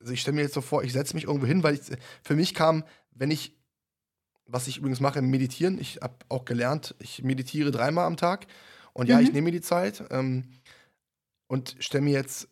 also 0.00 0.12
ich 0.12 0.20
stelle 0.20 0.36
mir 0.36 0.42
jetzt 0.42 0.54
so 0.54 0.60
vor, 0.60 0.84
ich 0.84 0.92
setze 0.92 1.14
mich 1.14 1.24
irgendwo 1.24 1.46
hin, 1.46 1.62
weil 1.62 1.74
ich, 1.74 1.80
für 2.22 2.34
mich 2.34 2.54
kam, 2.54 2.84
wenn 3.12 3.30
ich, 3.30 3.56
was 4.46 4.68
ich 4.68 4.78
übrigens 4.78 5.00
mache, 5.00 5.20
meditieren, 5.22 5.78
ich 5.78 6.00
habe 6.00 6.14
auch 6.28 6.44
gelernt, 6.44 6.94
ich 6.98 7.22
meditiere 7.22 7.70
dreimal 7.70 8.06
am 8.06 8.16
Tag. 8.16 8.46
Und 8.92 9.08
ja, 9.08 9.18
mhm. 9.18 9.24
ich 9.24 9.32
nehme 9.32 9.46
mir 9.46 9.52
die 9.52 9.60
Zeit 9.60 10.04
ähm, 10.10 10.44
und 11.46 11.76
stelle 11.78 12.04
mir 12.04 12.12
jetzt 12.12 12.48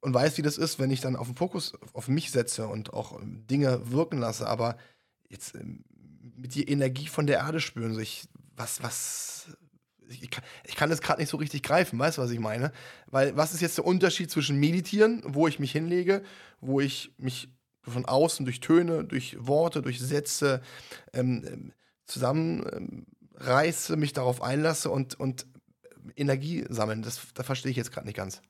und 0.00 0.14
weiß, 0.14 0.38
wie 0.38 0.42
das 0.42 0.58
ist, 0.58 0.78
wenn 0.78 0.90
ich 0.90 1.00
dann 1.00 1.16
auf 1.16 1.26
den 1.26 1.36
Fokus 1.36 1.72
auf 1.92 2.08
mich 2.08 2.30
setze 2.30 2.68
und 2.68 2.92
auch 2.92 3.20
Dinge 3.22 3.90
wirken 3.90 4.18
lasse, 4.18 4.46
aber 4.46 4.76
jetzt 5.28 5.54
ähm, 5.54 5.84
mit 6.36 6.54
die 6.54 6.68
Energie 6.68 7.08
von 7.08 7.26
der 7.26 7.38
Erde 7.38 7.60
spüren, 7.60 7.94
so 7.94 8.00
ich, 8.00 8.28
was, 8.54 8.82
was, 8.82 9.56
ich 10.08 10.30
kann, 10.30 10.44
ich 10.64 10.76
kann 10.76 10.90
das 10.90 11.00
gerade 11.00 11.20
nicht 11.20 11.30
so 11.30 11.36
richtig 11.36 11.62
greifen, 11.62 11.98
weißt 11.98 12.18
du, 12.18 12.22
was 12.22 12.30
ich 12.30 12.40
meine? 12.40 12.72
Weil 13.06 13.36
was 13.36 13.52
ist 13.54 13.60
jetzt 13.60 13.78
der 13.78 13.86
Unterschied 13.86 14.30
zwischen 14.30 14.58
Meditieren, 14.58 15.22
wo 15.24 15.48
ich 15.48 15.58
mich 15.58 15.72
hinlege, 15.72 16.22
wo 16.60 16.80
ich 16.80 17.12
mich 17.18 17.48
von 17.82 18.04
außen 18.04 18.44
durch 18.44 18.60
Töne, 18.60 19.04
durch 19.04 19.36
Worte, 19.38 19.82
durch 19.82 20.00
Sätze 20.00 20.62
ähm, 21.12 21.44
ähm 21.46 21.72
zusammenreiße, 22.06 23.94
ähm, 23.94 23.98
mich 23.98 24.12
darauf 24.12 24.40
einlasse 24.40 24.90
und, 24.90 25.18
und 25.18 25.46
Energie 26.14 26.64
sammeln? 26.68 27.02
Das, 27.02 27.20
das 27.34 27.44
verstehe 27.44 27.70
ich 27.70 27.76
jetzt 27.76 27.90
gerade 27.90 28.06
nicht 28.06 28.16
ganz. 28.16 28.42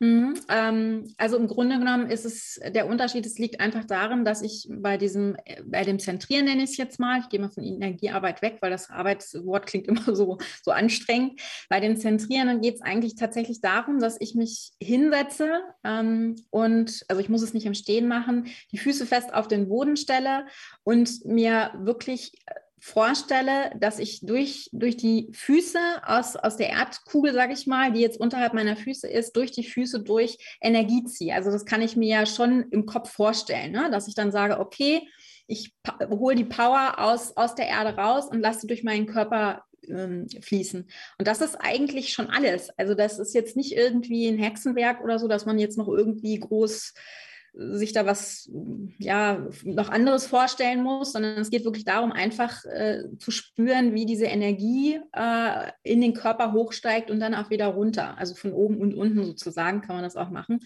Mhm, 0.00 0.34
ähm, 0.48 1.12
also 1.16 1.36
im 1.36 1.48
Grunde 1.48 1.78
genommen 1.78 2.08
ist 2.08 2.24
es 2.24 2.60
der 2.72 2.86
Unterschied, 2.86 3.26
es 3.26 3.38
liegt 3.38 3.60
einfach 3.60 3.84
darin, 3.84 4.24
dass 4.24 4.42
ich 4.42 4.68
bei 4.70 4.96
diesem, 4.96 5.36
bei 5.64 5.82
dem 5.82 5.98
Zentrieren 5.98 6.44
nenne 6.44 6.62
ich 6.62 6.70
es 6.70 6.76
jetzt 6.76 7.00
mal, 7.00 7.18
ich 7.20 7.28
gehe 7.28 7.40
mal 7.40 7.50
von 7.50 7.64
Energiearbeit 7.64 8.40
weg, 8.40 8.58
weil 8.60 8.70
das 8.70 8.90
Arbeitswort 8.90 9.66
klingt 9.66 9.88
immer 9.88 10.14
so, 10.14 10.38
so 10.62 10.70
anstrengend. 10.70 11.40
Bei 11.68 11.80
dem 11.80 11.96
Zentrieren 11.96 12.60
geht 12.60 12.76
es 12.76 12.82
eigentlich 12.82 13.16
tatsächlich 13.16 13.60
darum, 13.60 13.98
dass 13.98 14.20
ich 14.20 14.36
mich 14.36 14.70
hinsetze 14.80 15.62
ähm, 15.82 16.36
und, 16.50 17.04
also 17.08 17.20
ich 17.20 17.28
muss 17.28 17.42
es 17.42 17.52
nicht 17.52 17.66
im 17.66 17.74
Stehen 17.74 18.06
machen, 18.06 18.46
die 18.70 18.78
Füße 18.78 19.04
fest 19.04 19.34
auf 19.34 19.48
den 19.48 19.68
Boden 19.68 19.96
stelle 19.96 20.46
und 20.84 21.24
mir 21.24 21.72
wirklich 21.76 22.32
vorstelle, 22.80 23.72
dass 23.78 23.98
ich 23.98 24.20
durch, 24.20 24.68
durch 24.72 24.96
die 24.96 25.28
Füße 25.32 25.78
aus, 26.04 26.36
aus 26.36 26.56
der 26.56 26.70
Erdkugel, 26.70 27.32
sage 27.32 27.52
ich 27.52 27.66
mal, 27.66 27.92
die 27.92 28.00
jetzt 28.00 28.20
unterhalb 28.20 28.54
meiner 28.54 28.76
Füße 28.76 29.08
ist, 29.08 29.36
durch 29.36 29.50
die 29.50 29.64
Füße 29.64 30.00
durch 30.00 30.38
Energie 30.60 31.04
ziehe. 31.04 31.34
Also 31.34 31.50
das 31.50 31.64
kann 31.64 31.82
ich 31.82 31.96
mir 31.96 32.08
ja 32.08 32.26
schon 32.26 32.66
im 32.70 32.86
Kopf 32.86 33.10
vorstellen, 33.10 33.72
ne? 33.72 33.90
dass 33.90 34.08
ich 34.08 34.14
dann 34.14 34.30
sage, 34.30 34.60
okay, 34.60 35.08
ich 35.46 35.74
hole 36.10 36.36
die 36.36 36.44
Power 36.44 36.94
aus, 36.98 37.36
aus 37.36 37.54
der 37.54 37.68
Erde 37.68 37.96
raus 37.96 38.26
und 38.30 38.40
lasse 38.40 38.66
durch 38.66 38.84
meinen 38.84 39.06
Körper 39.06 39.64
ähm, 39.88 40.26
fließen. 40.40 40.88
Und 41.18 41.28
das 41.28 41.40
ist 41.40 41.56
eigentlich 41.56 42.12
schon 42.12 42.28
alles. 42.28 42.70
Also 42.76 42.94
das 42.94 43.18
ist 43.18 43.34
jetzt 43.34 43.56
nicht 43.56 43.72
irgendwie 43.72 44.28
ein 44.28 44.38
Hexenwerk 44.38 45.02
oder 45.02 45.18
so, 45.18 45.26
dass 45.28 45.46
man 45.46 45.58
jetzt 45.58 45.78
noch 45.78 45.88
irgendwie 45.88 46.38
groß 46.38 46.94
sich 47.54 47.92
da 47.92 48.06
was 48.06 48.50
ja 48.98 49.46
noch 49.64 49.88
anderes 49.88 50.26
vorstellen 50.26 50.82
muss, 50.82 51.12
sondern 51.12 51.38
es 51.38 51.50
geht 51.50 51.64
wirklich 51.64 51.84
darum, 51.84 52.12
einfach 52.12 52.64
äh, 52.64 53.04
zu 53.18 53.30
spüren, 53.30 53.94
wie 53.94 54.06
diese 54.06 54.26
Energie 54.26 55.00
äh, 55.12 55.70
in 55.82 56.00
den 56.00 56.14
Körper 56.14 56.52
hochsteigt 56.52 57.10
und 57.10 57.20
dann 57.20 57.34
auch 57.34 57.50
wieder 57.50 57.66
runter. 57.66 58.16
Also 58.18 58.34
von 58.34 58.52
oben 58.52 58.78
und 58.78 58.94
unten 58.94 59.24
sozusagen 59.24 59.80
kann 59.80 59.96
man 59.96 60.04
das 60.04 60.16
auch 60.16 60.30
machen. 60.30 60.60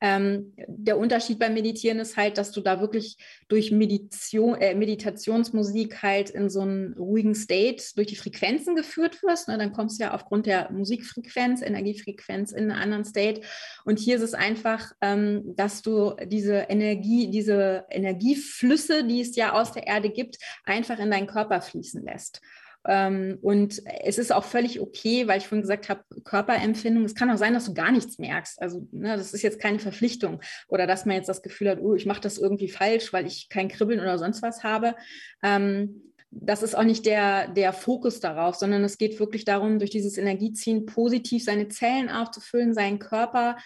Ähm, 0.00 0.54
der 0.68 0.98
Unterschied 0.98 1.38
beim 1.38 1.54
Meditieren 1.54 1.98
ist 1.98 2.16
halt, 2.16 2.38
dass 2.38 2.52
du 2.52 2.60
da 2.60 2.80
wirklich 2.80 3.16
durch 3.48 3.70
Meditation, 3.70 4.54
äh, 4.54 4.74
Meditationsmusik 4.74 6.02
halt 6.02 6.30
in 6.30 6.48
so 6.48 6.60
einen 6.60 6.94
ruhigen 6.94 7.34
State 7.34 7.84
durch 7.96 8.06
die 8.06 8.16
Frequenzen 8.16 8.74
geführt 8.74 9.22
wirst. 9.22 9.48
Ne? 9.48 9.58
Dann 9.58 9.72
kommst 9.72 9.98
du 9.98 10.04
ja 10.04 10.14
aufgrund 10.14 10.46
der 10.46 10.70
Musikfrequenz, 10.72 11.62
Energiefrequenz 11.62 12.52
in 12.52 12.70
einen 12.70 12.80
anderen 12.80 13.04
State. 13.04 13.42
Und 13.84 13.98
hier 13.98 14.16
ist 14.16 14.22
es 14.22 14.34
einfach, 14.34 14.92
ähm, 15.00 15.54
dass 15.56 15.82
du 15.82 16.14
diese 16.28 16.66
Energie, 16.68 17.30
diese 17.30 17.84
Energieflüsse, 17.90 19.04
die 19.04 19.20
es 19.20 19.36
ja 19.36 19.52
aus 19.52 19.72
der 19.72 19.86
Erde 19.86 20.10
gibt, 20.10 20.36
einfach 20.64 20.98
in 20.98 21.10
deinen 21.10 21.26
Körper 21.26 21.60
fließen 21.60 22.04
lässt. 22.04 22.40
Ähm, 22.86 23.38
und 23.42 23.82
es 24.02 24.18
ist 24.18 24.32
auch 24.32 24.44
völlig 24.44 24.80
okay, 24.80 25.26
weil 25.26 25.38
ich 25.38 25.48
vorhin 25.48 25.62
gesagt 25.62 25.88
habe, 25.88 26.04
Körperempfindung. 26.24 27.04
Es 27.04 27.14
kann 27.14 27.30
auch 27.30 27.36
sein, 27.36 27.54
dass 27.54 27.66
du 27.66 27.74
gar 27.74 27.92
nichts 27.92 28.18
merkst. 28.18 28.62
Also 28.62 28.86
ne, 28.92 29.16
das 29.16 29.34
ist 29.34 29.42
jetzt 29.42 29.60
keine 29.60 29.78
Verpflichtung 29.78 30.40
oder 30.68 30.86
dass 30.86 31.04
man 31.04 31.16
jetzt 31.16 31.28
das 31.28 31.42
Gefühl 31.42 31.70
hat, 31.70 31.80
oh, 31.80 31.94
ich 31.94 32.06
mache 32.06 32.20
das 32.20 32.38
irgendwie 32.38 32.68
falsch, 32.68 33.12
weil 33.12 33.26
ich 33.26 33.48
kein 33.48 33.68
Kribbeln 33.68 34.00
oder 34.00 34.18
sonst 34.18 34.42
was 34.42 34.62
habe. 34.62 34.94
Ähm, 35.42 36.02
das 36.30 36.62
ist 36.62 36.76
auch 36.76 36.84
nicht 36.84 37.06
der, 37.06 37.48
der 37.48 37.72
Fokus 37.72 38.20
darauf, 38.20 38.54
sondern 38.54 38.84
es 38.84 38.98
geht 38.98 39.18
wirklich 39.18 39.44
darum, 39.44 39.78
durch 39.78 39.90
dieses 39.90 40.18
Energieziehen 40.18 40.84
positiv 40.84 41.44
seine 41.44 41.68
Zellen 41.68 42.10
aufzufüllen, 42.10 42.74
seinen 42.74 42.98
Körper 42.98 43.56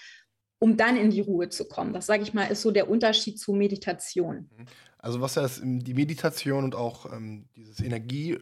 um 0.62 0.76
dann 0.76 0.96
in 0.96 1.10
die 1.10 1.20
Ruhe 1.20 1.48
zu 1.48 1.64
kommen. 1.64 1.92
Das, 1.92 2.06
sage 2.06 2.22
ich 2.22 2.34
mal, 2.34 2.44
ist 2.44 2.62
so 2.62 2.70
der 2.70 2.88
Unterschied 2.88 3.36
zu 3.36 3.52
Meditation. 3.52 4.48
Mhm. 4.56 4.66
Also 4.96 5.20
was 5.20 5.34
ja 5.34 5.44
die 5.60 5.94
Meditation 5.94 6.62
und 6.62 6.76
auch 6.76 7.12
ähm, 7.12 7.46
dieses 7.56 7.80
Energie 7.80 8.34
äh, 8.34 8.40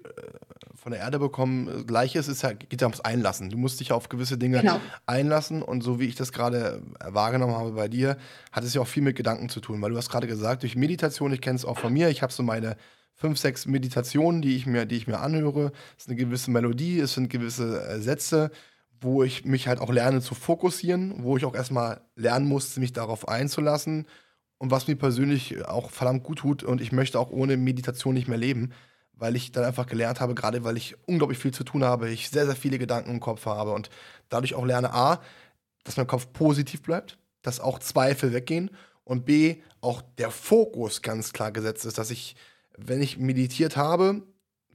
von 0.74 0.92
der 0.92 1.00
Erde 1.00 1.18
bekommen 1.18 1.66
äh, 1.66 1.84
gleich 1.84 2.16
ist, 2.16 2.28
ist 2.28 2.42
ja, 2.42 2.52
geht 2.52 2.82
ja 2.82 2.86
ums 2.86 3.00
Einlassen. 3.00 3.48
Du 3.48 3.56
musst 3.56 3.80
dich 3.80 3.92
auf 3.92 4.10
gewisse 4.10 4.36
Dinge 4.36 4.60
genau. 4.60 4.78
einlassen 5.06 5.62
und 5.62 5.80
so 5.82 5.98
wie 5.98 6.04
ich 6.04 6.14
das 6.14 6.30
gerade 6.30 6.82
äh, 7.00 7.14
wahrgenommen 7.14 7.54
habe 7.54 7.72
bei 7.72 7.88
dir, 7.88 8.18
hat 8.52 8.64
es 8.64 8.74
ja 8.74 8.82
auch 8.82 8.86
viel 8.86 9.02
mit 9.02 9.16
Gedanken 9.16 9.48
zu 9.48 9.60
tun, 9.60 9.80
weil 9.80 9.90
du 9.90 9.96
hast 9.96 10.10
gerade 10.10 10.26
gesagt, 10.26 10.62
durch 10.62 10.76
Meditation, 10.76 11.32
ich 11.32 11.40
kenne 11.40 11.56
es 11.56 11.64
auch 11.64 11.78
von 11.78 11.90
mir, 11.90 12.10
ich 12.10 12.20
habe 12.20 12.34
so 12.34 12.42
meine 12.42 12.76
fünf, 13.14 13.38
sechs 13.38 13.64
Meditationen, 13.64 14.42
die 14.42 14.56
ich 14.56 14.66
mir, 14.66 14.84
die 14.84 14.96
ich 14.96 15.06
mir 15.06 15.20
anhöre. 15.20 15.72
Es 15.96 16.02
ist 16.02 16.08
eine 16.10 16.16
gewisse 16.16 16.50
Melodie, 16.50 17.00
es 17.00 17.14
sind 17.14 17.30
gewisse 17.30 17.82
äh, 17.82 17.98
Sätze 17.98 18.50
wo 19.00 19.22
ich 19.22 19.44
mich 19.44 19.66
halt 19.66 19.80
auch 19.80 19.90
lerne 19.90 20.20
zu 20.20 20.34
fokussieren, 20.34 21.22
wo 21.22 21.36
ich 21.36 21.44
auch 21.44 21.54
erstmal 21.54 22.02
lernen 22.16 22.46
musste, 22.46 22.80
mich 22.80 22.92
darauf 22.92 23.28
einzulassen. 23.28 24.06
Und 24.58 24.70
was 24.70 24.88
mir 24.88 24.96
persönlich 24.96 25.64
auch 25.66 25.90
verdammt 25.90 26.22
gut 26.22 26.40
tut 26.40 26.62
und 26.62 26.82
ich 26.82 26.92
möchte 26.92 27.18
auch 27.18 27.30
ohne 27.30 27.56
Meditation 27.56 28.12
nicht 28.12 28.28
mehr 28.28 28.36
leben, 28.36 28.72
weil 29.14 29.36
ich 29.36 29.52
dann 29.52 29.64
einfach 29.64 29.86
gelernt 29.86 30.20
habe, 30.20 30.34
gerade 30.34 30.64
weil 30.64 30.76
ich 30.76 30.96
unglaublich 31.06 31.38
viel 31.38 31.52
zu 31.52 31.64
tun 31.64 31.82
habe, 31.82 32.10
ich 32.10 32.28
sehr, 32.28 32.44
sehr 32.44 32.56
viele 32.56 32.78
Gedanken 32.78 33.10
im 33.10 33.20
Kopf 33.20 33.46
habe 33.46 33.72
und 33.72 33.88
dadurch 34.28 34.54
auch 34.54 34.66
lerne 34.66 34.92
A, 34.92 35.20
dass 35.84 35.96
mein 35.96 36.06
Kopf 36.06 36.32
positiv 36.32 36.82
bleibt, 36.82 37.18
dass 37.40 37.60
auch 37.60 37.78
Zweifel 37.78 38.34
weggehen 38.34 38.70
und 39.04 39.24
B, 39.24 39.62
auch 39.80 40.02
der 40.18 40.30
Fokus 40.30 41.00
ganz 41.00 41.32
klar 41.32 41.52
gesetzt 41.52 41.86
ist, 41.86 41.96
dass 41.96 42.10
ich, 42.10 42.36
wenn 42.76 43.00
ich 43.00 43.18
meditiert 43.18 43.76
habe, 43.78 44.22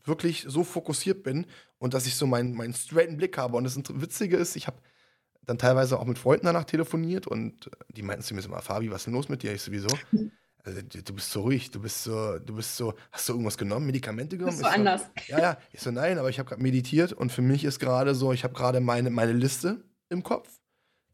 wirklich 0.05 0.45
so 0.47 0.63
fokussiert 0.63 1.23
bin 1.23 1.45
und 1.77 1.93
dass 1.93 2.05
ich 2.05 2.15
so 2.15 2.27
meinen, 2.27 2.53
meinen 2.53 2.73
straighten 2.73 3.17
Blick 3.17 3.37
habe. 3.37 3.57
Und 3.57 3.63
das 3.63 3.77
Witzige 3.77 4.37
ist, 4.37 4.55
ich 4.55 4.67
habe 4.67 4.77
dann 5.43 5.57
teilweise 5.57 5.99
auch 5.99 6.05
mit 6.05 6.17
Freunden 6.17 6.45
danach 6.45 6.65
telefoniert 6.65 7.27
und 7.27 7.69
die 7.89 8.01
meinten 8.01 8.23
zu 8.23 8.33
mir 8.33 8.41
so 8.41 8.49
mal, 8.49 8.61
Fabi, 8.61 8.89
was 8.89 9.01
ist 9.01 9.05
denn 9.05 9.13
los 9.13 9.29
mit 9.29 9.43
dir? 9.43 9.53
Ich 9.53 9.61
sowieso. 9.61 9.89
Also, 10.63 10.81
du 10.81 11.13
bist 11.13 11.31
so 11.31 11.41
ruhig, 11.41 11.69
du 11.69 11.79
bist 11.79 12.03
so, 12.03 12.39
du 12.39 12.55
bist 12.55 12.75
so, 12.75 12.95
hast 13.11 13.29
du 13.29 13.33
irgendwas 13.33 13.57
genommen, 13.57 13.85
Medikamente 13.85 14.35
genommen? 14.35 14.57
Bist 14.57 14.67
so 14.67 14.75
anders. 14.75 15.01
So, 15.01 15.33
ja, 15.33 15.39
ja. 15.39 15.57
Ich 15.71 15.81
so, 15.81 15.91
nein, 15.91 16.17
aber 16.17 16.29
ich 16.29 16.39
habe 16.39 16.49
gerade 16.49 16.63
meditiert 16.63 17.13
und 17.13 17.31
für 17.31 17.43
mich 17.43 17.63
ist 17.63 17.79
gerade 17.79 18.15
so, 18.15 18.33
ich 18.33 18.43
habe 18.43 18.55
gerade 18.55 18.79
meine, 18.79 19.11
meine 19.11 19.33
Liste 19.33 19.83
im 20.09 20.23
Kopf. 20.23 20.59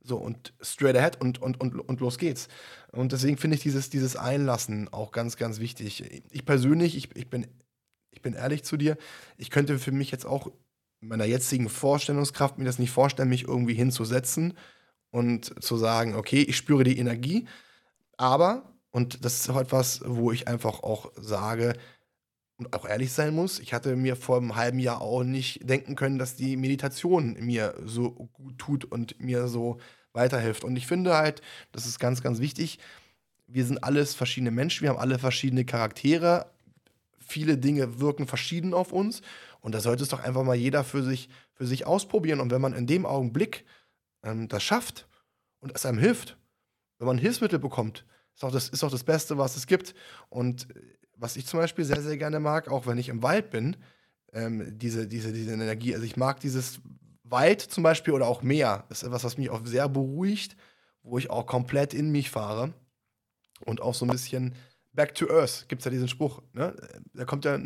So, 0.03 0.17
und 0.17 0.53
straight 0.61 0.95
ahead 0.95 1.19
und, 1.19 1.41
und, 1.41 1.59
und, 1.59 1.77
und 1.77 1.99
los 1.99 2.17
geht's. 2.17 2.47
Und 2.91 3.11
deswegen 3.11 3.37
finde 3.37 3.55
ich 3.55 3.61
dieses, 3.61 3.89
dieses 3.89 4.15
Einlassen 4.15 4.87
auch 4.91 5.11
ganz, 5.11 5.35
ganz 5.35 5.59
wichtig. 5.59 6.03
Ich 6.31 6.45
persönlich, 6.45 6.95
ich, 6.95 7.15
ich 7.15 7.29
bin 7.29 7.45
ich 8.11 8.21
bin 8.21 8.33
ehrlich 8.33 8.63
zu 8.63 8.77
dir, 8.77 8.97
ich 9.37 9.49
könnte 9.49 9.79
für 9.79 9.91
mich 9.91 10.11
jetzt 10.11 10.25
auch 10.25 10.51
in 11.01 11.07
meiner 11.07 11.25
jetzigen 11.25 11.69
Vorstellungskraft 11.69 12.57
mir 12.57 12.65
das 12.65 12.79
nicht 12.79 12.91
vorstellen, 12.91 13.29
mich 13.29 13.47
irgendwie 13.47 13.73
hinzusetzen 13.73 14.53
und 15.09 15.63
zu 15.63 15.77
sagen, 15.77 16.15
okay, 16.15 16.41
ich 16.43 16.57
spüre 16.57 16.83
die 16.83 16.97
Energie, 16.97 17.47
aber, 18.17 18.71
und 18.91 19.25
das 19.25 19.39
ist 19.39 19.49
auch 19.49 19.59
etwas, 19.59 20.01
wo 20.05 20.31
ich 20.31 20.47
einfach 20.47 20.83
auch 20.83 21.11
sage, 21.15 21.73
und 22.61 22.75
auch 22.75 22.87
ehrlich 22.87 23.11
sein 23.11 23.33
muss, 23.33 23.59
ich 23.59 23.73
hatte 23.73 23.95
mir 23.95 24.15
vor 24.15 24.37
einem 24.37 24.55
halben 24.55 24.77
Jahr 24.77 25.01
auch 25.01 25.23
nicht 25.23 25.67
denken 25.67 25.95
können, 25.95 26.19
dass 26.19 26.35
die 26.35 26.57
Meditation 26.57 27.35
mir 27.39 27.73
so 27.83 28.11
gut 28.11 28.59
tut 28.59 28.85
und 28.85 29.19
mir 29.19 29.47
so 29.47 29.79
weiterhilft. 30.13 30.63
Und 30.63 30.75
ich 30.75 30.85
finde 30.85 31.15
halt, 31.15 31.41
das 31.71 31.87
ist 31.87 31.99
ganz, 31.99 32.21
ganz 32.21 32.39
wichtig. 32.39 32.77
Wir 33.47 33.65
sind 33.65 33.83
alles 33.83 34.13
verschiedene 34.13 34.51
Menschen, 34.51 34.83
wir 34.83 34.89
haben 34.91 34.99
alle 34.99 35.17
verschiedene 35.17 35.65
Charaktere. 35.65 36.51
Viele 37.31 37.57
Dinge 37.57 38.01
wirken 38.01 38.27
verschieden 38.27 38.73
auf 38.73 38.91
uns. 38.91 39.21
Und 39.61 39.73
da 39.73 39.79
sollte 39.79 40.03
es 40.03 40.09
doch 40.09 40.19
einfach 40.19 40.43
mal 40.43 40.55
jeder 40.55 40.83
für 40.83 41.01
sich, 41.01 41.29
für 41.53 41.65
sich 41.65 41.87
ausprobieren. 41.87 42.41
Und 42.41 42.51
wenn 42.51 42.61
man 42.61 42.73
in 42.73 42.87
dem 42.87 43.05
Augenblick 43.05 43.65
ähm, 44.23 44.49
das 44.49 44.63
schafft 44.63 45.07
und 45.61 45.73
es 45.73 45.85
einem 45.85 45.97
hilft, 45.97 46.37
wenn 46.99 47.07
man 47.07 47.17
Hilfsmittel 47.17 47.57
bekommt, 47.57 48.05
ist 48.35 48.43
auch, 48.43 48.51
das, 48.51 48.67
ist 48.67 48.83
auch 48.83 48.91
das 48.91 49.05
Beste, 49.05 49.37
was 49.37 49.55
es 49.55 49.65
gibt. 49.65 49.95
Und 50.29 50.67
was 51.15 51.37
ich 51.37 51.45
zum 51.45 51.59
Beispiel 51.59 51.85
sehr, 51.85 52.01
sehr 52.01 52.17
gerne 52.17 52.41
mag, 52.41 52.69
auch 52.69 52.85
wenn 52.85 52.97
ich 52.97 53.07
im 53.07 53.23
Wald 53.23 53.49
bin, 53.49 53.77
ähm, 54.33 54.77
diese, 54.77 55.07
diese, 55.07 55.31
diese 55.31 55.53
Energie. 55.53 55.93
Also 55.93 56.05
ich 56.05 56.17
mag 56.17 56.41
dieses 56.41 56.81
Wald 57.23 57.61
zum 57.61 57.83
Beispiel 57.83 58.13
oder 58.13 58.27
auch 58.27 58.41
Meer. 58.41 58.83
Das 58.89 59.01
ist 59.01 59.07
etwas, 59.07 59.23
was 59.23 59.37
mich 59.37 59.49
auch 59.49 59.65
sehr 59.65 59.87
beruhigt, 59.87 60.57
wo 61.03 61.17
ich 61.17 61.29
auch 61.29 61.45
komplett 61.45 61.93
in 61.93 62.11
mich 62.11 62.29
fahre 62.29 62.73
und 63.65 63.81
auch 63.81 63.95
so 63.95 64.05
ein 64.05 64.11
bisschen 64.11 64.55
Back 64.93 65.15
to 65.15 65.29
Earth. 65.29 65.65
Gibt 65.67 65.81
es 65.81 65.85
ja 65.85 65.91
diesen 65.91 66.07
Spruch, 66.07 66.41
ne? 66.53 66.75
Der 67.13 67.25
kommt 67.25 67.45
ja 67.45 67.57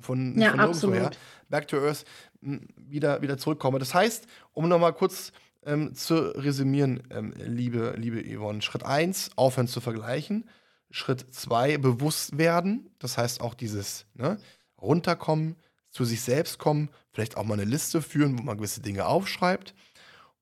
von, 0.00 0.38
ja, 0.38 0.50
von 0.50 0.56
nirgendwo 0.56 0.92
her. 0.92 1.10
Back 1.48 1.68
to 1.68 1.78
Earth, 1.78 2.04
wieder, 2.40 3.22
wieder 3.22 3.38
zurückkomme. 3.38 3.78
Das 3.78 3.94
heißt, 3.94 4.26
um 4.52 4.68
nochmal 4.68 4.92
kurz 4.92 5.32
ähm, 5.64 5.94
zu 5.94 6.14
resümieren, 6.14 7.02
ähm, 7.10 7.32
liebe, 7.36 7.94
liebe 7.96 8.22
Yvonne, 8.22 8.62
Schritt 8.62 8.84
1, 8.84 9.30
aufhören 9.36 9.68
zu 9.68 9.80
vergleichen. 9.80 10.48
Schritt 10.90 11.32
zwei, 11.34 11.78
bewusst 11.78 12.38
werden. 12.38 12.90
Das 12.98 13.16
heißt 13.16 13.40
auch 13.40 13.54
dieses 13.54 14.06
ne, 14.14 14.38
runterkommen, 14.80 15.56
zu 15.90 16.04
sich 16.04 16.20
selbst 16.20 16.58
kommen, 16.58 16.88
vielleicht 17.12 17.36
auch 17.36 17.44
mal 17.44 17.54
eine 17.54 17.64
Liste 17.64 18.00
führen, 18.00 18.38
wo 18.38 18.42
man 18.42 18.56
gewisse 18.56 18.80
Dinge 18.80 19.06
aufschreibt. 19.06 19.74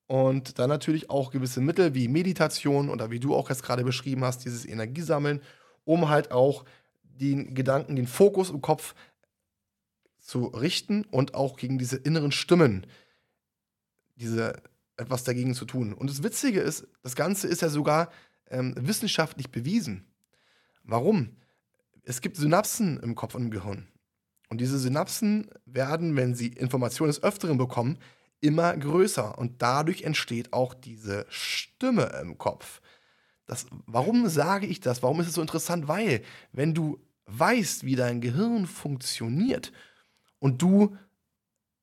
Und 0.07 0.57
dann 0.57 0.69
natürlich 0.69 1.09
auch 1.09 1.29
gewisse 1.29 1.61
Mittel 1.61 1.93
wie 1.93 2.07
Meditation 2.07 2.89
oder 2.89 3.11
wie 3.11 3.19
du 3.19 3.35
auch 3.35 3.49
jetzt 3.49 3.61
gerade 3.61 3.83
beschrieben 3.83 4.23
hast, 4.23 4.43
dieses 4.43 4.65
Energiesammeln, 4.65 5.41
um 5.89 6.07
halt 6.07 6.31
auch 6.31 6.65
den 7.01 7.55
Gedanken, 7.55 7.95
den 7.95 8.05
Fokus 8.05 8.51
im 8.51 8.61
Kopf 8.61 8.93
zu 10.19 10.45
richten 10.45 11.03
und 11.05 11.33
auch 11.33 11.57
gegen 11.57 11.79
diese 11.79 11.97
inneren 11.97 12.31
Stimmen, 12.31 12.85
diese 14.15 14.61
etwas 14.97 15.23
dagegen 15.23 15.55
zu 15.55 15.65
tun. 15.65 15.93
Und 15.93 16.07
das 16.07 16.21
Witzige 16.21 16.59
ist, 16.59 16.87
das 17.01 17.15
Ganze 17.15 17.47
ist 17.47 17.63
ja 17.63 17.69
sogar 17.69 18.11
ähm, 18.51 18.75
wissenschaftlich 18.77 19.49
bewiesen. 19.49 20.05
Warum? 20.83 21.37
Es 22.03 22.21
gibt 22.21 22.37
Synapsen 22.37 22.99
im 22.99 23.15
Kopf 23.15 23.33
und 23.33 23.45
im 23.45 23.51
Gehirn. 23.51 23.87
Und 24.49 24.61
diese 24.61 24.77
Synapsen 24.77 25.49
werden, 25.65 26.15
wenn 26.15 26.35
sie 26.35 26.49
Informationen 26.49 27.09
des 27.09 27.23
Öfteren 27.23 27.57
bekommen, 27.57 27.97
immer 28.41 28.77
größer. 28.77 29.39
Und 29.39 29.63
dadurch 29.63 30.03
entsteht 30.03 30.53
auch 30.53 30.75
diese 30.75 31.25
Stimme 31.29 32.11
im 32.21 32.37
Kopf. 32.37 32.79
Das, 33.49 33.65
warum 33.87 34.29
sage 34.29 34.67
ich 34.67 34.79
das? 34.79 35.01
Warum 35.01 35.19
ist 35.19 35.27
es 35.27 35.33
so 35.33 35.41
interessant? 35.41 35.87
Weil, 35.87 36.21
wenn 36.51 36.73
du 36.73 36.99
weißt, 37.25 37.83
wie 37.83 37.95
dein 37.95 38.21
Gehirn 38.21 38.67
funktioniert 38.67 39.71
und 40.39 40.61
du 40.61 40.95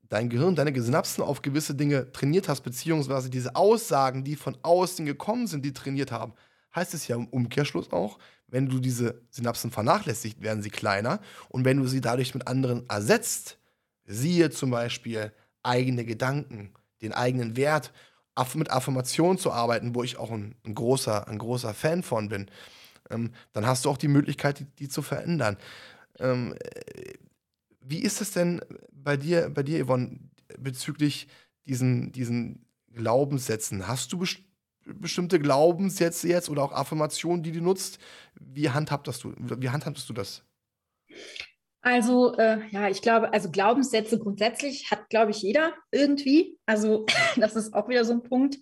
dein 0.08 0.28
Gehirn, 0.28 0.54
deine 0.54 0.80
Synapsen 0.80 1.24
auf 1.24 1.42
gewisse 1.42 1.74
Dinge 1.74 2.12
trainiert 2.12 2.48
hast, 2.48 2.60
beziehungsweise 2.60 3.30
diese 3.30 3.56
Aussagen, 3.56 4.22
die 4.22 4.36
von 4.36 4.56
außen 4.62 5.04
gekommen 5.04 5.48
sind, 5.48 5.64
die 5.64 5.72
trainiert 5.72 6.12
haben, 6.12 6.34
heißt 6.74 6.94
es 6.94 7.08
ja 7.08 7.16
im 7.16 7.26
Umkehrschluss 7.26 7.90
auch, 7.90 8.18
wenn 8.46 8.68
du 8.68 8.78
diese 8.78 9.22
Synapsen 9.30 9.72
vernachlässigt, 9.72 10.40
werden 10.40 10.62
sie 10.62 10.70
kleiner. 10.70 11.20
Und 11.48 11.64
wenn 11.64 11.78
du 11.78 11.86
sie 11.86 12.00
dadurch 12.00 12.34
mit 12.34 12.46
anderen 12.46 12.88
ersetzt, 12.88 13.58
siehe 14.04 14.50
zum 14.50 14.70
Beispiel 14.70 15.32
eigene 15.64 16.04
Gedanken, 16.04 16.72
den 17.02 17.12
eigenen 17.12 17.56
Wert, 17.56 17.92
mit 18.54 18.70
Affirmationen 18.70 19.38
zu 19.38 19.52
arbeiten, 19.52 19.94
wo 19.94 20.02
ich 20.02 20.18
auch 20.18 20.30
ein, 20.30 20.54
ein 20.64 20.74
großer, 20.74 21.28
ein 21.28 21.38
großer 21.38 21.74
Fan 21.74 22.02
von 22.02 22.28
bin, 22.28 22.50
ähm, 23.10 23.32
dann 23.52 23.66
hast 23.66 23.84
du 23.84 23.90
auch 23.90 23.98
die 23.98 24.08
Möglichkeit, 24.08 24.60
die, 24.60 24.64
die 24.78 24.88
zu 24.88 25.02
verändern. 25.02 25.56
Ähm, 26.18 26.54
äh, 26.54 27.14
wie 27.80 27.98
ist 28.00 28.20
es 28.20 28.32
denn 28.32 28.60
bei 28.92 29.16
dir, 29.16 29.50
bei 29.50 29.62
dir, 29.62 29.84
Yvonne, 29.84 30.18
bezüglich 30.58 31.28
diesen, 31.66 32.12
diesen 32.12 32.66
Glaubenssätzen? 32.92 33.86
Hast 33.86 34.12
du 34.12 34.18
best 34.18 34.38
bestimmte 34.86 35.40
Glaubenssätze 35.40 36.28
jetzt 36.28 36.48
oder 36.48 36.62
auch 36.62 36.72
Affirmationen, 36.72 37.42
die 37.42 37.52
du 37.52 37.60
nutzt? 37.60 37.98
Wie 38.34 38.70
handhabst 38.70 39.24
du, 39.24 39.34
wie 39.36 39.70
handhabst 39.70 40.08
du 40.08 40.12
das? 40.12 40.44
Also, 41.86 42.34
äh, 42.34 42.58
ja, 42.72 42.88
ich 42.88 43.00
glaube, 43.00 43.32
also 43.32 43.48
Glaubenssätze 43.48 44.18
grundsätzlich 44.18 44.90
hat, 44.90 45.08
glaube 45.08 45.30
ich, 45.30 45.40
jeder 45.42 45.72
irgendwie. 45.92 46.58
Also, 46.66 47.06
das 47.36 47.54
ist 47.54 47.74
auch 47.74 47.88
wieder 47.88 48.04
so 48.04 48.12
ein 48.12 48.24
Punkt. 48.24 48.56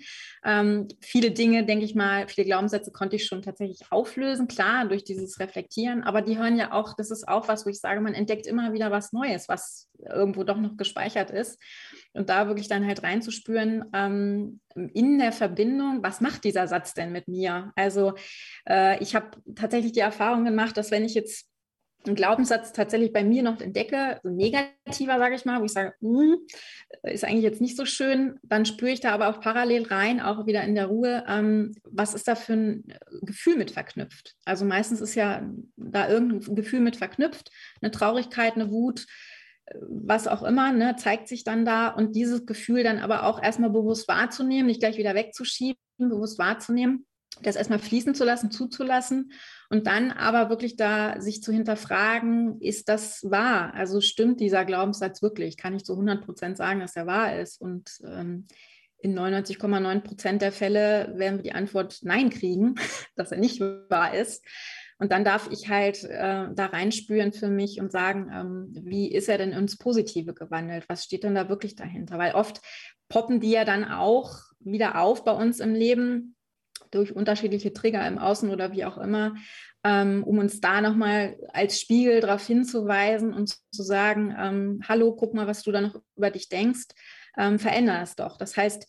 Ähm, 0.44 0.88
viele 1.00 1.30
Dinge, 1.30 1.64
denke 1.64 1.86
ich 1.86 1.94
mal, 1.94 2.28
viele 2.28 2.44
Glaubenssätze 2.46 2.92
konnte 2.92 3.16
ich 3.16 3.24
schon 3.24 3.40
tatsächlich 3.40 3.80
auflösen, 3.88 4.46
klar, 4.46 4.86
durch 4.86 5.04
dieses 5.04 5.40
Reflektieren. 5.40 6.02
Aber 6.02 6.20
die 6.20 6.36
hören 6.36 6.58
ja 6.58 6.72
auch, 6.72 6.92
das 6.92 7.10
ist 7.10 7.26
auch 7.26 7.48
was, 7.48 7.64
wo 7.64 7.70
ich 7.70 7.80
sage, 7.80 8.02
man 8.02 8.12
entdeckt 8.12 8.46
immer 8.46 8.74
wieder 8.74 8.90
was 8.90 9.14
Neues, 9.14 9.48
was 9.48 9.88
irgendwo 9.98 10.44
doch 10.44 10.58
noch 10.58 10.76
gespeichert 10.76 11.30
ist. 11.30 11.58
Und 12.12 12.28
da 12.28 12.46
wirklich 12.46 12.68
dann 12.68 12.86
halt 12.86 13.02
reinzuspüren, 13.02 13.86
ähm, 13.94 14.60
in 14.74 15.18
der 15.18 15.32
Verbindung, 15.32 16.02
was 16.02 16.20
macht 16.20 16.44
dieser 16.44 16.68
Satz 16.68 16.92
denn 16.92 17.10
mit 17.10 17.26
mir? 17.26 17.72
Also, 17.74 18.12
äh, 18.68 19.02
ich 19.02 19.14
habe 19.14 19.30
tatsächlich 19.54 19.92
die 19.92 20.00
Erfahrung 20.00 20.44
gemacht, 20.44 20.76
dass 20.76 20.90
wenn 20.90 21.06
ich 21.06 21.14
jetzt 21.14 21.48
einen 22.06 22.16
Glaubenssatz 22.16 22.72
tatsächlich 22.72 23.12
bei 23.12 23.24
mir 23.24 23.42
noch 23.42 23.60
entdecke, 23.60 24.20
so 24.22 24.30
negativer, 24.30 25.18
sage 25.18 25.34
ich 25.34 25.44
mal, 25.44 25.60
wo 25.60 25.64
ich 25.64 25.72
sage, 25.72 25.94
hm, 26.00 26.38
ist 27.02 27.24
eigentlich 27.24 27.44
jetzt 27.44 27.60
nicht 27.60 27.76
so 27.76 27.84
schön, 27.84 28.38
dann 28.42 28.66
spüre 28.66 28.90
ich 28.90 29.00
da 29.00 29.12
aber 29.12 29.28
auch 29.28 29.40
parallel 29.40 29.86
rein, 29.86 30.20
auch 30.20 30.46
wieder 30.46 30.62
in 30.64 30.74
der 30.74 30.86
Ruhe, 30.86 31.24
ähm, 31.28 31.74
was 31.84 32.14
ist 32.14 32.28
da 32.28 32.34
für 32.34 32.54
ein 32.54 32.84
Gefühl 33.22 33.56
mit 33.56 33.70
verknüpft. 33.70 34.34
Also 34.44 34.64
meistens 34.64 35.00
ist 35.00 35.14
ja 35.14 35.48
da 35.76 36.08
irgendein 36.08 36.54
Gefühl 36.54 36.80
mit 36.80 36.96
verknüpft, 36.96 37.50
eine 37.80 37.90
Traurigkeit, 37.90 38.54
eine 38.54 38.70
Wut, 38.70 39.06
was 39.88 40.28
auch 40.28 40.42
immer, 40.42 40.72
ne, 40.72 40.96
zeigt 40.96 41.26
sich 41.26 41.42
dann 41.42 41.64
da 41.64 41.88
und 41.88 42.14
dieses 42.14 42.44
Gefühl 42.44 42.82
dann 42.82 42.98
aber 42.98 43.24
auch 43.24 43.42
erstmal 43.42 43.70
bewusst 43.70 44.08
wahrzunehmen, 44.08 44.66
nicht 44.66 44.80
gleich 44.80 44.98
wieder 44.98 45.14
wegzuschieben, 45.14 45.78
bewusst 45.98 46.38
wahrzunehmen 46.38 47.06
das 47.42 47.56
erstmal 47.56 47.78
fließen 47.78 48.14
zu 48.14 48.24
lassen, 48.24 48.50
zuzulassen 48.50 49.32
und 49.74 49.88
dann 49.88 50.12
aber 50.12 50.50
wirklich 50.50 50.76
da 50.76 51.20
sich 51.20 51.42
zu 51.42 51.50
hinterfragen, 51.50 52.60
ist 52.60 52.88
das 52.88 53.28
wahr? 53.28 53.74
Also 53.74 54.00
stimmt 54.00 54.38
dieser 54.38 54.64
Glaubenssatz 54.64 55.20
wirklich? 55.20 55.56
Kann 55.56 55.74
ich 55.74 55.84
zu 55.84 55.94
100 55.94 56.24
Prozent 56.24 56.56
sagen, 56.56 56.78
dass 56.78 56.94
er 56.94 57.08
wahr 57.08 57.40
ist? 57.40 57.60
Und 57.60 57.90
ähm, 58.04 58.46
in 58.98 59.18
99,9 59.18 60.00
Prozent 60.02 60.42
der 60.42 60.52
Fälle 60.52 61.12
werden 61.16 61.38
wir 61.38 61.42
die 61.42 61.54
Antwort 61.54 61.98
Nein 62.02 62.30
kriegen, 62.30 62.76
dass 63.16 63.32
er 63.32 63.38
nicht 63.38 63.60
wahr 63.60 64.14
ist. 64.14 64.46
Und 64.98 65.10
dann 65.10 65.24
darf 65.24 65.50
ich 65.50 65.68
halt 65.68 66.04
äh, 66.04 66.46
da 66.54 66.66
reinspüren 66.66 67.32
für 67.32 67.48
mich 67.48 67.80
und 67.80 67.90
sagen, 67.90 68.30
ähm, 68.32 68.68
wie 68.88 69.10
ist 69.10 69.28
er 69.28 69.38
denn 69.38 69.50
ins 69.50 69.76
Positive 69.76 70.34
gewandelt? 70.34 70.84
Was 70.86 71.02
steht 71.02 71.24
denn 71.24 71.34
da 71.34 71.48
wirklich 71.48 71.74
dahinter? 71.74 72.16
Weil 72.16 72.36
oft 72.36 72.60
poppen 73.08 73.40
die 73.40 73.50
ja 73.50 73.64
dann 73.64 73.82
auch 73.82 74.38
wieder 74.60 75.00
auf 75.00 75.24
bei 75.24 75.32
uns 75.32 75.58
im 75.58 75.74
Leben, 75.74 76.33
durch 76.94 77.14
unterschiedliche 77.14 77.72
Trigger 77.72 78.06
im 78.06 78.18
Außen 78.18 78.50
oder 78.50 78.72
wie 78.72 78.84
auch 78.84 78.98
immer, 78.98 79.34
ähm, 79.84 80.24
um 80.24 80.38
uns 80.38 80.60
da 80.60 80.80
nochmal 80.80 81.36
als 81.52 81.80
Spiegel 81.80 82.20
darauf 82.20 82.46
hinzuweisen 82.46 83.34
und 83.34 83.58
zu 83.70 83.82
sagen, 83.82 84.34
ähm, 84.38 84.80
hallo, 84.88 85.14
guck 85.14 85.34
mal, 85.34 85.46
was 85.46 85.62
du 85.62 85.72
da 85.72 85.80
noch 85.80 86.00
über 86.16 86.30
dich 86.30 86.48
denkst, 86.48 86.88
ähm, 87.36 87.58
veränder 87.58 88.00
es 88.02 88.16
doch. 88.16 88.38
Das 88.38 88.56
heißt, 88.56 88.86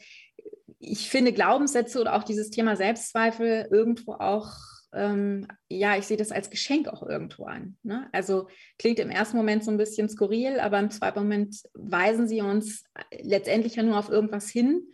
ich 0.79 1.09
finde 1.09 1.33
Glaubenssätze 1.33 1.99
oder 1.99 2.15
auch 2.15 2.23
dieses 2.23 2.49
Thema 2.49 2.75
Selbstzweifel 2.75 3.67
irgendwo 3.71 4.13
auch, 4.13 4.53
ähm, 4.93 5.47
ja, 5.67 5.97
ich 5.97 6.05
sehe 6.05 6.17
das 6.17 6.31
als 6.31 6.49
Geschenk 6.49 6.87
auch 6.87 7.03
irgendwo 7.03 7.45
an. 7.45 7.77
Ne? 7.83 8.07
Also 8.13 8.47
klingt 8.77 8.99
im 8.99 9.09
ersten 9.09 9.35
Moment 9.35 9.63
so 9.63 9.71
ein 9.71 9.77
bisschen 9.77 10.07
skurril, 10.07 10.59
aber 10.59 10.79
im 10.79 10.91
zweiten 10.91 11.19
Moment 11.19 11.57
weisen 11.73 12.27
sie 12.27 12.41
uns 12.41 12.83
letztendlich 13.19 13.75
ja 13.75 13.83
nur 13.83 13.97
auf 13.97 14.09
irgendwas 14.09 14.49
hin 14.49 14.87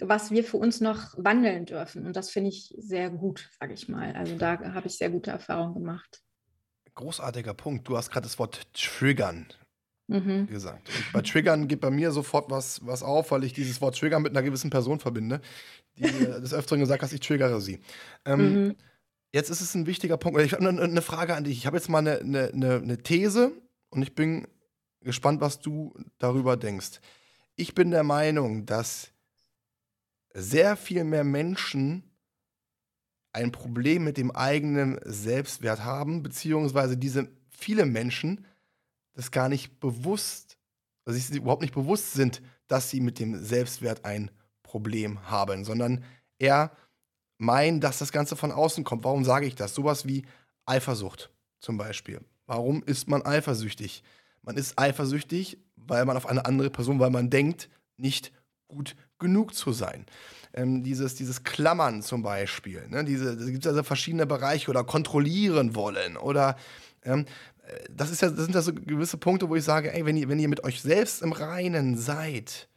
was 0.00 0.30
wir 0.30 0.44
für 0.44 0.56
uns 0.56 0.80
noch 0.80 1.14
wandeln 1.16 1.66
dürfen. 1.66 2.06
Und 2.06 2.16
das 2.16 2.30
finde 2.30 2.50
ich 2.50 2.74
sehr 2.78 3.10
gut, 3.10 3.50
sage 3.58 3.74
ich 3.74 3.88
mal. 3.88 4.14
Also 4.14 4.36
da 4.36 4.58
habe 4.74 4.86
ich 4.86 4.96
sehr 4.96 5.10
gute 5.10 5.30
Erfahrungen 5.30 5.74
gemacht. 5.74 6.22
Großartiger 6.94 7.54
Punkt. 7.54 7.88
Du 7.88 7.96
hast 7.96 8.10
gerade 8.10 8.24
das 8.24 8.38
Wort 8.38 8.72
triggern 8.74 9.46
mhm. 10.10 10.46
gesagt. 10.46 10.88
Und 10.88 11.12
bei 11.12 11.22
Triggern 11.22 11.68
geht 11.68 11.80
bei 11.80 11.90
mir 11.90 12.12
sofort 12.12 12.50
was, 12.50 12.84
was 12.84 13.02
auf, 13.02 13.30
weil 13.30 13.44
ich 13.44 13.52
dieses 13.52 13.80
Wort 13.80 13.98
Triggern 13.98 14.22
mit 14.22 14.32
einer 14.32 14.42
gewissen 14.42 14.70
Person 14.70 15.00
verbinde, 15.00 15.40
die 15.96 16.02
des 16.02 16.52
Öfteren 16.52 16.80
gesagt 16.80 17.02
hat, 17.02 17.12
ich 17.12 17.20
triggere 17.20 17.60
sie. 17.60 17.80
Ähm, 18.24 18.66
mhm. 18.66 18.76
Jetzt 19.32 19.50
ist 19.50 19.60
es 19.60 19.74
ein 19.74 19.86
wichtiger 19.86 20.16
Punkt. 20.16 20.40
Ich 20.40 20.52
habe 20.52 20.68
eine, 20.68 20.82
eine 20.82 21.02
Frage 21.02 21.36
an 21.36 21.44
dich. 21.44 21.56
Ich 21.56 21.66
habe 21.66 21.76
jetzt 21.76 21.88
mal 21.88 21.98
eine, 21.98 22.18
eine, 22.18 22.76
eine 22.76 22.98
These 22.98 23.52
und 23.90 24.02
ich 24.02 24.14
bin 24.14 24.48
gespannt, 25.02 25.40
was 25.40 25.60
du 25.60 25.94
darüber 26.18 26.56
denkst. 26.56 27.00
Ich 27.54 27.74
bin 27.74 27.90
der 27.90 28.02
Meinung, 28.02 28.66
dass 28.66 29.12
sehr 30.32 30.76
viel 30.76 31.04
mehr 31.04 31.24
Menschen 31.24 32.04
ein 33.32 33.52
Problem 33.52 34.04
mit 34.04 34.16
dem 34.16 34.30
eigenen 34.30 34.98
Selbstwert 35.04 35.84
haben, 35.84 36.22
beziehungsweise 36.22 36.96
diese 36.96 37.28
viele 37.48 37.86
Menschen 37.86 38.46
das 39.12 39.30
gar 39.30 39.48
nicht 39.48 39.80
bewusst, 39.80 40.58
dass 41.04 41.14
sich 41.14 41.36
überhaupt 41.36 41.62
nicht 41.62 41.74
bewusst 41.74 42.12
sind, 42.12 42.42
dass 42.68 42.90
sie 42.90 43.00
mit 43.00 43.18
dem 43.18 43.36
Selbstwert 43.42 44.04
ein 44.04 44.30
Problem 44.62 45.30
haben, 45.30 45.64
sondern 45.64 46.04
eher 46.38 46.72
meinen, 47.38 47.80
dass 47.80 47.98
das 47.98 48.12
Ganze 48.12 48.36
von 48.36 48.52
außen 48.52 48.84
kommt. 48.84 49.04
Warum 49.04 49.24
sage 49.24 49.46
ich 49.46 49.54
das? 49.54 49.74
Sowas 49.74 50.06
wie 50.06 50.24
Eifersucht 50.66 51.30
zum 51.58 51.76
Beispiel. 51.76 52.20
Warum 52.46 52.82
ist 52.84 53.08
man 53.08 53.24
eifersüchtig? 53.24 54.02
Man 54.42 54.56
ist 54.56 54.78
eifersüchtig, 54.78 55.58
weil 55.76 56.04
man 56.04 56.16
auf 56.16 56.26
eine 56.26 56.46
andere 56.46 56.70
Person, 56.70 57.00
weil 57.00 57.10
man 57.10 57.30
denkt, 57.30 57.68
nicht 57.96 58.32
gut 58.68 58.96
genug 59.20 59.54
zu 59.54 59.72
sein. 59.72 60.06
Ähm, 60.52 60.82
dieses, 60.82 61.14
dieses 61.14 61.44
Klammern 61.44 62.02
zum 62.02 62.22
Beispiel. 62.22 62.86
Ne? 62.88 63.04
Diese, 63.04 63.36
da 63.36 63.44
gibt 63.44 63.64
es 63.64 63.68
also 63.68 63.84
verschiedene 63.84 64.26
Bereiche 64.26 64.70
oder 64.70 64.82
kontrollieren 64.82 65.76
wollen 65.76 66.16
oder 66.16 66.56
ähm, 67.02 67.26
äh, 67.66 67.84
das, 67.88 68.10
ist 68.10 68.22
ja, 68.22 68.30
das 68.30 68.44
sind 68.44 68.54
ja 68.54 68.62
so 68.62 68.72
gewisse 68.74 69.16
Punkte, 69.16 69.48
wo 69.48 69.56
ich 69.56 69.64
sage, 69.64 69.92
ey, 69.92 70.04
wenn 70.04 70.16
ihr, 70.16 70.28
wenn 70.28 70.40
ihr 70.40 70.48
mit 70.48 70.64
euch 70.64 70.82
selbst 70.82 71.22
im 71.22 71.32
Reinen 71.32 71.96
seid, 71.96 72.68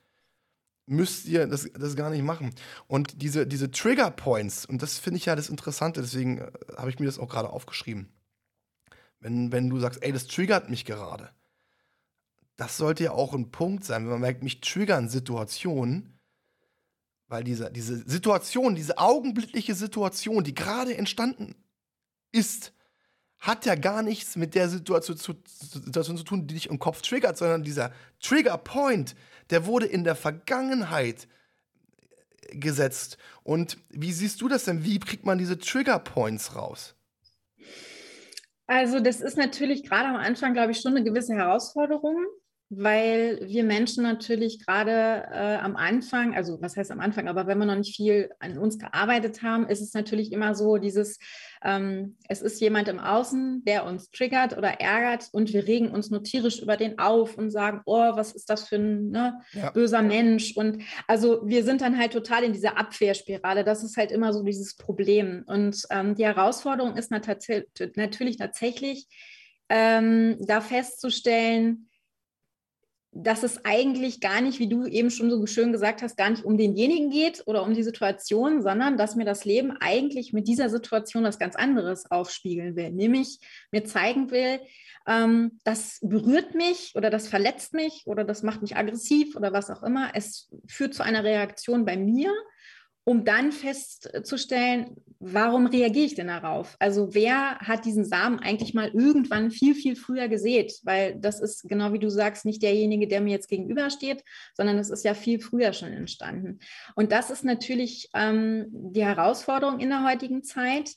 müsst 0.85 1.25
ihr 1.25 1.47
das, 1.47 1.69
das 1.73 1.95
gar 1.95 2.09
nicht 2.09 2.23
machen. 2.23 2.53
Und 2.87 3.21
diese, 3.21 3.47
diese 3.47 3.71
Trigger 3.71 4.11
Points, 4.11 4.65
und 4.65 4.81
das 4.81 4.99
finde 4.99 5.17
ich 5.17 5.25
ja 5.25 5.35
das 5.35 5.49
Interessante, 5.49 6.01
deswegen 6.01 6.39
äh, 6.39 6.51
habe 6.77 6.89
ich 6.89 6.99
mir 6.99 7.05
das 7.05 7.19
auch 7.19 7.29
gerade 7.29 7.49
aufgeschrieben. 7.49 8.09
Wenn, 9.19 9.51
wenn 9.51 9.69
du 9.69 9.79
sagst, 9.79 10.03
ey, 10.03 10.11
das 10.11 10.27
triggert 10.27 10.69
mich 10.69 10.85
gerade, 10.85 11.29
das 12.57 12.77
sollte 12.77 13.05
ja 13.05 13.11
auch 13.11 13.33
ein 13.33 13.51
Punkt 13.51 13.83
sein, 13.83 14.03
wenn 14.03 14.11
man 14.11 14.21
merkt, 14.21 14.43
mich 14.43 14.61
triggern 14.61 15.09
Situationen, 15.09 16.12
weil 17.33 17.43
diese, 17.43 17.71
diese 17.71 18.07
Situation, 18.07 18.75
diese 18.75 18.99
augenblickliche 18.99 19.73
Situation, 19.73 20.43
die 20.43 20.53
gerade 20.53 20.95
entstanden 20.95 21.55
ist, 22.31 22.73
hat 23.39 23.65
ja 23.65 23.73
gar 23.73 24.03
nichts 24.03 24.35
mit 24.35 24.53
der 24.53 24.69
Situation 24.69 25.17
zu, 25.17 25.33
Situation 25.47 26.15
zu 26.15 26.23
tun, 26.23 26.45
die 26.45 26.53
dich 26.53 26.69
im 26.69 26.77
Kopf 26.77 27.01
triggert, 27.01 27.35
sondern 27.35 27.63
dieser 27.63 27.91
Trigger 28.21 28.59
Point, 28.59 29.15
der 29.49 29.65
wurde 29.65 29.87
in 29.87 30.03
der 30.03 30.13
Vergangenheit 30.13 31.27
gesetzt. 32.51 33.17
Und 33.41 33.79
wie 33.89 34.13
siehst 34.13 34.39
du 34.39 34.47
das 34.47 34.65
denn? 34.65 34.83
Wie 34.83 34.99
kriegt 34.99 35.25
man 35.25 35.39
diese 35.39 35.57
Trigger 35.57 35.97
Points 35.97 36.55
raus? 36.55 36.93
Also, 38.67 38.99
das 38.99 39.21
ist 39.21 39.37
natürlich 39.37 39.83
gerade 39.83 40.07
am 40.09 40.17
Anfang, 40.17 40.53
glaube 40.53 40.71
ich, 40.71 40.79
schon 40.79 40.95
eine 40.95 41.03
gewisse 41.03 41.33
Herausforderung 41.33 42.15
weil 42.77 43.39
wir 43.43 43.63
Menschen 43.63 44.03
natürlich 44.03 44.65
gerade 44.65 44.91
äh, 45.31 45.57
am 45.57 45.75
Anfang, 45.75 46.35
also 46.35 46.61
was 46.61 46.75
heißt 46.75 46.91
am 46.91 46.99
Anfang, 46.99 47.27
aber 47.27 47.47
wenn 47.47 47.57
wir 47.57 47.65
noch 47.65 47.75
nicht 47.75 47.95
viel 47.95 48.29
an 48.39 48.57
uns 48.57 48.79
gearbeitet 48.79 49.41
haben, 49.41 49.67
ist 49.67 49.81
es 49.81 49.93
natürlich 49.93 50.31
immer 50.31 50.55
so, 50.55 50.77
dieses, 50.77 51.19
ähm, 51.63 52.17
es 52.27 52.41
ist 52.41 52.61
jemand 52.61 52.87
im 52.87 52.99
Außen, 52.99 53.63
der 53.65 53.85
uns 53.85 54.11
triggert 54.11 54.57
oder 54.57 54.79
ärgert 54.79 55.29
und 55.31 55.53
wir 55.53 55.67
regen 55.67 55.91
uns 55.91 56.09
nur 56.09 56.23
tierisch 56.23 56.61
über 56.61 56.77
den 56.77 56.99
auf 56.99 57.37
und 57.37 57.49
sagen, 57.49 57.81
oh, 57.85 58.15
was 58.15 58.33
ist 58.33 58.49
das 58.49 58.67
für 58.67 58.75
ein 58.75 59.09
ne, 59.09 59.41
ja. 59.53 59.71
böser 59.71 60.01
Mensch? 60.01 60.55
Und 60.55 60.83
also 61.07 61.41
wir 61.45 61.63
sind 61.63 61.81
dann 61.81 61.97
halt 61.97 62.13
total 62.13 62.43
in 62.43 62.53
dieser 62.53 62.77
Abwehrspirale. 62.77 63.63
Das 63.63 63.83
ist 63.83 63.97
halt 63.97 64.11
immer 64.11 64.33
so 64.33 64.43
dieses 64.43 64.75
Problem. 64.75 65.43
Und 65.47 65.83
ähm, 65.89 66.15
die 66.15 66.25
Herausforderung 66.25 66.97
ist 66.97 67.11
natürlich 67.11 68.37
tatsächlich, 68.37 69.07
ähm, 69.69 70.37
da 70.39 70.61
festzustellen, 70.61 71.87
dass 73.15 73.43
es 73.43 73.63
eigentlich 73.63 74.19
gar 74.21 74.41
nicht, 74.41 74.59
wie 74.59 74.67
du 74.67 74.85
eben 74.85 75.11
schon 75.11 75.29
so 75.29 75.45
schön 75.45 75.71
gesagt 75.71 76.01
hast, 76.01 76.17
gar 76.17 76.29
nicht 76.31 76.43
um 76.43 76.57
denjenigen 76.57 77.11
geht 77.11 77.43
oder 77.45 77.63
um 77.63 77.73
die 77.73 77.83
Situation, 77.83 78.61
sondern 78.61 78.97
dass 78.97 79.15
mir 79.15 79.25
das 79.25 79.45
Leben 79.45 79.71
eigentlich 79.79 80.33
mit 80.33 80.47
dieser 80.47 80.69
Situation 80.69 81.23
was 81.23 81.37
ganz 81.37 81.55
anderes 81.55 82.09
aufspiegeln 82.09 82.75
will. 82.75 82.91
Nämlich 82.91 83.39
mir 83.71 83.83
zeigen 83.85 84.31
will, 84.31 84.59
ähm, 85.07 85.59
das 85.63 85.99
berührt 86.01 86.55
mich 86.55 86.93
oder 86.95 87.09
das 87.11 87.27
verletzt 87.27 87.73
mich 87.73 88.03
oder 88.05 88.23
das 88.23 88.41
macht 88.41 88.61
mich 88.61 88.77
aggressiv 88.77 89.35
oder 89.35 89.53
was 89.53 89.69
auch 89.69 89.83
immer. 89.83 90.11
Es 90.15 90.49
führt 90.67 90.95
zu 90.95 91.03
einer 91.03 91.23
Reaktion 91.23 91.85
bei 91.85 91.97
mir 91.97 92.33
um 93.05 93.25
dann 93.25 93.51
festzustellen, 93.51 94.95
warum 95.19 95.67
reagiere 95.67 96.05
ich 96.05 96.15
denn 96.15 96.27
darauf? 96.27 96.75
Also 96.79 97.13
wer 97.13 97.59
hat 97.59 97.85
diesen 97.85 98.05
Samen 98.05 98.39
eigentlich 98.39 98.73
mal 98.73 98.89
irgendwann 98.89 99.51
viel, 99.51 99.75
viel 99.75 99.95
früher 99.95 100.27
gesät? 100.27 100.73
Weil 100.83 101.15
das 101.19 101.39
ist 101.41 101.63
genau 101.63 101.93
wie 101.93 101.99
du 101.99 102.09
sagst, 102.09 102.45
nicht 102.45 102.61
derjenige, 102.61 103.07
der 103.07 103.21
mir 103.21 103.31
jetzt 103.31 103.49
gegenübersteht, 103.49 104.23
sondern 104.53 104.77
das 104.77 104.89
ist 104.89 105.03
ja 105.03 105.13
viel 105.13 105.39
früher 105.39 105.73
schon 105.73 105.91
entstanden. 105.91 106.59
Und 106.95 107.11
das 107.11 107.29
ist 107.29 107.43
natürlich 107.43 108.09
ähm, 108.13 108.67
die 108.69 109.05
Herausforderung 109.05 109.79
in 109.79 109.89
der 109.89 110.05
heutigen 110.05 110.43
Zeit, 110.43 110.91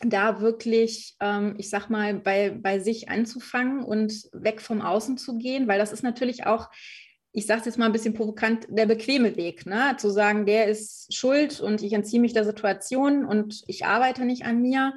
da 0.00 0.40
wirklich, 0.40 1.16
ähm, 1.20 1.54
ich 1.58 1.70
sag 1.70 1.88
mal, 1.88 2.14
bei, 2.14 2.50
bei 2.50 2.78
sich 2.80 3.08
anzufangen 3.08 3.84
und 3.84 4.28
weg 4.32 4.60
vom 4.60 4.82
Außen 4.82 5.18
zu 5.18 5.38
gehen, 5.38 5.68
weil 5.68 5.78
das 5.78 5.92
ist 5.92 6.02
natürlich 6.02 6.46
auch 6.46 6.68
ich 7.34 7.46
sage 7.46 7.60
es 7.60 7.66
jetzt 7.66 7.78
mal 7.78 7.86
ein 7.86 7.92
bisschen 7.92 8.14
provokant, 8.14 8.66
der 8.68 8.86
bequeme 8.86 9.36
Weg, 9.36 9.66
ne? 9.66 9.96
zu 9.98 10.08
sagen, 10.08 10.46
der 10.46 10.68
ist 10.68 11.12
schuld 11.12 11.60
und 11.60 11.82
ich 11.82 11.92
entziehe 11.92 12.20
mich 12.20 12.32
der 12.32 12.44
Situation 12.44 13.24
und 13.24 13.64
ich 13.66 13.84
arbeite 13.84 14.24
nicht 14.24 14.44
an 14.44 14.62
mir. 14.62 14.94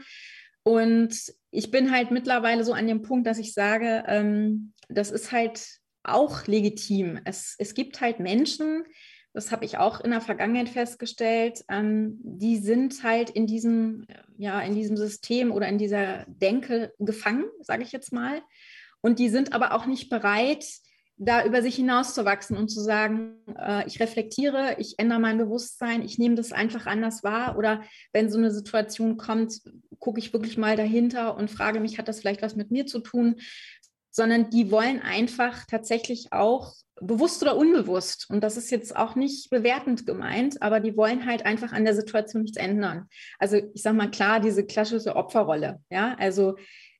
Und 0.61 1.33
ich 1.49 1.71
bin 1.71 1.91
halt 1.91 2.11
mittlerweile 2.11 2.63
so 2.63 2.73
an 2.73 2.85
dem 2.85 3.01
Punkt, 3.01 3.25
dass 3.25 3.39
ich 3.39 3.53
sage, 3.53 4.03
ähm, 4.05 4.73
das 4.87 5.09
ist 5.09 5.31
halt 5.31 5.79
auch 6.03 6.45
legitim. 6.45 7.19
Es, 7.25 7.55
es 7.57 7.73
gibt 7.73 8.01
halt 8.01 8.19
Menschen, 8.19 8.83
das 9.33 9.51
habe 9.51 9.65
ich 9.65 9.79
auch 9.79 9.99
in 9.99 10.11
der 10.11 10.21
Vergangenheit 10.21 10.69
festgestellt, 10.69 11.65
ähm, 11.69 12.19
die 12.21 12.57
sind 12.57 13.01
halt 13.01 13.31
in 13.31 13.47
diesem, 13.47 14.05
ja, 14.37 14.61
in 14.61 14.75
diesem 14.75 14.95
System 14.95 15.51
oder 15.51 15.67
in 15.67 15.79
dieser 15.79 16.23
Denke 16.27 16.93
gefangen, 16.99 17.45
sage 17.61 17.81
ich 17.81 17.91
jetzt 17.91 18.13
mal. 18.13 18.43
Und 19.01 19.17
die 19.17 19.29
sind 19.29 19.53
aber 19.53 19.73
auch 19.73 19.87
nicht 19.87 20.09
bereit, 20.09 20.65
da 21.17 21.43
über 21.43 21.61
sich 21.61 21.75
hinauszuwachsen 21.75 22.55
und 22.55 22.69
zu 22.69 22.79
sagen, 22.79 23.37
äh, 23.57 23.85
ich 23.87 23.99
reflektiere, 23.99 24.75
ich 24.77 24.99
ändere 24.99 25.19
mein 25.19 25.37
Bewusstsein, 25.37 26.03
ich 26.03 26.19
nehme 26.19 26.35
das 26.35 26.51
einfach 26.51 26.85
anders 26.85 27.23
wahr 27.23 27.57
oder 27.57 27.81
wenn 28.13 28.29
so 28.29 28.37
eine 28.37 28.51
Situation 28.51 29.17
kommt, 29.17 29.61
gucke 29.99 30.19
ich 30.19 30.31
wirklich 30.31 30.57
mal 30.57 30.75
dahinter 30.75 31.35
und 31.35 31.49
frage 31.49 31.79
mich, 31.79 31.97
hat 31.97 32.07
das 32.07 32.19
vielleicht 32.19 32.43
was 32.43 32.55
mit 32.55 32.69
mir 32.69 32.85
zu 32.85 32.99
tun? 32.99 33.37
Sondern 34.11 34.49
die 34.51 34.71
wollen 34.71 35.01
einfach 35.01 35.65
tatsächlich 35.65 36.27
auch 36.31 36.73
bewusst 36.99 37.41
oder 37.43 37.57
unbewusst, 37.57 38.27
und 38.29 38.43
das 38.43 38.57
ist 38.57 38.71
jetzt 38.71 38.95
auch 38.95 39.15
nicht 39.15 39.49
bewertend 39.49 40.05
gemeint, 40.05 40.61
aber 40.61 40.79
die 40.79 40.97
wollen 40.97 41.25
halt 41.25 41.45
einfach 41.45 41.71
an 41.71 41.85
der 41.85 41.93
Situation 41.93 42.41
nichts 42.43 42.57
ändern. 42.57 43.07
Also 43.37 43.57
ich 43.73 43.81
sage 43.83 43.95
mal 43.95 44.09
klar, 44.09 44.39
diese 44.39 44.65
klassische 44.65 45.15
Opferrolle, 45.15 45.79
ja, 45.91 46.15
also 46.17 46.55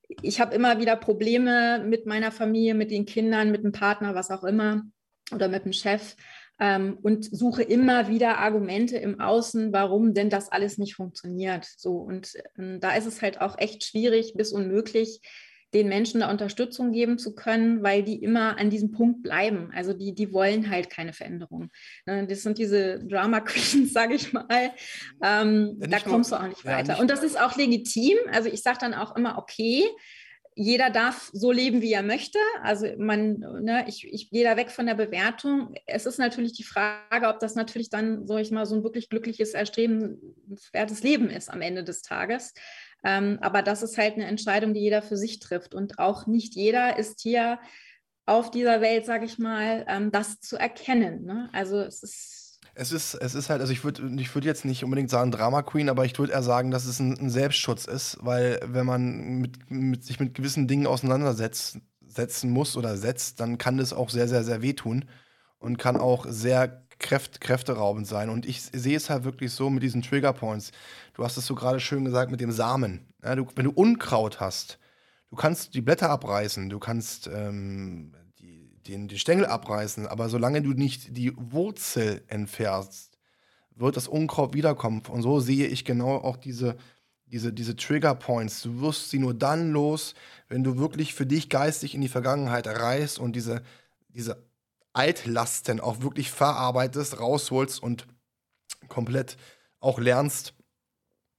ich 0.08 0.40
habe 0.40 0.56
immer 0.56 0.80
wieder 0.80 0.96
Probleme 0.96 1.84
mit 1.86 2.06
meiner 2.06 2.32
Familie, 2.32 2.74
mit 2.74 2.92
den 2.92 3.06
Kindern, 3.06 3.52
mit 3.52 3.64
dem 3.64 3.72
Partner, 3.72 4.16
was 4.16 4.32
auch 4.32 4.44
immer, 4.44 4.84
oder 5.34 5.50
mit 5.50 5.66
dem 5.66 5.74
Chef 5.74 6.16
ähm, 6.60 6.98
und 7.02 7.26
suche 7.26 7.64
immer 7.64 8.08
wieder 8.08 8.38
Argumente 8.40 8.98
im 8.98 9.20
Außen, 9.20 9.72
warum 9.74 10.14
denn 10.14 10.30
das 10.30 10.52
alles 10.52 10.78
nicht 10.78 10.96
funktioniert. 10.96 11.68
So 11.78 11.98
und 11.98 12.34
ähm, 12.58 12.80
da 12.80 12.96
ist 12.96 13.06
es 13.06 13.22
halt 13.22 13.42
auch 13.42 13.58
echt 13.58 13.84
schwierig 13.84 14.34
bis 14.36 14.52
unmöglich, 14.52 15.22
den 15.78 15.88
Menschen 15.88 16.20
da 16.20 16.30
Unterstützung 16.30 16.92
geben 16.92 17.18
zu 17.18 17.36
können, 17.36 17.84
weil 17.84 18.04
die 18.04 18.22
immer 18.22 18.58
an 18.60 18.70
diesem 18.70 18.92
Punkt 18.92 19.24
bleiben. 19.24 19.72
Also 19.74 19.94
die, 19.94 20.14
die 20.14 20.34
wollen 20.34 20.70
halt 20.70 20.90
keine 20.90 21.14
Veränderung. 21.14 21.70
Ne, 22.06 22.26
das 22.28 22.44
sind 22.44 22.58
diese 22.58 23.00
Drama 23.06 23.40
Queens, 23.42 23.94
sage 23.94 24.16
ich 24.16 24.34
mal. 24.34 24.72
Ähm, 25.24 25.78
da 25.80 26.00
kommst 26.00 26.32
du 26.32 26.36
auch 26.36 26.48
nicht 26.48 26.66
weiter. 26.66 26.94
Nicht 26.94 27.02
Und 27.02 27.10
das 27.10 27.24
ist 27.24 27.40
auch 27.40 27.56
legitim. 27.56 28.18
Also 28.32 28.50
ich 28.50 28.62
sage 28.62 28.80
dann 28.82 28.94
auch 28.94 29.16
immer, 29.16 29.38
okay, 29.38 29.84
jeder 30.60 30.90
darf 30.90 31.30
so 31.34 31.52
leben, 31.52 31.84
wie 31.84 31.94
er 31.94 32.02
möchte. 32.02 32.40
Also 32.64 32.88
man, 32.98 33.38
ne, 33.62 33.86
ich, 33.88 34.12
ich 34.12 34.32
gehe 34.32 34.44
da 34.44 34.58
weg 34.58 34.72
von 34.72 34.88
der 34.88 34.96
Bewertung. 34.96 35.76
Es 35.86 36.08
ist 36.08 36.18
natürlich 36.18 36.54
die 36.54 36.64
Frage, 36.64 37.28
ob 37.28 37.40
das 37.40 37.54
natürlich 37.54 37.92
dann, 37.92 38.26
sag 38.26 38.40
ich 38.40 38.50
mal, 38.50 38.66
so 38.66 38.76
ein 38.76 38.84
wirklich 38.84 39.08
glückliches, 39.10 39.54
erstrebenswertes 39.54 41.04
Leben 41.04 41.30
ist 41.30 41.50
am 41.50 41.62
Ende 41.62 41.84
des 41.84 42.02
Tages. 42.02 42.56
Ähm, 43.04 43.38
aber 43.42 43.62
das 43.62 43.84
ist 43.84 43.98
halt 43.98 44.16
eine 44.16 44.26
Entscheidung, 44.26 44.74
die 44.74 44.82
jeder 44.82 45.02
für 45.02 45.18
sich 45.18 45.40
trifft. 45.40 45.76
Und 45.76 46.00
auch 46.00 46.28
nicht 46.28 46.56
jeder 46.56 46.98
ist 46.98 47.22
hier 47.22 47.60
auf 48.26 48.52
dieser 48.52 48.82
Welt, 48.82 49.06
sage 49.06 49.26
ich 49.26 49.40
mal, 49.40 49.86
ähm, 49.88 50.12
das 50.12 50.40
zu 50.40 50.58
erkennen. 50.58 51.24
Ne? 51.26 51.50
Also 51.54 51.80
es 51.80 52.04
ist 52.04 52.48
es 52.80 52.92
ist, 52.92 53.16
es 53.16 53.34
ist 53.34 53.50
halt, 53.50 53.62
also 53.62 53.74
ich 53.74 53.84
würde 53.84 54.08
ich 54.20 54.34
würd 54.36 54.46
jetzt 54.46 54.64
nicht 54.64 54.84
unbedingt 54.84 55.10
sagen 55.10 55.32
Drama 55.32 55.64
Queen, 55.64 55.90
aber 55.90 56.06
ich 56.06 56.18
würde 56.20 56.34
eher 56.34 56.44
sagen, 56.44 56.70
dass 56.70 56.86
es 56.86 57.00
ein, 57.00 57.18
ein, 57.18 57.30
Selbstschutz 57.32 57.86
ist, 57.86 58.18
weil 58.22 58.60
wenn 58.64 58.86
man 58.86 59.40
mit, 59.40 59.72
mit, 59.72 60.04
sich 60.04 60.20
mit 60.20 60.36
gewissen 60.36 60.68
Dingen 60.68 60.86
auseinandersetzen 60.86 61.82
muss 62.44 62.78
oder 62.78 62.96
setzt, 62.96 63.40
dann 63.40 63.58
kann 63.58 63.78
das 63.78 63.94
auch 63.94 64.12
sehr, 64.12 64.28
sehr, 64.28 64.44
sehr 64.44 64.62
wehtun 64.62 65.06
und 65.58 65.78
kann 65.80 65.98
auch 65.98 66.28
sehr 66.30 66.87
kräft, 67.00 67.42
kräfteraubend 67.42 68.08
sein. 68.08 68.30
Und 68.30 68.46
ich 68.46 68.62
sehe 68.62 68.98
es 68.98 69.10
halt 69.10 69.24
wirklich 69.24 69.52
so 69.52 69.70
mit 69.70 69.84
diesen 69.84 70.02
Trigger 70.02 70.34
Points. 70.34 70.72
Du 71.14 71.24
hast 71.24 71.38
es 71.38 71.46
so 71.46 71.56
gerade 71.56 71.80
schön 71.80 72.06
gesagt 72.06 72.32
mit 72.32 72.42
dem 72.42 72.52
Samen. 72.52 73.06
Ja, 73.24 73.36
du, 73.36 73.48
wenn 73.56 73.66
du 73.66 73.72
Unkraut 73.72 74.40
hast, 74.40 74.80
du 75.30 75.36
kannst 75.36 75.74
die 75.74 75.82
Blätter 75.82 76.10
abreißen, 76.10 76.70
du 76.70 76.80
kannst 76.80 77.28
ähm, 77.28 78.14
die, 78.40 78.70
den, 78.88 79.08
den 79.08 79.18
Stängel 79.18 79.46
abreißen, 79.46 80.08
aber 80.08 80.30
solange 80.30 80.62
du 80.62 80.72
nicht 80.72 81.18
die 81.18 81.34
Wurzel 81.36 82.24
entfernst, 82.28 83.18
wird 83.76 83.98
das 83.98 84.08
Unkraut 84.08 84.54
wiederkommen. 84.54 85.04
Und 85.10 85.22
so 85.22 85.40
sehe 85.40 85.68
ich 85.68 85.86
genau 85.86 86.16
auch 86.18 86.38
diese, 86.38 86.78
diese, 87.26 87.54
diese 87.54 87.76
Trigger 87.76 88.16
Points, 88.16 88.62
du 88.62 88.82
wirst 88.82 89.10
sie 89.10 89.20
nur 89.20 89.34
dann 89.34 89.72
los, 89.72 90.16
wenn 90.48 90.64
du 90.64 90.78
wirklich 90.78 91.14
für 91.14 91.26
dich 91.26 91.50
geistig 91.50 91.94
in 91.94 92.02
die 92.02 92.08
Vergangenheit 92.08 92.68
reist 92.68 93.20
und 93.20 93.36
diese, 93.36 93.62
diese 94.10 94.47
Altlasten 94.98 95.80
auch 95.80 96.02
wirklich 96.02 96.32
verarbeitest, 96.32 97.20
rausholst 97.20 97.82
und 97.82 98.08
komplett 98.88 99.38
auch 99.80 100.00
lernst, 100.00 100.54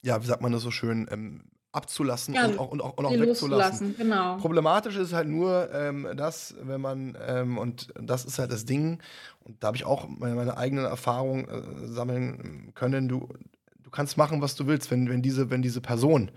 ja, 0.02 0.22
wie 0.22 0.26
sagt 0.26 0.42
man 0.42 0.52
das 0.52 0.62
so 0.62 0.70
schön, 0.70 1.08
ähm, 1.10 1.44
abzulassen 1.72 2.34
Ja, 2.34 2.46
und 2.46 2.58
auch, 2.58 2.68
und 2.70 2.80
auch, 2.80 2.96
und 2.96 3.06
auch 3.06 3.12
wegzulassen. 3.12 3.96
genau. 3.96 4.36
Problematisch 4.38 4.96
ist 4.96 5.12
halt 5.12 5.28
nur 5.28 5.72
ähm, 5.72 6.08
das, 6.16 6.54
wenn 6.62 6.80
man, 6.80 7.16
ähm, 7.20 7.58
und 7.58 7.88
das 8.00 8.24
ist 8.24 8.38
halt 8.38 8.52
das 8.52 8.64
Ding, 8.64 9.00
und 9.40 9.62
da 9.62 9.68
habe 9.68 9.76
ich 9.76 9.84
auch 9.84 10.08
meine, 10.08 10.34
meine 10.34 10.56
eigenen 10.56 10.86
Erfahrungen 10.86 11.46
äh, 11.48 11.86
sammeln 11.88 12.72
können, 12.74 13.08
du, 13.08 13.28
du 13.78 13.90
kannst 13.90 14.16
machen, 14.16 14.40
was 14.40 14.54
du 14.54 14.66
willst, 14.66 14.90
wenn, 14.90 15.08
wenn, 15.10 15.20
diese, 15.22 15.50
wenn 15.50 15.62
diese 15.62 15.80
Person 15.80 16.30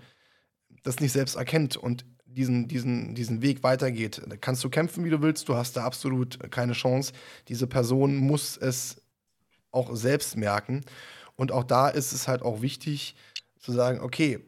das 0.82 1.00
nicht 1.00 1.12
selbst 1.12 1.36
erkennt 1.36 1.76
und 1.76 2.04
diesen, 2.34 2.68
diesen, 2.68 3.14
diesen 3.14 3.42
Weg 3.42 3.62
weitergeht. 3.62 4.22
Da 4.26 4.36
kannst 4.36 4.62
du 4.64 4.70
kämpfen, 4.70 5.04
wie 5.04 5.10
du 5.10 5.22
willst, 5.22 5.48
du 5.48 5.54
hast 5.54 5.76
da 5.76 5.84
absolut 5.84 6.50
keine 6.50 6.72
Chance. 6.72 7.12
Diese 7.48 7.66
Person 7.66 8.16
muss 8.16 8.56
es 8.56 9.02
auch 9.70 9.94
selbst 9.94 10.36
merken. 10.36 10.82
Und 11.36 11.52
auch 11.52 11.64
da 11.64 11.88
ist 11.88 12.12
es 12.12 12.28
halt 12.28 12.42
auch 12.42 12.62
wichtig 12.62 13.16
zu 13.58 13.72
sagen, 13.72 14.00
okay, 14.00 14.40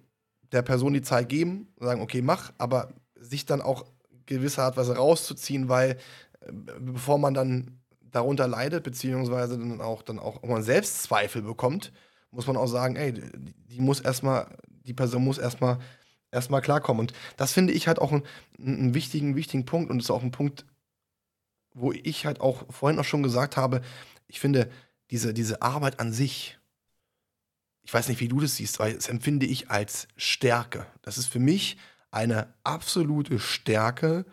der 0.52 0.62
Person 0.62 0.94
die 0.94 1.02
Zeit 1.02 1.28
geben, 1.28 1.68
sagen, 1.78 2.00
okay, 2.00 2.22
mach, 2.22 2.52
aber 2.58 2.94
sich 3.18 3.46
dann 3.46 3.60
auch 3.60 3.84
gewisse 4.26 4.62
Art 4.62 4.78
und 4.78 4.96
rauszuziehen, 4.96 5.68
weil 5.68 5.98
äh, 6.40 6.52
bevor 6.80 7.18
man 7.18 7.34
dann 7.34 7.80
darunter 8.00 8.46
leidet, 8.46 8.84
beziehungsweise 8.84 9.58
dann 9.58 9.80
auch, 9.80 10.02
dann 10.02 10.18
auch 10.18 10.42
man 10.42 10.62
Selbstzweifel 10.62 11.42
bekommt, 11.42 11.92
muss 12.30 12.46
man 12.46 12.56
auch 12.56 12.66
sagen, 12.66 12.96
ey, 12.96 13.12
die 13.12 13.80
muss 13.80 14.00
erstmal, 14.00 14.46
die 14.86 14.94
Person 14.94 15.24
muss 15.24 15.38
erstmal 15.38 15.78
erstmal 16.34 16.60
klarkommen. 16.60 17.00
Und 17.00 17.12
das 17.36 17.52
finde 17.52 17.72
ich 17.72 17.88
halt 17.88 17.98
auch 17.98 18.12
einen, 18.12 18.24
einen 18.58 18.94
wichtigen, 18.94 19.36
wichtigen 19.36 19.64
Punkt 19.64 19.90
und 19.90 20.00
ist 20.00 20.10
auch 20.10 20.22
ein 20.22 20.32
Punkt, 20.32 20.66
wo 21.72 21.92
ich 21.92 22.26
halt 22.26 22.40
auch 22.40 22.64
vorhin 22.72 22.98
auch 22.98 23.04
schon 23.04 23.22
gesagt 23.22 23.56
habe, 23.56 23.80
ich 24.26 24.40
finde, 24.40 24.70
diese, 25.10 25.34
diese 25.34 25.62
Arbeit 25.62 26.00
an 26.00 26.12
sich, 26.12 26.58
ich 27.82 27.92
weiß 27.92 28.08
nicht, 28.08 28.20
wie 28.20 28.28
du 28.28 28.40
das 28.40 28.56
siehst, 28.56 28.78
weil 28.78 28.94
das 28.94 29.08
empfinde 29.08 29.46
ich 29.46 29.70
als 29.70 30.08
Stärke. 30.16 30.86
Das 31.02 31.18
ist 31.18 31.26
für 31.26 31.38
mich 31.38 31.76
eine 32.10 32.54
absolute 32.62 33.38
Stärke, 33.38 34.24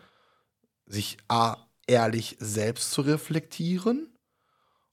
sich 0.86 1.16
A, 1.28 1.56
ehrlich 1.86 2.36
selbst 2.38 2.92
zu 2.92 3.02
reflektieren 3.02 4.08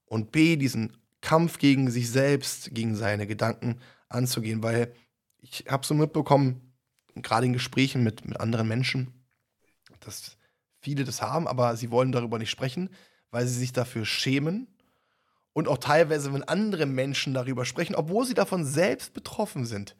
und 0.06 0.32
B, 0.32 0.56
diesen 0.56 0.98
Kampf 1.22 1.60
gegen 1.60 1.92
sich 1.92 2.10
selbst, 2.10 2.74
gegen 2.74 2.96
seine 2.96 3.28
Gedanken 3.28 3.80
anzugehen, 4.08 4.64
weil 4.64 4.94
ich 5.38 5.66
habe 5.70 5.86
so 5.86 5.94
mitbekommen, 5.94 6.69
gerade 7.22 7.46
in 7.46 7.54
Gesprächen 7.54 8.04
mit, 8.04 8.26
mit 8.26 8.40
anderen 8.40 8.68
Menschen, 8.68 9.14
dass 10.00 10.38
viele 10.80 11.04
das 11.04 11.22
haben, 11.22 11.48
aber 11.48 11.76
sie 11.76 11.92
wollen 11.92 12.12
darüber 12.12 12.40
nicht 12.40 12.50
sprechen, 12.50 12.90
weil 13.32 13.48
sie 13.48 13.58
sich 13.58 13.74
dafür 13.74 14.06
schämen. 14.06 14.68
Und 15.54 15.68
auch 15.68 15.78
teilweise, 15.78 16.34
wenn 16.34 16.44
andere 16.44 16.86
Menschen 16.86 17.34
darüber 17.34 17.66
sprechen, 17.66 17.96
obwohl 17.96 18.26
sie 18.26 18.34
davon 18.34 18.66
selbst 18.66 19.14
betroffen 19.14 19.66
sind, 19.66 19.96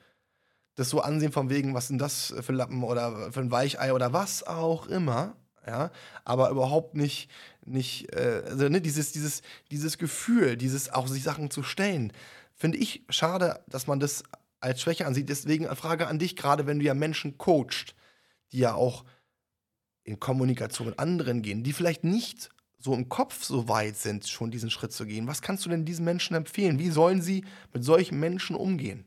das 0.76 0.90
so 0.90 1.02
ansehen 1.02 1.32
von 1.32 1.50
wegen, 1.50 1.74
was 1.74 1.88
sind 1.88 2.00
das 2.00 2.34
für 2.42 2.54
Lappen 2.54 2.84
oder 2.84 3.32
für 3.34 3.42
ein 3.42 3.52
Weichei 3.52 3.92
oder 3.94 4.14
was 4.14 4.44
auch 4.44 4.88
immer, 4.88 5.36
ja, 5.68 5.92
aber 6.24 6.50
überhaupt 6.50 6.96
nicht, 6.96 7.30
nicht, 7.66 8.14
äh, 8.16 8.44
also, 8.46 8.70
ne, 8.70 8.80
dieses, 8.80 9.12
dieses, 9.12 9.42
dieses 9.72 9.98
Gefühl, 9.98 10.56
dieses 10.56 10.92
auch 10.92 11.08
sich 11.08 11.24
Sachen 11.24 11.52
zu 11.52 11.64
stellen, 11.64 12.14
finde 12.56 12.78
ich 12.78 13.04
schade, 13.10 13.60
dass 13.68 13.88
man 13.88 14.00
das 14.00 14.24
als 14.60 14.82
Schwäche 14.82 15.06
ansieht. 15.06 15.30
Deswegen 15.30 15.68
eine 15.68 15.76
Frage 15.76 16.08
an 16.08 16.20
dich, 16.20 16.36
gerade 16.36 16.68
wenn 16.68 16.80
du 16.80 16.86
ja 16.86 16.94
Menschen 16.94 17.38
coacht, 17.38 17.96
die 18.52 18.60
ja 18.60 18.74
auch 18.74 19.06
in 20.04 20.20
Kommunikation 20.20 20.88
mit 20.88 21.00
anderen 21.00 21.42
gehen, 21.42 21.64
die 21.64 21.74
vielleicht 21.74 22.04
nicht 22.04 22.50
so 22.78 22.94
im 22.94 23.10
Kopf 23.10 23.44
so 23.44 23.68
weit 23.68 23.98
sind, 23.98 24.28
schon 24.28 24.52
diesen 24.52 24.72
Schritt 24.72 24.94
zu 24.94 25.06
gehen. 25.06 25.28
Was 25.28 25.42
kannst 25.42 25.66
du 25.66 25.70
denn 25.70 25.86
diesen 25.86 26.06
Menschen 26.06 26.36
empfehlen? 26.36 26.80
Wie 26.80 26.90
sollen 26.90 27.22
sie 27.22 27.46
mit 27.74 27.84
solchen 27.84 28.20
Menschen 28.20 28.56
umgehen? 28.56 29.06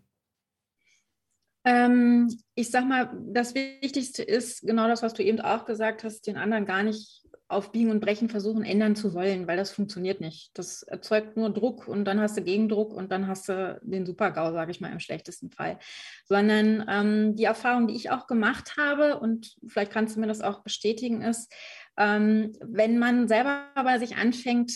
Ähm, 1.65 2.29
ich 2.55 2.71
sag 2.71 2.87
mal, 2.87 3.11
das 3.33 3.55
Wichtigste 3.55 4.23
ist 4.23 4.63
genau 4.63 4.89
das, 4.89 5.03
was 5.03 5.15
du 5.15 5.23
eben 5.23 5.41
auch 5.41 5.65
gesagt 5.65 6.05
hast, 6.05 6.27
den 6.27 6.37
anderen 6.37 6.67
gar 6.67 6.83
nicht 6.83 7.22
auf 7.53 7.73
Biegen 7.73 7.91
und 7.91 8.01
Brechen 8.01 8.29
versuchen, 8.29 8.65
ändern 8.65 8.97
zu 8.97 9.15
wollen, 9.15 9.47
weil 9.47 9.57
das 9.57 9.71
funktioniert 9.71 10.21
nicht. 10.21 10.51
Das 10.55 10.83
erzeugt 10.83 11.37
nur 11.37 11.51
Druck 11.51 11.87
und 11.89 12.05
dann 12.05 12.21
hast 12.21 12.37
du 12.37 12.43
Gegendruck 12.43 12.93
und 12.93 13.13
dann 13.13 13.27
hast 13.27 13.49
du 13.49 13.79
den 13.83 14.07
Super-GAU, 14.07 14.53
sage 14.53 14.71
ich 14.71 14.81
mal, 14.81 14.93
im 14.93 15.01
schlechtesten 15.01 15.51
Fall. 15.51 15.79
Sondern 16.25 16.85
ähm, 16.89 17.37
die 17.37 17.45
Erfahrung, 17.45 17.87
die 17.87 17.95
ich 17.95 18.11
auch 18.11 18.27
gemacht 18.27 18.77
habe, 18.77 19.21
und 19.21 19.57
vielleicht 19.67 19.93
kannst 19.93 20.17
du 20.17 20.21
mir 20.21 20.27
das 20.27 20.41
auch 20.41 20.63
bestätigen, 20.63 21.23
ist, 21.23 21.53
ähm, 21.97 22.53
wenn 22.61 22.99
man 22.99 23.29
selber 23.29 23.67
bei 23.75 23.99
sich 23.99 24.17
anfängt, 24.17 24.73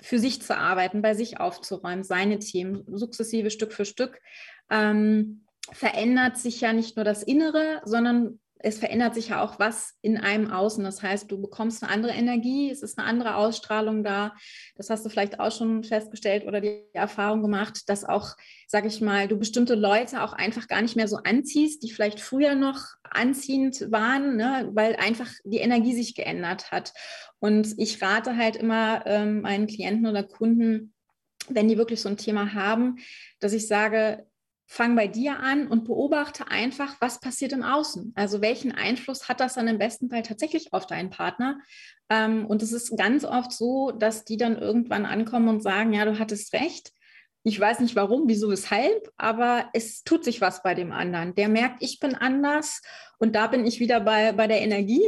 für 0.00 0.18
sich 0.18 0.42
zu 0.42 0.56
arbeiten, 0.56 1.02
bei 1.02 1.14
sich 1.14 1.40
aufzuräumen, 1.40 2.04
seine 2.04 2.38
Themen, 2.38 2.84
sukzessive 2.86 3.50
Stück 3.50 3.72
für 3.72 3.84
Stück, 3.84 4.20
ähm, 4.70 5.44
verändert 5.72 6.38
sich 6.38 6.60
ja 6.60 6.72
nicht 6.72 6.96
nur 6.96 7.04
das 7.04 7.22
Innere, 7.22 7.82
sondern 7.84 8.38
es 8.60 8.78
verändert 8.78 9.14
sich 9.14 9.28
ja 9.28 9.42
auch 9.42 9.58
was 9.58 9.94
in 10.02 10.18
einem 10.18 10.50
Außen. 10.50 10.82
Das 10.82 11.02
heißt, 11.02 11.30
du 11.30 11.40
bekommst 11.40 11.82
eine 11.82 11.92
andere 11.92 12.12
Energie, 12.12 12.70
es 12.70 12.82
ist 12.82 12.98
eine 12.98 13.06
andere 13.06 13.36
Ausstrahlung 13.36 14.02
da. 14.02 14.34
Das 14.76 14.90
hast 14.90 15.04
du 15.04 15.10
vielleicht 15.10 15.38
auch 15.38 15.52
schon 15.52 15.84
festgestellt 15.84 16.46
oder 16.46 16.60
die 16.60 16.82
Erfahrung 16.92 17.42
gemacht, 17.42 17.88
dass 17.88 18.04
auch, 18.04 18.34
sag 18.66 18.84
ich 18.84 19.00
mal, 19.00 19.28
du 19.28 19.36
bestimmte 19.36 19.74
Leute 19.74 20.22
auch 20.22 20.32
einfach 20.32 20.66
gar 20.66 20.82
nicht 20.82 20.96
mehr 20.96 21.08
so 21.08 21.16
anziehst, 21.16 21.82
die 21.82 21.90
vielleicht 21.90 22.20
früher 22.20 22.54
noch 22.54 22.80
anziehend 23.02 23.90
waren, 23.90 24.36
ne? 24.36 24.68
weil 24.72 24.96
einfach 24.96 25.30
die 25.44 25.58
Energie 25.58 25.94
sich 25.94 26.14
geändert 26.14 26.72
hat. 26.72 26.92
Und 27.38 27.74
ich 27.78 28.02
rate 28.02 28.36
halt 28.36 28.56
immer 28.56 29.06
ähm, 29.06 29.42
meinen 29.42 29.68
Klienten 29.68 30.06
oder 30.06 30.24
Kunden, 30.24 30.94
wenn 31.48 31.68
die 31.68 31.78
wirklich 31.78 32.00
so 32.00 32.08
ein 32.08 32.16
Thema 32.16 32.54
haben, 32.54 32.96
dass 33.40 33.52
ich 33.52 33.68
sage, 33.68 34.26
fang 34.70 34.94
bei 34.94 35.08
dir 35.08 35.40
an 35.40 35.66
und 35.66 35.84
beobachte 35.84 36.48
einfach, 36.48 36.96
was 37.00 37.20
passiert 37.20 37.52
im 37.52 37.62
Außen. 37.62 38.12
Also 38.14 38.42
welchen 38.42 38.70
Einfluss 38.70 39.26
hat 39.26 39.40
das 39.40 39.54
dann 39.54 39.66
im 39.66 39.78
besten 39.78 40.10
Fall 40.10 40.22
tatsächlich 40.22 40.74
auf 40.74 40.86
deinen 40.86 41.08
Partner? 41.08 41.58
Ähm, 42.10 42.44
und 42.46 42.62
es 42.62 42.72
ist 42.72 42.96
ganz 42.98 43.24
oft 43.24 43.50
so, 43.50 43.92
dass 43.92 44.26
die 44.26 44.36
dann 44.36 44.58
irgendwann 44.58 45.06
ankommen 45.06 45.48
und 45.48 45.62
sagen, 45.62 45.94
ja, 45.94 46.04
du 46.04 46.18
hattest 46.18 46.52
recht. 46.52 46.92
Ich 47.48 47.58
weiß 47.58 47.80
nicht 47.80 47.96
warum, 47.96 48.24
wieso, 48.26 48.50
weshalb, 48.50 49.10
aber 49.16 49.70
es 49.72 50.04
tut 50.04 50.24
sich 50.24 50.40
was 50.40 50.62
bei 50.62 50.74
dem 50.74 50.92
anderen. 50.92 51.34
Der 51.34 51.48
merkt, 51.48 51.82
ich 51.82 51.98
bin 51.98 52.14
anders 52.14 52.82
und 53.18 53.34
da 53.34 53.48
bin 53.48 53.66
ich 53.66 53.80
wieder 53.80 54.00
bei, 54.00 54.32
bei 54.32 54.46
der 54.46 54.60
Energie, 54.60 55.02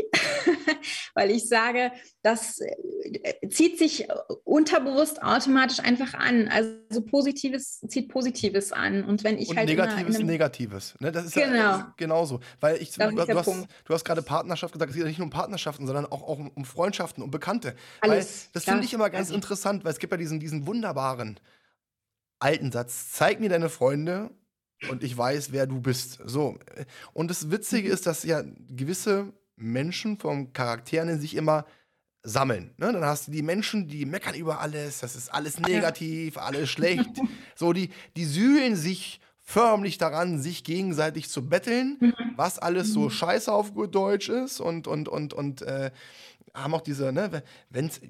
weil 1.15 1.31
ich 1.31 1.49
sage, 1.49 1.93
das 2.23 2.59
äh, 2.61 3.49
zieht 3.49 3.79
sich 3.79 4.09
unterbewusst 4.43 5.23
automatisch 5.23 5.79
einfach 5.79 6.15
an. 6.15 6.49
Also 6.49 7.03
Positives 7.03 7.81
zieht 7.87 8.09
Positives 8.09 8.73
an. 8.73 9.05
Und 9.05 9.23
wenn 9.23 9.39
ich 9.39 9.51
Und 9.51 9.57
halt. 9.59 9.69
Negatives 9.69 10.17
einem, 10.17 10.27
Negatives. 10.27 10.95
Ne? 10.99 11.13
Das 11.13 11.27
ist 11.27 11.35
genau. 11.35 11.55
ja 11.55 11.95
genauso. 11.97 12.41
Weil 12.59 12.83
ich, 12.83 12.91
du, 12.91 13.11
du, 13.11 13.39
hast, 13.39 13.69
du 13.85 13.95
hast 13.95 14.05
gerade 14.05 14.23
Partnerschaft 14.23 14.73
gesagt, 14.73 14.91
es 14.91 14.97
geht 14.97 15.05
ja 15.05 15.09
nicht 15.09 15.19
nur 15.19 15.27
um 15.27 15.31
Partnerschaften, 15.31 15.87
sondern 15.87 16.07
auch, 16.07 16.23
auch 16.23 16.39
um 16.39 16.65
Freundschaften, 16.65 17.23
um 17.23 17.31
Bekannte. 17.31 17.77
Alles, 18.01 18.47
weil 18.47 18.51
das 18.55 18.65
finde 18.65 18.85
ich 18.85 18.93
immer 18.93 19.11
ganz 19.11 19.29
also. 19.29 19.35
interessant, 19.35 19.85
weil 19.85 19.93
es 19.93 19.99
gibt 19.99 20.13
ja 20.13 20.17
diesen, 20.17 20.41
diesen 20.41 20.67
wunderbaren 20.67 21.39
alten 22.41 22.73
Satz: 22.73 23.13
Zeig 23.13 23.39
mir 23.41 23.49
deine 23.49 23.69
Freunde 23.69 24.31
und 24.89 25.05
ich 25.05 25.17
weiß, 25.17 25.53
wer 25.53 25.67
du 25.67 25.81
bist. 25.81 26.19
So. 26.25 26.59
Und 27.13 27.31
das 27.31 27.51
Witzige 27.51 27.89
Mhm. 27.89 27.95
ist, 27.95 28.07
dass 28.07 28.23
ja 28.25 28.43
gewisse 28.69 29.33
Menschen 29.57 30.17
vom 30.19 30.53
Charakteren 30.53 31.09
in 31.11 31.21
sich 31.21 31.35
immer 31.37 31.67
sammeln. 32.23 32.75
Ne? 32.79 32.93
Dann 32.93 33.05
hast 33.05 33.29
du 33.29 33.31
die 33.33 33.43
Menschen, 33.43 33.89
die 33.89 34.05
meckern 34.07 34.35
über 34.35 34.61
alles, 34.61 35.01
das 35.01 35.17
ist 35.17 35.33
alles 35.33 35.59
negativ, 35.61 36.37
alles 36.39 36.69
schlecht. 36.71 37.11
so, 37.55 37.73
die, 37.73 37.91
die 38.17 38.25
sühlen 38.25 38.77
sich 38.77 39.21
förmlich 39.43 39.99
daran, 39.99 40.41
sich 40.41 40.63
gegenseitig 40.65 41.29
zu 41.29 41.49
betteln, 41.49 41.97
Mhm. 42.01 42.15
was 42.37 42.59
alles 42.59 42.93
so 42.93 43.11
scheiße 43.11 43.53
auf 43.53 43.75
gut 43.75 43.95
Deutsch 43.95 44.29
ist 44.29 44.61
und, 44.61 44.87
und, 44.87 45.09
und, 45.09 45.33
und 45.35 45.63
äh, 45.63 45.91
haben 46.55 46.75
auch 46.75 46.81
diese, 46.81 47.13
ne, 47.13 47.43
wenn's, 47.69 48.01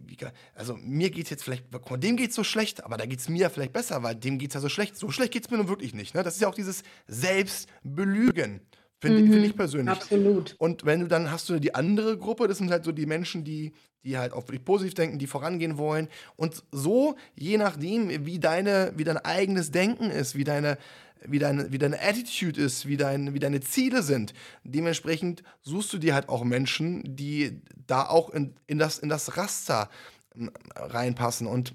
also 0.55 0.77
mir 0.77 1.11
geht's 1.11 1.31
jetzt 1.31 1.45
vielleicht, 1.45 1.65
guck 1.71 1.91
mal, 1.91 1.97
dem 1.97 2.17
geht's 2.17 2.35
so 2.35 2.45
schlecht, 2.45 2.85
aber 2.85 2.97
da 2.97 3.07
geht's 3.07 3.29
mir 3.29 3.39
ja 3.43 3.49
vielleicht 3.51 3.73
besser, 3.73 4.03
weil 4.03 4.15
dem 4.15 4.39
geht's 4.39 4.55
ja 4.55 4.61
so 4.61 4.69
schlecht. 4.69 4.97
So 4.97 5.11
schlecht 5.11 5.33
geht's 5.33 5.51
mir 5.51 5.59
nun 5.59 5.69
wirklich 5.69 5.95
nicht, 5.95 6.15
ne? 6.15 6.23
Das 6.23 6.35
ist 6.35 6.41
ja 6.41 6.49
auch 6.49 6.55
dieses 6.55 6.83
Selbstbelügen, 7.07 8.61
finde 9.01 9.23
Mhm. 9.23 9.33
find 9.33 9.47
ich 9.47 9.57
persönlich. 9.57 9.95
Absolut. 9.97 10.55
Und 10.59 10.85
wenn 10.85 11.01
du 11.01 11.07
dann 11.09 11.31
hast 11.31 11.49
du 11.49 11.59
die 11.59 11.75
andere 11.75 12.17
Gruppe, 12.19 12.49
das 12.49 12.59
sind 12.59 12.71
halt 12.71 12.85
so 12.85 12.93
die 12.93 13.07
Menschen, 13.07 13.45
die, 13.45 13.73
die 14.05 14.17
halt 14.17 14.33
auch 14.33 14.43
wirklich 14.43 14.65
positiv 14.65 14.95
denken, 14.95 15.19
die 15.19 15.27
vorangehen 15.27 15.79
wollen. 15.79 16.09
Und 16.37 16.63
so, 16.73 17.17
je 17.35 17.59
nachdem, 17.59 18.27
wie 18.27 18.39
deine, 18.39 18.93
wie 18.97 19.05
dein 19.05 19.19
eigenes 19.19 19.71
Denken 19.71 20.11
ist, 20.11 20.37
wie 20.37 20.45
deine, 20.45 20.79
wie 21.27 21.39
deine, 21.39 21.71
wie 21.73 21.79
deine 21.79 22.01
Attitude 22.01 22.61
ist, 22.61 22.87
wie, 22.87 22.97
dein, 22.97 23.35
wie 23.35 23.39
deine 23.39 23.61
Ziele 23.61 24.03
sind, 24.03 24.33
dementsprechend 24.65 25.43
suchst 25.61 25.93
du 25.93 25.99
dir 25.99 26.15
halt 26.15 26.29
auch 26.29 26.45
Menschen, 26.45 27.03
die 27.05 27.61
da 27.87 28.07
auch 28.07 28.31
in, 28.31 28.55
in, 28.67 28.79
das, 28.79 28.99
in 28.99 29.09
das 29.09 29.37
Raster 29.37 29.91
ähm, 30.35 30.51
reinpassen. 30.75 31.47
Und 31.47 31.75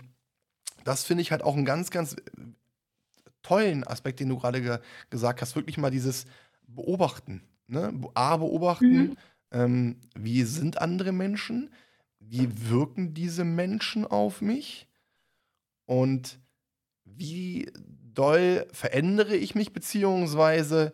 das 0.83 1.03
finde 1.03 1.21
ich 1.21 1.31
halt 1.31 1.43
auch 1.43 1.55
einen 1.55 1.65
ganz, 1.65 1.91
ganz 1.91 2.15
tollen 3.43 3.85
Aspekt, 3.85 4.19
den 4.19 4.29
du 4.29 4.37
gerade 4.37 4.61
ge 4.61 4.79
gesagt 5.09 5.41
hast. 5.41 5.55
Wirklich 5.55 5.77
mal 5.77 5.91
dieses 5.91 6.25
beobachten. 6.67 7.43
Ne? 7.67 7.93
A, 8.13 8.37
beobachten, 8.37 8.97
mhm. 8.97 9.17
ähm, 9.51 9.95
wie 10.15 10.43
sind 10.43 10.81
andere 10.81 11.11
Menschen, 11.11 11.69
wie 12.29 12.69
wirken 12.69 13.13
diese 13.13 13.43
Menschen 13.43 14.05
auf 14.05 14.41
mich 14.41 14.87
und 15.85 16.39
wie 17.03 17.71
doll 18.13 18.67
verändere 18.71 19.35
ich 19.35 19.55
mich, 19.55 19.73
beziehungsweise 19.73 20.93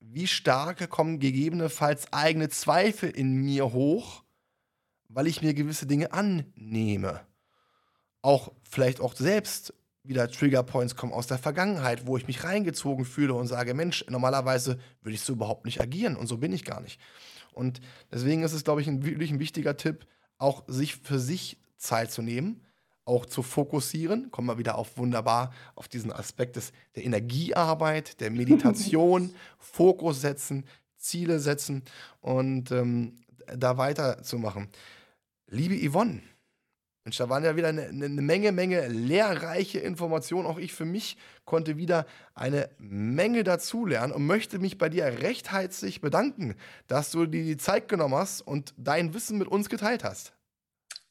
wie 0.00 0.26
stark 0.26 0.88
kommen 0.90 1.18
gegebenenfalls 1.18 2.12
eigene 2.12 2.48
Zweifel 2.48 3.10
in 3.10 3.34
mir 3.34 3.72
hoch, 3.72 4.24
weil 5.08 5.26
ich 5.26 5.42
mir 5.42 5.54
gewisse 5.54 5.86
Dinge 5.86 6.12
annehme. 6.12 7.20
Auch 8.22 8.52
vielleicht 8.62 9.00
auch 9.00 9.14
selbst 9.14 9.74
wieder 10.04 10.30
Triggerpoints 10.30 10.96
kommen 10.96 11.12
aus 11.12 11.26
der 11.26 11.38
Vergangenheit, 11.38 12.06
wo 12.06 12.16
ich 12.16 12.26
mich 12.26 12.44
reingezogen 12.44 13.04
fühle 13.04 13.34
und 13.34 13.46
sage, 13.46 13.74
Mensch, 13.74 14.04
normalerweise 14.08 14.78
würde 15.02 15.14
ich 15.14 15.20
so 15.20 15.34
überhaupt 15.34 15.66
nicht 15.66 15.80
agieren 15.80 16.16
und 16.16 16.26
so 16.26 16.38
bin 16.38 16.52
ich 16.52 16.64
gar 16.64 16.80
nicht. 16.80 17.00
Und 17.52 17.80
deswegen 18.10 18.42
ist 18.42 18.52
es, 18.52 18.64
glaube 18.64 18.80
ich, 18.80 18.86
ein, 18.86 19.04
wirklich 19.04 19.30
ein 19.30 19.40
wichtiger 19.40 19.76
Tipp, 19.76 20.06
auch 20.38 20.64
sich 20.66 20.96
für 20.96 21.18
sich 21.18 21.58
Zeit 21.76 22.10
zu 22.10 22.22
nehmen, 22.22 22.64
auch 23.04 23.26
zu 23.26 23.42
fokussieren. 23.42 24.30
Kommen 24.30 24.48
wir 24.48 24.58
wieder 24.58 24.76
auf 24.76 24.96
wunderbar 24.98 25.52
auf 25.74 25.88
diesen 25.88 26.12
Aspekt 26.12 26.56
des, 26.56 26.72
der 26.94 27.04
Energiearbeit, 27.04 28.20
der 28.20 28.30
Meditation, 28.30 29.34
Fokus 29.58 30.20
setzen, 30.20 30.64
Ziele 30.96 31.40
setzen 31.40 31.82
und 32.20 32.70
ähm, 32.70 33.16
da 33.56 33.78
weiterzumachen. 33.78 34.68
Liebe 35.46 35.74
Yvonne, 35.88 36.20
Mensch, 37.08 37.16
da 37.16 37.30
waren 37.30 37.42
ja 37.42 37.56
wieder 37.56 37.68
eine, 37.68 37.84
eine, 37.84 38.08
Menge, 38.10 38.52
Menge 38.52 38.86
lehrreiche 38.86 39.78
Informationen. 39.78 40.46
Auch 40.46 40.58
ich 40.58 40.74
für 40.74 40.84
mich 40.84 41.16
konnte 41.46 41.78
wieder 41.78 42.04
eine 42.34 42.68
Menge 42.76 43.44
dazulernen 43.44 44.12
und 44.12 44.26
möchte 44.26 44.58
mich 44.58 44.76
bei 44.76 44.90
dir 44.90 45.06
recht 45.22 45.50
herzlich 45.50 46.02
bedanken, 46.02 46.54
dass 46.86 47.10
du 47.10 47.24
dir 47.24 47.44
die 47.44 47.56
Zeit 47.56 47.88
genommen 47.88 48.14
hast 48.14 48.42
und 48.42 48.74
dein 48.76 49.14
Wissen 49.14 49.38
mit 49.38 49.48
uns 49.48 49.70
geteilt 49.70 50.04
hast. 50.04 50.34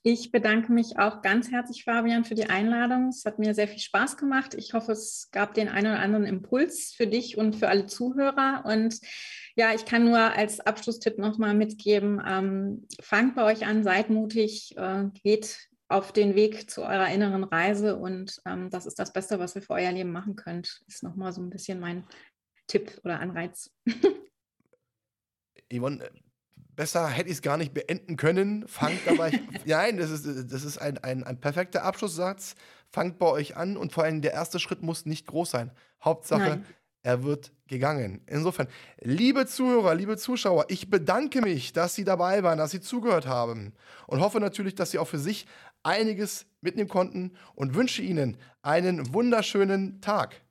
Ich 0.04 0.32
bedanke 0.32 0.72
mich 0.72 1.00
auch 1.00 1.24
ganz 1.24 1.50
herzlich, 1.50 1.84
Fabian, 1.84 2.26
für 2.26 2.36
die 2.36 2.45
Einladung. 2.45 3.10
Es 3.10 3.26
hat 3.26 3.39
mir 3.39 3.56
sehr 3.56 3.68
viel 3.68 3.80
Spaß 3.80 4.18
gemacht. 4.18 4.54
Ich 4.54 4.74
hoffe, 4.74 4.91
es 4.91 5.30
gab 5.32 5.56
den 5.56 5.68
einen 5.68 5.88
oder 5.88 6.00
anderen 6.00 6.26
Impuls 6.26 6.93
für 6.95 7.08
dich 7.08 7.39
und 7.39 7.56
für 7.56 7.70
alle 7.70 7.88
Zuhörer. 7.88 8.64
Und 8.68 9.00
ja, 9.56 9.74
ich 9.74 9.86
kann 9.86 10.06
nur 10.06 10.20
als 10.20 10.60
Abschlusstipp 10.60 11.18
nochmal 11.18 11.56
mitgeben, 11.56 12.22
ähm, 12.24 12.88
fangt 13.02 13.34
bei 13.34 13.43
euch 13.45 13.66
an, 13.66 13.84
seid 13.84 14.12
mutig, 14.12 14.78
äh, 14.78 15.06
geht 15.24 15.68
auf 15.90 16.12
den 16.12 16.36
Weg 16.36 16.70
zu 16.70 16.84
eurer 16.84 17.10
inneren 17.10 17.44
Reise 17.44 17.96
und 17.96 18.42
ähm, 18.46 18.70
das 18.70 18.86
ist 18.86 19.00
das 19.00 19.14
Beste, 19.14 19.40
was 19.40 19.56
ihr 19.56 19.62
für 19.62 19.74
euer 19.74 19.92
Leben 19.92 20.12
machen 20.12 20.36
könnt. 20.36 20.82
Ist 20.88 21.04
nochmal 21.04 21.32
so 21.32 21.42
ein 21.42 21.50
bisschen 21.50 21.80
mein 21.80 22.06
Tipp 22.68 23.00
oder 23.04 23.20
Anreiz. 23.20 23.72
Yvonne, 25.74 26.10
besser 26.76 27.10
hätte 27.10 27.30
ich 27.30 27.36
es 27.36 27.42
gar 27.42 27.58
nicht 27.58 27.74
beenden 27.74 28.18
können. 28.18 28.68
Fangt 28.68 29.00
dabei. 29.06 29.40
nein, 29.66 29.98
das 29.98 30.12
ist, 30.12 30.52
das 30.52 30.64
ist 30.64 30.78
ein, 30.78 30.98
ein, 31.00 31.24
ein 31.24 31.40
perfekter 31.40 31.84
Abschlusssatz. 31.84 32.56
Fangt 32.90 33.18
bei 33.18 33.28
euch 33.28 33.56
an 33.56 33.78
und 33.78 33.94
vor 33.94 34.04
allem 34.04 34.22
der 34.22 34.34
erste 34.34 34.60
Schritt 34.60 34.82
muss 34.82 35.06
nicht 35.06 35.28
groß 35.28 35.52
sein. 35.52 35.72
Hauptsache, 36.04 36.42
nein. 36.42 36.66
Er 37.08 37.24
wird 37.24 37.53
gegangen. 37.68 38.20
Insofern, 38.28 38.68
liebe 38.99 39.45
Zuhörer, 39.45 39.95
liebe 39.95 40.18
Zuschauer, 40.18 40.66
ich 40.68 40.89
bedanke 40.89 41.41
mich, 41.41 41.72
dass 41.72 41.95
Sie 41.95 42.03
dabei 42.03 42.43
waren, 42.43 42.58
dass 42.58 42.72
Sie 42.72 42.82
zugehört 42.82 43.28
haben 43.28 43.72
und 44.08 44.20
hoffe 44.20 44.41
natürlich, 44.41 44.76
dass 44.76 44.91
Sie 44.91 44.99
auch 44.99 45.08
für 45.08 45.18
sich 45.18 45.47
einiges 45.84 46.47
mitnehmen 46.60 46.89
konnten 46.89 47.32
und 47.55 47.76
wünsche 47.76 48.01
Ihnen 48.01 48.36
einen 48.62 49.14
wunderschönen 49.14 50.01
Tag. 50.01 50.41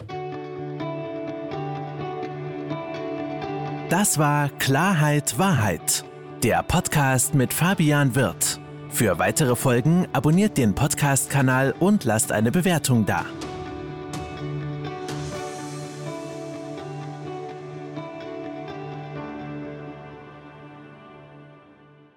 Das 3.91 4.19
war 4.19 4.49
Klarheit 4.59 5.39
Wahrheit, 5.39 6.05
der 6.43 6.63
Podcast 6.63 7.35
mit 7.35 7.53
Fabian 7.53 8.15
Wirth. 8.15 8.59
Für 8.89 9.19
weitere 9.19 9.57
Folgen 9.57 10.09
abonniert 10.15 10.57
den 10.57 10.75
Podcast-Kanal 10.75 11.75
und 11.79 12.05
lasst 12.05 12.33
eine 12.33 12.51
Bewertung 12.51 13.05
da. 13.05 13.27